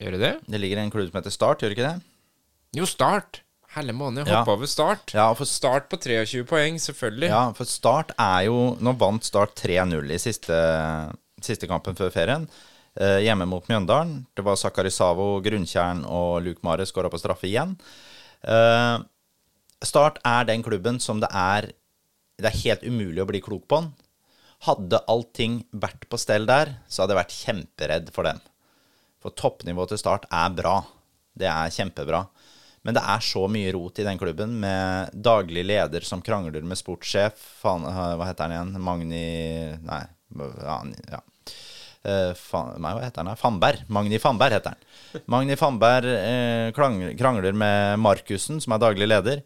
Gjør 0.00 0.16
det 0.16 0.22
det? 0.24 0.34
Det 0.52 0.60
ligger 0.60 0.80
en 0.80 0.92
klubb 0.92 1.10
som 1.10 1.20
heter 1.20 1.34
Start, 1.34 1.60
gjør 1.60 1.72
det 1.72 1.76
ikke 1.78 1.90
det? 1.90 2.15
Jo, 2.76 2.84
Start. 2.88 3.40
Helle 3.76 3.92
måned. 3.92 4.28
Ja. 4.28 4.40
Hoppa 4.40 4.52
over 4.56 4.68
Start. 4.68 5.14
Ja, 5.14 5.30
for 5.36 5.48
Start 5.48 5.88
på 5.88 5.96
23 6.00 6.44
poeng, 6.48 6.78
selvfølgelig. 6.80 7.28
Ja, 7.32 7.42
for 7.56 7.68
Start 7.68 8.12
er 8.20 8.46
jo 8.48 8.76
Nå 8.80 8.92
vant 9.00 9.24
Start 9.24 9.56
3-0 9.60 10.12
i 10.12 10.18
siste, 10.20 10.56
siste 11.44 11.68
kampen 11.70 11.96
før 11.98 12.12
ferien. 12.12 12.46
Eh, 12.96 13.18
hjemme 13.26 13.44
mot 13.48 13.64
Mjøndalen. 13.68 14.22
Det 14.36 14.44
var 14.44 14.56
Sakari 14.60 14.92
Savo, 14.92 15.34
Grunnkjern 15.44 16.04
og 16.08 16.40
Luke 16.44 16.64
Mare 16.64 16.86
skåra 16.88 17.10
på 17.12 17.20
straffe 17.20 17.48
igjen. 17.48 17.74
Eh, 18.44 18.96
Start 19.84 20.20
er 20.24 20.48
den 20.48 20.64
klubben 20.64 21.00
som 21.00 21.20
det 21.20 21.28
er 21.32 21.72
Det 22.36 22.48
er 22.50 22.60
helt 22.64 22.82
umulig 22.84 23.22
å 23.22 23.28
bli 23.28 23.40
klok 23.40 23.64
på 23.68 23.80
den. 23.80 23.92
Hadde 24.66 25.00
allting 25.08 25.62
vært 25.72 26.04
på 26.12 26.18
stell 26.20 26.44
der, 26.48 26.74
så 26.88 27.02
hadde 27.02 27.14
jeg 27.14 27.22
vært 27.22 27.36
kjemperedd 27.36 28.10
for 28.12 28.28
dem. 28.28 28.40
For 29.24 29.32
toppnivået 29.32 29.94
til 29.94 30.00
Start 30.00 30.26
er 30.28 30.52
bra. 30.52 30.74
Det 31.36 31.48
er 31.48 31.72
kjempebra. 31.72 32.26
Men 32.86 32.96
det 32.96 33.02
er 33.02 33.24
så 33.24 33.46
mye 33.50 33.72
rot 33.74 33.98
i 33.98 34.06
den 34.06 34.18
klubben, 34.20 34.58
med 34.62 35.14
daglig 35.26 35.64
leder 35.66 36.06
som 36.06 36.22
krangler 36.24 36.62
med 36.62 36.78
sportssjef. 36.78 37.40
Faen, 37.62 37.86
hva 37.86 38.28
heter 38.28 38.46
han 38.46 38.54
igjen? 38.54 38.76
Magni 38.86 39.24
Nei, 39.86 40.04
ja. 40.62 40.78
ja. 41.10 41.22
Eh, 42.06 42.50
nei, 42.78 42.92
hva 42.94 43.02
heter 43.02 43.24
han? 43.24 43.38
Fanberg. 43.38 43.80
Fannberg. 43.82 43.90
Magni 43.90 44.20
Fannberg 44.22 44.56
heter 44.58 44.74
han. 44.74 45.22
Magni 45.32 45.56
Fannberg 45.58 46.12
eh, 46.14 46.68
krangler, 46.76 47.56
med 47.56 47.98
Markussen, 48.02 48.60
som 48.62 48.76
er 48.76 48.82
daglig 48.82 49.08
leder. 49.10 49.42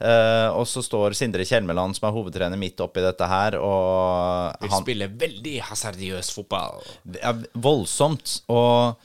Eh, 0.00 0.48
og 0.56 0.64
så 0.68 0.80
står 0.84 1.16
Sindre 1.18 1.44
Kjelmeland, 1.44 1.98
som 1.98 2.08
er 2.08 2.14
hovedtrener, 2.16 2.60
midt 2.60 2.80
oppi 2.80 3.04
dette 3.04 3.26
her, 3.28 3.58
og 3.60 4.56
Vil 4.64 4.76
spille 4.78 5.10
veldig 5.20 5.58
hasardiøs 5.68 6.32
fotball. 6.38 6.80
ja, 7.18 7.34
voldsomt. 7.52 8.38
Og 8.48 8.96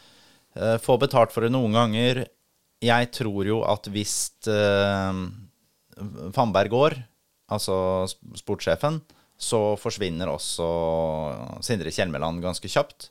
eh, 0.56 0.78
få 0.84 0.96
betalt 1.02 1.36
for 1.36 1.44
det 1.44 1.52
noen 1.52 1.76
ganger. 1.76 2.24
Jeg 2.84 3.12
tror 3.16 3.48
jo 3.48 3.62
at 3.66 3.88
hvis 3.94 4.16
uh, 4.52 5.14
Fannberg 6.36 6.70
går, 6.74 6.98
altså 7.52 7.76
sp- 8.10 8.36
sportssjefen, 8.42 9.00
så 9.36 9.76
forsvinner 9.80 10.30
også 10.32 10.66
Sindre 11.66 11.92
Kjelmeland 11.92 12.40
ganske 12.44 12.70
kjapt. 12.72 13.10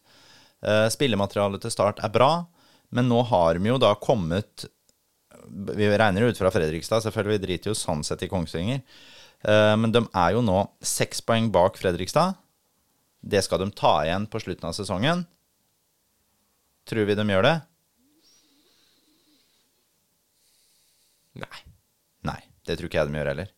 Eh, 0.64 0.86
spillematerialet 0.88 1.60
til 1.60 1.72
Start 1.74 1.98
er 2.00 2.12
bra, 2.12 2.46
men 2.96 3.10
nå 3.10 3.18
har 3.28 3.58
de 3.60 3.68
jo 3.68 3.76
da 3.82 3.90
kommet 4.00 4.64
Vi 5.76 5.88
regner 5.92 6.24
ut 6.30 6.38
fra 6.40 6.48
Fredrikstad, 6.54 7.02
selvfølgelig. 7.04 7.36
Vi 7.36 7.42
driter 7.44 7.70
jo 7.70 7.76
sånn 7.76 8.00
sett 8.06 8.22
i 8.24 8.30
Kongsvinger. 8.32 8.80
Eh, 9.44 9.74
men 9.76 9.92
de 9.92 10.00
er 10.16 10.32
jo 10.32 10.40
nå 10.40 10.62
seks 10.80 11.20
poeng 11.20 11.50
bak 11.52 11.76
Fredrikstad. 11.76 12.38
Det 13.20 13.44
skal 13.44 13.60
de 13.60 13.68
ta 13.76 13.98
igjen 14.06 14.24
på 14.32 14.40
slutten 14.40 14.70
av 14.70 14.72
sesongen. 14.76 15.26
Tror 16.88 17.04
vi 17.08 17.16
de 17.20 17.28
gjør 17.28 17.44
det? 17.50 17.54
Nei. 21.42 21.64
Nei, 22.28 22.40
det 22.66 22.78
tror 22.78 22.90
ikke 22.90 23.02
jeg 23.02 23.10
de 23.10 23.18
gjør 23.20 23.32
heller. 23.32 23.50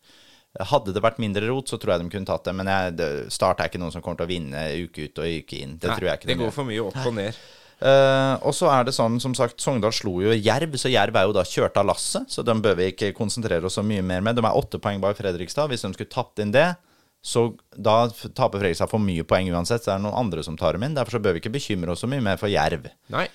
Hadde 0.71 0.95
det 0.97 1.03
vært 1.05 1.21
mindre 1.21 1.45
rot, 1.51 1.69
så 1.69 1.77
tror 1.77 1.95
jeg 1.95 2.05
de 2.07 2.13
kunne 2.15 2.29
tatt 2.29 2.49
det. 2.49 2.55
Men 2.57 2.71
jeg, 2.73 2.97
det, 2.97 3.09
Start 3.35 3.61
er 3.61 3.69
ikke 3.69 3.81
noen 3.83 3.93
som 3.93 4.05
kommer 4.05 4.23
til 4.23 4.29
å 4.29 4.33
vinne 4.33 4.65
uke 4.87 5.09
ut 5.09 5.21
og 5.21 5.39
uke 5.43 5.61
inn. 5.61 5.77
Det 5.77 5.91
Nei, 5.91 5.99
tror 5.99 6.09
jeg 6.09 6.21
ikke 6.21 6.29
det 6.31 6.33
de 6.33 6.41
går 6.41 6.49
gjør. 6.49 6.57
for 6.57 6.71
mye 6.71 6.85
opp 6.87 7.01
og 7.03 7.17
ned. 7.19 7.41
Uh, 7.77 8.41
og 8.49 8.55
så 8.57 8.71
er 8.73 8.87
det 8.89 8.95
sånn, 8.97 9.19
som 9.21 9.35
sagt, 9.37 9.61
Sogndal 9.61 9.93
slo 9.93 10.15
jo 10.25 10.33
Jerv, 10.33 10.79
så 10.81 10.89
Jerv 10.89 11.19
er 11.21 11.27
jo 11.29 11.35
da 11.37 11.45
kjørt 11.45 11.77
av 11.77 11.91
lasset. 11.91 12.25
Så 12.33 12.45
dem 12.47 12.63
bør 12.65 12.79
vi 12.81 12.89
ikke 12.95 13.13
konsentrere 13.17 13.69
oss 13.69 13.77
så 13.77 13.85
mye 13.85 14.05
mer 14.07 14.25
med. 14.25 14.39
De 14.39 14.45
er 14.49 14.61
åtte 14.63 14.81
poeng 14.81 15.03
bak 15.03 15.19
Fredrikstad. 15.21 15.69
Hvis 15.73 15.85
de 15.85 15.93
skulle 15.93 16.13
tatt 16.13 16.41
inn 16.41 16.55
det, 16.57 16.71
så 17.21 17.51
da 17.77 18.07
taper 18.09 18.63
Fredrikstad 18.63 18.89
for 18.93 19.03
mye 19.03 19.27
poeng 19.29 19.53
uansett. 19.53 19.85
Så 19.85 19.93
det 19.93 19.99
er 19.99 20.07
noen 20.07 20.17
andre 20.25 20.47
som 20.47 20.57
tar 20.57 20.79
dem 20.79 20.89
inn. 20.89 20.97
Derfor 20.97 21.19
så 21.19 21.25
bør 21.27 21.37
vi 21.37 21.45
ikke 21.45 21.53
bekymre 21.59 21.93
oss 21.93 22.05
så 22.07 22.09
mye 22.09 22.25
mer 22.25 22.41
for 22.41 22.49
Jerv. 22.53 22.89
Nei. 23.13 23.27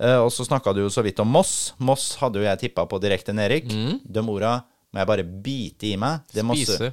Eh, 0.00 0.16
og 0.16 0.30
så 0.32 0.46
snakka 0.48 0.72
du 0.72 0.82
jo 0.84 0.90
så 0.92 1.04
vidt 1.04 1.20
om 1.20 1.28
Moss. 1.28 1.74
Moss 1.78 2.14
hadde 2.20 2.40
jo 2.40 2.46
jeg 2.46 2.62
tippa 2.64 2.86
på 2.88 3.00
direkte 3.02 3.34
nedrykk. 3.36 3.68
De 4.02 4.24
orda 4.24 4.56
må 4.90 5.02
jeg 5.02 5.10
bare 5.12 5.26
bite 5.26 5.92
i 5.92 5.96
meg. 6.00 6.24
Det 6.32 6.44
Spise. 6.44 6.92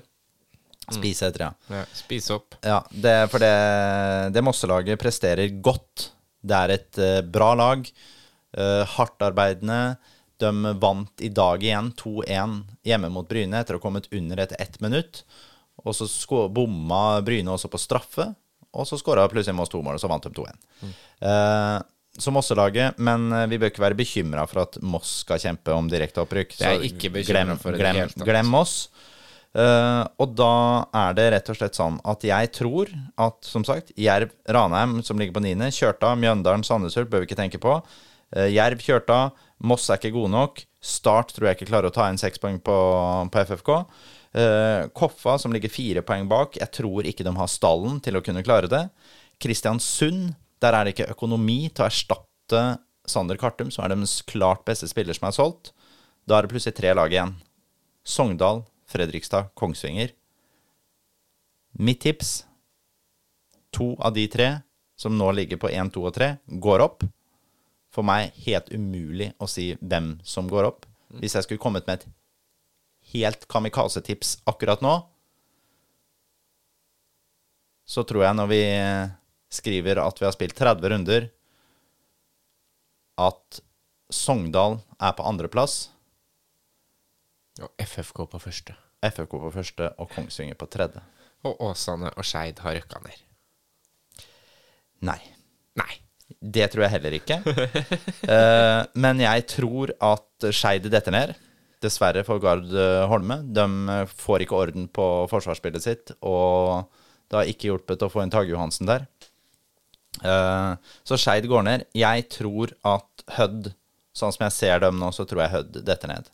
Spise 0.88 1.28
heter 1.28 1.42
det, 1.42 1.48
ja. 1.48 1.80
Ja, 1.82 1.88
spise 1.98 2.36
opp. 2.38 2.56
Ja, 2.64 2.78
det, 2.92 3.16
for 3.32 3.44
det, 3.44 3.56
det 4.36 4.44
Mosselaget 4.46 5.02
presterer 5.02 5.52
godt. 5.64 6.12
Det 6.48 6.60
er 6.60 6.74
et 6.78 7.00
uh, 7.02 7.20
bra 7.28 7.50
lag. 7.60 7.90
Uh, 8.56 8.84
Hardtarbeidende. 8.96 9.98
De 10.40 10.52
vant 10.80 11.26
i 11.26 11.32
dag 11.34 11.64
igjen 11.66 11.92
2-1 11.98 12.56
hjemme 12.88 13.10
mot 13.12 13.28
Bryne 13.28 13.60
etter 13.60 13.76
å 13.76 13.82
ha 13.82 13.84
kommet 13.84 14.08
under 14.16 14.40
etter 14.44 14.62
ett 14.64 14.80
minutt. 14.84 15.26
Og 15.84 15.96
så 15.98 16.08
bomma 16.54 17.20
Bryne 17.26 17.52
også 17.52 17.72
på 17.74 17.82
straffe, 17.82 18.30
og 18.72 18.88
så 18.88 19.00
skåra 19.00 19.28
plutselig 19.32 19.58
Moss 19.58 19.74
to 19.74 19.82
mål, 19.84 19.98
og 19.98 20.04
så 20.04 20.10
vant 20.12 20.24
de 20.24 20.32
2-1. 20.38 20.58
Eh, 21.26 21.78
så 22.18 22.34
Mosselaget, 22.34 22.98
men 22.98 23.30
eh, 23.32 23.46
vi 23.52 23.60
bør 23.62 23.72
ikke 23.72 23.84
være 23.84 23.98
bekymra 24.00 24.48
for 24.50 24.64
at 24.66 24.80
Moss 24.82 25.22
skal 25.24 25.42
kjempe 25.42 25.76
om 25.76 25.90
direkteopprykk. 25.92 26.56
Det 26.58 26.66
er 26.66 26.80
så 26.80 26.90
ikke 26.90 27.12
glem, 27.28 27.54
for 27.62 27.76
det 27.76 27.84
glem, 27.84 28.02
hele 28.02 28.28
glem 28.28 28.50
Moss. 28.54 28.88
Uh, 29.58 30.04
og 30.22 30.36
da 30.38 30.54
er 30.94 31.16
det 31.18 31.24
rett 31.34 31.48
og 31.50 31.58
slett 31.58 31.78
sånn 31.78 31.96
at 32.06 32.22
jeg 32.28 32.50
tror 32.54 32.92
at, 33.18 33.38
som 33.48 33.64
sagt, 33.66 33.90
Jerv, 33.98 34.34
Ranheim, 34.54 35.00
som 35.06 35.18
ligger 35.18 35.34
på 35.34 35.42
niende, 35.42 35.72
Kjørta, 35.74 36.12
Mjøndalen, 36.20 36.66
Sandnesulf 36.68 37.10
bør 37.10 37.24
vi 37.24 37.30
ikke 37.30 37.40
tenke 37.40 37.62
på. 37.64 37.80
Uh, 38.36 38.48
Jerv, 38.52 38.84
Kjørta, 38.84 39.32
Moss 39.66 39.88
er 39.90 39.98
ikke 39.98 40.14
gode 40.18 40.34
nok. 40.36 40.62
Start 40.84 41.34
tror 41.34 41.50
jeg 41.50 41.58
ikke 41.58 41.72
klarer 41.72 41.90
å 41.90 41.96
ta 41.96 42.06
inn 42.12 42.22
seks 42.22 42.42
poeng 42.44 42.60
på, 42.62 42.78
på 43.34 43.46
FFK. 43.50 43.72
Uh, 44.38 44.84
Koffa, 44.94 45.40
som 45.42 45.56
ligger 45.56 45.74
fire 45.74 46.04
poeng 46.06 46.28
bak, 46.30 46.60
jeg 46.62 46.74
tror 46.78 47.08
ikke 47.10 47.26
de 47.26 47.34
har 47.40 47.50
stallen 47.50 47.98
til 48.04 48.20
å 48.20 48.22
kunne 48.26 48.46
klare 48.46 48.70
det. 48.70 48.84
Kristiansund, 49.42 50.36
der 50.64 50.74
er 50.74 50.86
det 50.86 50.96
ikke 50.96 51.12
økonomi 51.14 51.68
til 51.70 51.86
å 51.86 51.90
erstatte 51.90 52.64
Sander 53.08 53.40
Kartum, 53.40 53.70
som 53.72 53.86
er 53.86 53.94
deres 53.94 54.20
klart 54.28 54.66
beste 54.68 54.90
spiller 54.90 55.16
som 55.16 55.30
er 55.30 55.36
solgt. 55.36 55.72
Da 56.28 56.38
er 56.38 56.46
det 56.46 56.52
plutselig 56.52 56.76
tre 56.76 56.92
lag 56.98 57.14
igjen. 57.14 57.36
Sogndal, 58.08 58.66
Fredrikstad, 58.88 59.52
Kongsvinger. 59.56 60.12
Mitt 61.78 62.02
tips 62.04 62.42
To 63.76 63.94
av 64.00 64.16
de 64.16 64.26
tre 64.32 64.48
som 64.98 65.14
nå 65.18 65.28
ligger 65.36 65.60
på 65.62 65.70
1, 65.70 65.92
2 65.94 66.06
og 66.10 66.16
3, 66.16 66.30
går 66.64 66.82
opp. 66.82 67.04
For 67.94 68.06
meg 68.06 68.34
helt 68.48 68.72
umulig 68.74 69.30
å 69.38 69.48
si 69.50 69.70
hvem 69.78 70.16
som 70.26 70.50
går 70.50 70.70
opp. 70.72 70.88
Hvis 71.22 71.38
jeg 71.38 71.46
skulle 71.46 71.62
kommet 71.62 71.86
med 71.88 72.02
et 72.02 72.08
helt 73.14 73.46
kamikaze-tips 73.52 74.40
akkurat 74.50 74.82
nå, 74.84 74.96
så 77.88 78.04
tror 78.04 78.26
jeg 78.26 78.36
når 78.36 78.50
vi 78.52 78.62
skriver 79.54 80.02
at 80.04 80.20
vi 80.20 80.28
har 80.28 80.36
spilt 80.36 80.58
30 80.58 80.94
runder, 80.94 81.30
at 83.18 83.62
Sogndal 84.14 84.80
er 85.04 85.14
på 85.18 85.26
andreplass, 85.28 85.90
Og 87.58 87.72
FFK 87.82 88.28
på 88.30 88.38
første. 88.38 88.76
FFK 89.02 89.32
på 89.42 89.50
første 89.50 89.88
og 89.98 90.12
Kongsvinger 90.14 90.54
på 90.54 90.68
tredje. 90.70 91.02
Og 91.42 91.58
Åsane 91.66 92.12
og 92.14 92.26
Skeid 92.26 92.60
har 92.62 92.78
røkka 92.78 93.02
ned. 93.02 93.24
Nei. 95.10 95.18
Nei. 95.78 95.96
Det 96.38 96.68
tror 96.70 96.86
jeg 96.86 96.94
heller 96.98 97.16
ikke. 97.18 97.40
uh, 97.42 98.86
men 99.04 99.24
jeg 99.24 99.48
tror 99.50 99.94
at 99.98 100.50
Skeid 100.54 100.86
detter 100.86 101.16
ned. 101.16 101.34
Dessverre 101.82 102.24
for 102.26 102.42
Gard 102.42 102.72
eh, 102.74 103.04
Holme. 103.06 103.36
De 103.54 103.66
får 104.18 104.46
ikke 104.46 104.58
orden 104.58 104.88
på 104.90 105.04
forsvarsspillet 105.30 105.84
sitt, 105.84 106.14
og 106.26 106.88
det 107.30 107.38
har 107.38 107.50
ikke 107.52 107.70
hjulpet 107.70 108.02
å 108.02 108.10
få 108.10 108.24
inn 108.24 108.34
Tage 108.34 108.50
Johansen 108.50 108.90
der. 108.90 109.06
Eh, 110.24 110.94
så 111.04 111.20
Skeid 111.20 111.48
går 111.50 111.66
ned. 111.68 111.86
Jeg 111.98 112.28
tror 112.34 112.74
at 112.88 113.26
Hødd, 113.38 113.74
sånn 114.16 114.34
som 114.34 114.48
jeg 114.48 114.56
ser 114.56 114.86
dem 114.86 115.02
nå, 115.02 115.12
så 115.16 115.28
tror 115.28 115.44
jeg 115.46 115.56
Hødd 115.56 115.82
detter 115.88 116.14
ned. 116.14 116.32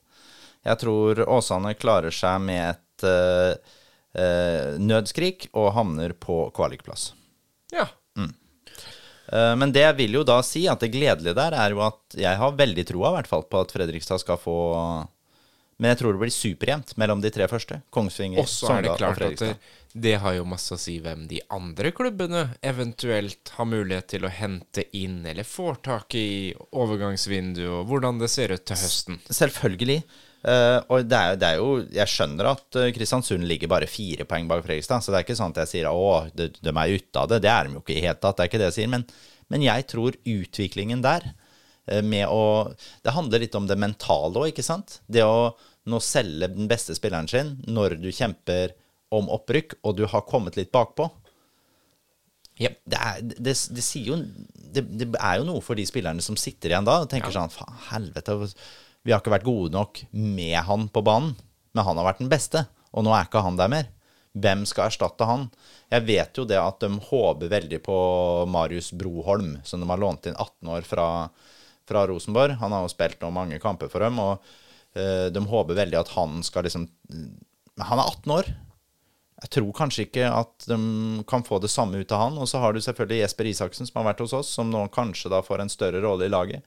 Jeg 0.63 0.79
tror 0.79 1.23
Åsane 1.27 1.73
klarer 1.75 2.13
seg 2.15 2.39
med 2.45 2.69
et 2.69 3.03
uh, 3.03 3.51
uh, 4.15 4.77
nødskrik 4.79 5.49
og 5.51 5.73
havner 5.75 6.13
på 6.15 6.45
kvalikplass. 6.55 7.09
Ja. 7.75 7.89
Eh, 9.33 9.55
Men 9.55 9.71
det 9.71 9.87
vil 9.97 10.19
jo 10.19 10.23
da 10.27 10.41
si 10.45 10.65
at 10.69 10.83
det 10.83 10.91
gledelige 10.93 11.35
der 11.37 11.55
er 11.57 11.73
jo 11.73 11.83
at 11.85 12.17
jeg 12.19 12.39
har 12.39 12.59
veldig 12.59 12.85
troa 12.89 13.11
i 13.11 13.17
hvert 13.17 13.29
fall 13.31 13.45
på 13.47 13.63
at 13.63 13.73
Fredrikstad 13.73 14.21
skal 14.21 14.39
få 14.41 14.57
Men 15.81 15.93
jeg 15.93 16.01
tror 16.01 16.13
det 16.13 16.21
blir 16.21 16.33
superjevnt 16.33 16.93
mellom 17.01 17.21
de 17.23 17.31
tre 17.33 17.47
første. 17.49 17.79
Kongsvinger, 17.91 18.43
er 18.43 18.47
Sogndal 18.47 18.93
og 18.93 19.17
Fredrikstad. 19.17 19.71
Det, 19.93 20.15
har 20.23 20.33
jo 20.33 20.45
masse 20.49 20.73
å 20.73 20.81
si 20.81 20.95
hvem 21.01 21.27
de 21.29 21.39
andre 21.53 21.91
klubbene 21.93 22.47
eventuelt 22.65 23.51
har 23.57 23.67
mulighet 23.69 24.07
til 24.15 24.25
å 24.25 24.31
hente 24.33 24.87
inn, 24.97 25.21
eller 25.29 25.45
får 25.45 25.79
tak 25.85 26.15
i 26.17 26.27
overgangsvinduet, 26.73 27.69
og 27.69 27.89
hvordan 27.91 28.21
det 28.21 28.31
ser 28.33 28.55
ut 28.55 28.65
til 28.65 28.79
høsten. 28.81 29.19
Selvfølgelig. 29.29 30.01
Uh, 30.43 30.81
og 30.91 31.05
det 31.07 31.15
er, 31.15 31.37
det 31.39 31.49
er 31.53 31.59
jo 31.61 31.67
Jeg 31.95 32.11
skjønner 32.11 32.49
at 32.49 32.75
eh, 32.75 32.89
Kristiansund 32.91 33.45
ligger 33.47 33.69
bare 33.71 33.87
fire 33.87 34.25
poeng 34.27 34.49
bak 34.49 34.65
Fredrikstad, 34.65 34.99
så 34.99 35.13
det 35.13 35.21
er 35.21 35.23
ikke 35.23 35.37
sånn 35.39 35.53
at 35.53 35.61
jeg 35.61 35.69
sier 35.71 35.87
å, 35.87 36.09
de, 36.35 36.49
de 36.57 36.73
er 36.73 36.95
ute 36.97 37.21
av 37.21 37.29
det. 37.31 37.39
Det 37.45 37.51
er 37.53 37.69
de 37.69 37.77
jo 37.77 37.83
ikke 37.83 37.93
i 37.93 38.01
det 38.01 38.03
hele 38.09 38.19
tatt. 38.19 38.35
Det 38.35 38.43
er 38.43 38.51
ikke 38.51 38.59
det 38.59 38.67
jeg 38.67 38.77
sier. 38.81 38.91
Men, 38.91 39.05
men 39.53 39.63
jeg 39.63 39.87
tror 39.93 40.17
utviklingen 40.19 41.05
der 41.05 41.29
eh, 41.29 42.03
med 42.03 42.27
å 42.27 42.43
Det 43.05 43.15
handler 43.15 43.45
litt 43.45 43.55
om 43.55 43.69
det 43.69 43.79
mentale 43.79 44.41
òg, 44.41 44.49
ikke 44.51 44.65
sant? 44.67 44.99
Det 45.07 45.23
å 45.23 45.53
nå 45.87 45.99
selge 46.03 46.51
den 46.51 46.67
beste 46.71 46.95
spilleren 46.97 47.31
sin 47.31 47.55
når 47.63 47.97
du 48.03 48.11
kjemper 48.11 48.75
om 49.13 49.29
opprykk, 49.33 49.77
og 49.83 49.97
du 49.99 50.05
har 50.09 50.25
kommet 50.29 50.57
litt 50.59 50.71
bakpå. 50.73 51.09
ja, 52.61 52.69
det, 52.85 52.97
er, 52.99 53.21
det, 53.23 53.55
det 53.73 53.83
sier 53.83 54.13
jo 54.13 54.19
det, 54.73 54.83
det 54.99 55.07
er 55.17 55.39
jo 55.39 55.47
noe 55.47 55.61
for 55.65 55.77
de 55.77 55.85
spillerne 55.89 56.21
som 56.21 56.37
sitter 56.39 56.73
igjen 56.73 56.85
da 56.87 56.99
og 57.03 57.09
tenker 57.11 57.33
sånn 57.33 57.53
Faen, 57.53 57.79
helvete. 57.91 58.37
Vi 59.03 59.13
har 59.13 59.21
ikke 59.21 59.33
vært 59.33 59.47
gode 59.47 59.73
nok 59.73 60.03
med 60.11 60.57
han 60.67 60.87
på 60.93 61.03
banen, 61.05 61.35
men 61.73 61.85
han 61.85 61.99
har 61.99 62.07
vært 62.07 62.23
den 62.23 62.31
beste. 62.31 62.65
Og 62.93 63.05
nå 63.05 63.13
er 63.13 63.27
ikke 63.27 63.41
han 63.43 63.57
der 63.59 63.71
mer. 63.73 63.89
Hvem 64.33 64.63
skal 64.69 64.89
erstatte 64.89 65.27
han? 65.29 65.47
Jeg 65.93 66.05
vet 66.07 66.39
jo 66.39 66.45
det 66.49 66.57
at 66.57 66.81
de 66.81 66.89
håper 67.09 67.51
veldig 67.51 67.79
på 67.85 67.97
Marius 68.49 68.91
Broholm, 68.97 69.59
som 69.65 69.81
de 69.81 69.89
har 69.89 70.01
lånt 70.01 70.29
inn 70.29 70.37
18 70.37 70.71
år 70.73 70.87
fra, 70.89 71.07
fra 71.89 72.05
Rosenborg. 72.09 72.57
Han 72.61 72.73
har 72.73 72.85
jo 72.85 72.93
spilt 72.93 73.21
nå 73.21 73.29
mange 73.33 73.59
kamper 73.61 73.91
for 73.93 74.05
dem, 74.05 74.17
og 74.21 74.41
eh, 74.97 75.29
de 75.33 75.43
håper 75.51 75.77
veldig 75.77 75.99
at 76.01 76.13
han 76.15 76.41
skal 76.45 76.65
liksom 76.65 76.87
han 77.81 77.99
er 77.99 78.05
18 78.05 78.33
år. 78.33 78.49
Jeg 79.43 79.51
tror 79.57 79.73
kanskje 79.75 80.05
ikke 80.07 80.27
at 80.31 80.65
de 80.69 80.77
kan 81.27 81.43
få 81.43 81.59
det 81.59 81.71
samme 81.71 81.99
ut 81.99 82.11
av 82.15 82.21
han. 82.21 82.39
Og 82.39 82.47
så 82.47 82.61
har 82.63 82.73
du 82.73 82.79
selvfølgelig 82.83 83.23
Jesper 83.25 83.49
Isaksen, 83.49 83.89
som 83.89 83.99
har 83.99 84.13
vært 84.13 84.23
hos 84.23 84.35
oss, 84.37 84.51
som 84.55 84.69
nå 84.71 84.85
kanskje 84.95 85.31
da 85.33 85.41
får 85.43 85.65
en 85.65 85.71
større 85.71 85.99
rolle 86.05 86.29
i 86.29 86.31
laget. 86.31 86.63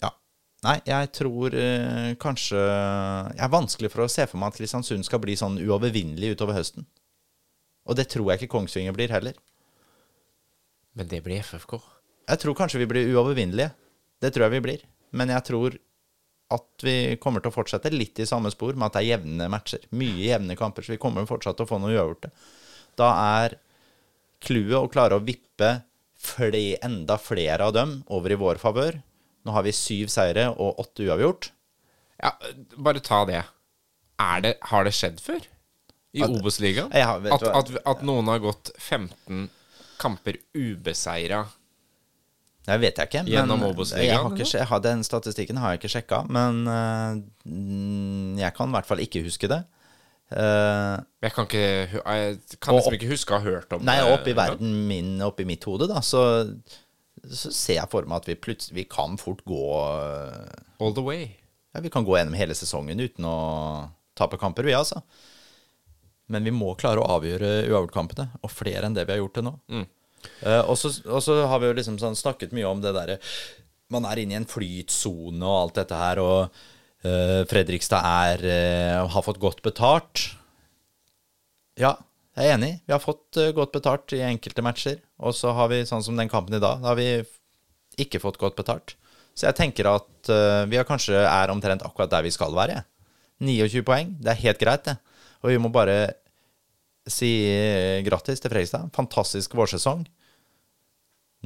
Ja. 0.00 0.14
Nei, 0.64 0.78
jeg 0.88 1.10
tror 1.18 1.54
eh, 1.54 2.14
kanskje 2.20 2.62
Jeg 2.62 3.44
er 3.44 3.52
vanskelig 3.52 3.92
for 3.92 4.06
å 4.06 4.08
se 4.12 4.24
for 4.30 4.40
meg 4.40 4.54
at 4.54 4.62
Kristiansund 4.62 5.04
skal 5.04 5.20
bli 5.22 5.36
sånn 5.36 5.60
uovervinnelig 5.60 6.38
utover 6.38 6.56
høsten. 6.56 6.88
Og 7.88 7.96
det 8.00 8.08
tror 8.12 8.32
jeg 8.32 8.40
ikke 8.40 8.54
Kongsvinger 8.56 8.96
blir 8.96 9.12
heller. 9.12 9.36
Men 10.96 11.08
det 11.12 11.20
blir 11.24 11.44
FFK. 11.44 11.76
Jeg 12.28 12.40
tror 12.40 12.56
kanskje 12.56 12.80
vi 12.80 12.88
blir 12.88 13.12
uovervinnelige. 13.12 13.74
Det 14.24 14.32
tror 14.32 14.48
jeg 14.48 14.56
vi 14.56 14.64
blir. 14.64 14.88
Men 15.12 15.32
jeg 15.36 15.44
tror 15.52 15.76
at 16.54 16.84
vi 16.84 17.16
kommer 17.20 17.42
til 17.44 17.52
å 17.52 17.54
fortsette 17.54 17.92
litt 17.92 18.20
i 18.22 18.26
samme 18.28 18.50
spor, 18.52 18.72
med 18.72 18.88
at 18.88 18.96
det 18.96 19.02
er 19.02 19.10
jevne 19.18 19.48
matcher. 19.52 19.82
Mye 19.96 20.30
jevne 20.30 20.56
kamper, 20.56 20.84
så 20.84 20.94
vi 20.94 21.00
kommer 21.02 21.28
fortsatt 21.28 21.58
til 21.58 21.66
å 21.66 21.70
få 21.70 21.80
noe 21.82 21.92
uavgjorte. 21.92 22.30
Da 22.98 23.10
er 23.40 23.58
clouet 24.44 24.78
å 24.78 24.88
klare 24.92 25.18
å 25.18 25.24
vippe 25.24 25.74
fle, 26.18 26.78
enda 26.84 27.18
flere 27.20 27.68
av 27.68 27.76
dem 27.76 27.98
over 28.14 28.32
i 28.32 28.40
vår 28.40 28.62
favør. 28.62 28.98
Nå 29.44 29.54
har 29.54 29.66
vi 29.66 29.76
syv 29.76 30.10
seire 30.12 30.48
og 30.56 30.80
åtte 30.82 31.06
uavgjort. 31.06 31.50
Ja, 32.18 32.32
bare 32.76 33.04
ta 33.04 33.22
det. 33.28 33.44
Er 34.18 34.42
det 34.42 34.56
har 34.72 34.88
det 34.88 34.96
skjedd 34.96 35.20
før? 35.22 35.44
I 36.16 36.24
Obos-ligaen? 36.24 36.90
At, 36.90 37.44
at, 37.44 37.70
at 37.86 38.02
noen 38.06 38.30
har 38.32 38.40
gått 38.42 38.72
15 38.80 39.46
kamper 40.00 40.40
ubeseira 40.56 41.44
Det 42.68 42.76
vet 42.82 42.98
jeg 43.00 43.08
ikke. 43.08 43.22
Gjennom 43.32 43.62
men 43.62 43.70
Obos-ligaen, 43.72 44.82
Den 44.84 45.02
statistikken 45.06 45.56
har 45.62 45.72
jeg 45.72 45.80
ikke 45.80 45.92
sjekka, 45.94 46.18
men 46.28 46.58
mm, 47.48 48.38
jeg 48.42 48.52
kan 48.56 48.68
i 48.68 48.76
hvert 48.76 48.88
fall 48.88 49.00
ikke 49.04 49.22
huske 49.24 49.48
det. 49.50 49.62
Uh, 50.28 51.00
Jeg 51.24 51.32
kan 51.32 51.46
ikke 51.48 51.62
Jeg 51.64 52.34
kan 52.60 52.74
Og 52.74 52.82
liksom 52.82 52.92
opp- 52.92 52.96
ikke 52.98 53.08
huske 53.14 53.32
å 53.32 53.38
ha 53.38 53.44
hørt 53.46 53.70
om 53.72 53.80
Nei, 53.88 53.94
det. 53.96 54.10
oppi 54.12 54.34
verden 54.36 54.74
min, 54.90 55.14
oppi 55.24 55.46
mitt 55.48 55.64
hode, 55.64 55.86
da, 55.88 56.02
så, 56.04 56.20
så 57.24 57.48
ser 57.48 57.78
jeg 57.78 57.88
for 57.88 58.04
meg 58.04 58.20
at 58.20 58.28
vi 58.28 58.34
plutselig 58.36 58.76
Vi 58.76 58.84
kan 58.92 59.16
fort 59.16 59.40
gå 59.48 59.62
uh, 59.72 60.52
All 60.84 60.92
the 60.92 61.00
way. 61.06 61.30
Ja, 61.72 61.80
vi 61.80 61.88
kan 61.88 62.04
gå 62.04 62.18
gjennom 62.18 62.36
hele 62.36 62.52
sesongen 62.58 63.00
uten 63.00 63.24
å 63.24 63.38
tape 64.20 64.36
kamper, 64.40 64.68
vi, 64.68 64.76
altså. 64.76 65.00
Men 66.28 66.44
vi 66.44 66.52
må 66.52 66.74
klare 66.76 67.00
å 67.00 67.08
avgjøre 67.16 67.64
uavgjortkampene, 67.70 68.28
og 68.44 68.50
flere 68.52 68.84
enn 68.84 68.94
det 68.96 69.06
vi 69.08 69.14
har 69.14 69.20
gjort 69.22 69.34
til 69.38 69.46
nå. 69.48 69.52
Eh, 69.72 69.86
og, 70.64 70.76
så, 70.78 71.36
har 71.50 71.60
vi 71.62 71.70
jo 71.70 71.76
liksom 71.78 72.00
sånn 72.00 72.18
snakket 72.18 72.54
mye 72.56 72.68
om 72.68 72.82
det 72.82 72.94
derre 72.96 73.18
Man 73.92 74.06
er 74.08 74.20
inne 74.22 74.36
i 74.36 74.38
en 74.40 74.48
flytsone 74.48 75.42
og 75.42 75.56
alt 75.62 75.78
dette 75.80 75.98
her, 75.98 76.20
og 76.20 76.60
eh, 77.06 77.44
Fredrikstad 77.48 78.04
er 78.04 78.44
eh, 78.44 78.98
har 79.14 79.24
fått 79.24 79.40
godt 79.40 79.62
betalt. 79.64 80.26
Ja, 81.80 81.94
jeg 82.38 82.46
er 82.46 82.54
enig. 82.54 82.72
Vi 82.86 82.94
har 82.94 83.02
fått 83.02 83.38
eh, 83.40 83.54
godt 83.56 83.72
betalt 83.74 84.12
i 84.14 84.22
enkelte 84.26 84.62
matcher. 84.62 85.00
Og 85.24 85.34
så 85.34 85.54
har 85.56 85.70
vi, 85.72 85.80
sånn 85.88 86.04
som 86.04 86.18
den 86.18 86.30
kampen 86.30 86.54
i 86.58 86.62
dag, 86.62 86.82
da 86.82 86.92
har 86.92 86.98
vi 86.98 87.08
ikke 87.98 88.20
fått 88.22 88.38
godt 88.38 88.58
betalt. 88.58 88.94
Så 89.34 89.48
jeg 89.48 89.58
tenker 89.58 89.88
at 89.90 90.30
eh, 90.34 90.64
vi 90.70 90.78
kanskje 90.86 91.18
er 91.24 91.52
omtrent 91.54 91.84
akkurat 91.86 92.12
der 92.12 92.26
vi 92.26 92.34
skal 92.34 92.54
være. 92.54 92.78
jeg. 92.78 92.86
29 93.48 93.84
poeng, 93.86 94.16
det 94.18 94.32
er 94.32 94.42
helt 94.44 94.62
greit, 94.62 94.86
det. 94.86 94.96
Og 95.42 95.52
vi 95.52 95.58
må 95.62 95.70
bare 95.70 95.98
si 97.12 97.30
eh, 97.48 98.00
grattis 98.06 98.40
til 98.42 98.52
Fredrikstad. 98.52 98.90
Fantastisk 98.96 99.56
vårsesong. 99.58 100.04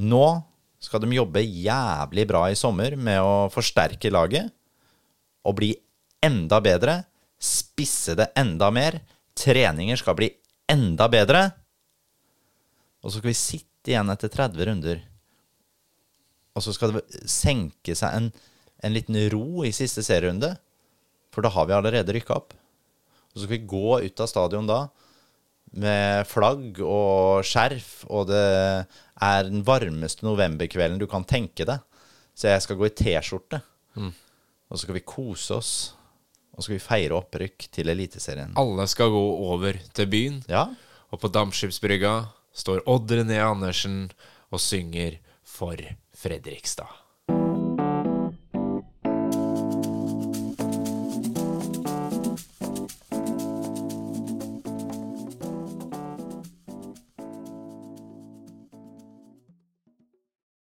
Nå 0.03 0.27
skal 0.83 1.03
de 1.03 1.15
jobbe 1.15 1.43
jævlig 1.45 2.27
bra 2.29 2.47
i 2.51 2.59
sommer 2.59 2.97
med 2.99 3.23
å 3.23 3.49
forsterke 3.53 4.11
laget 4.11 4.51
og 5.47 5.59
bli 5.59 5.73
enda 6.23 6.61
bedre. 6.65 7.03
Spisse 7.43 8.17
det 8.19 8.31
enda 8.39 8.71
mer. 8.75 9.01
Treninger 9.39 9.99
skal 9.99 10.17
bli 10.19 10.31
enda 10.71 11.09
bedre. 11.13 11.45
Og 13.03 13.11
så 13.11 13.19
skal 13.19 13.33
vi 13.33 13.39
sitte 13.39 13.93
igjen 13.93 14.11
etter 14.13 14.31
30 14.31 14.69
runder. 14.69 15.03
Og 16.53 16.65
så 16.65 16.75
skal 16.75 16.97
det 16.97 17.29
senke 17.31 17.97
seg 17.99 18.15
en, 18.15 18.29
en 18.85 18.95
liten 18.95 19.19
ro 19.33 19.65
i 19.67 19.73
siste 19.75 20.05
serierunde. 20.07 20.53
For 21.33 21.45
da 21.45 21.51
har 21.55 21.69
vi 21.69 21.77
allerede 21.77 22.15
rykka 22.15 22.37
opp. 22.37 22.53
Og 23.33 23.39
så 23.39 23.47
skal 23.47 23.57
vi 23.57 23.71
gå 23.71 24.03
ut 24.05 24.23
av 24.23 24.31
stadion 24.31 24.69
da 24.69 24.85
med 25.73 26.27
flagg 26.29 26.81
og 26.85 27.45
skjerf, 27.47 28.03
og 28.13 28.29
det 28.29 28.43
er 29.23 29.49
den 29.49 29.63
varmeste 29.65 30.27
novemberkvelden 30.27 31.01
du 31.01 31.07
kan 31.11 31.25
tenke 31.29 31.67
deg. 31.69 31.81
Så 32.37 32.49
jeg 32.53 32.65
skal 32.65 32.79
gå 32.81 32.89
i 32.89 32.95
T-skjorte. 32.97 33.61
Og 34.03 34.77
så 34.79 34.85
skal 34.87 34.97
vi 34.97 35.05
kose 35.05 35.57
oss. 35.59 35.73
Og 36.53 36.61
så 36.61 36.67
skal 36.67 36.77
vi 36.77 36.85
feire 36.85 37.17
opprykk 37.17 37.69
til 37.73 37.89
Eliteserien. 37.93 38.53
Alle 38.61 38.87
skal 38.89 39.13
gå 39.13 39.23
over 39.53 39.79
til 39.97 40.09
byen, 40.13 40.43
Ja, 40.49 40.67
og 41.13 41.21
på 41.21 41.29
Dampskipsbrygga 41.29 42.13
står 42.57 42.85
Odd 42.89 43.13
René 43.13 43.37
Andersen 43.45 44.11
og 44.53 44.61
synger 44.61 45.19
for 45.45 45.77
Fredrikstad. 46.17 47.02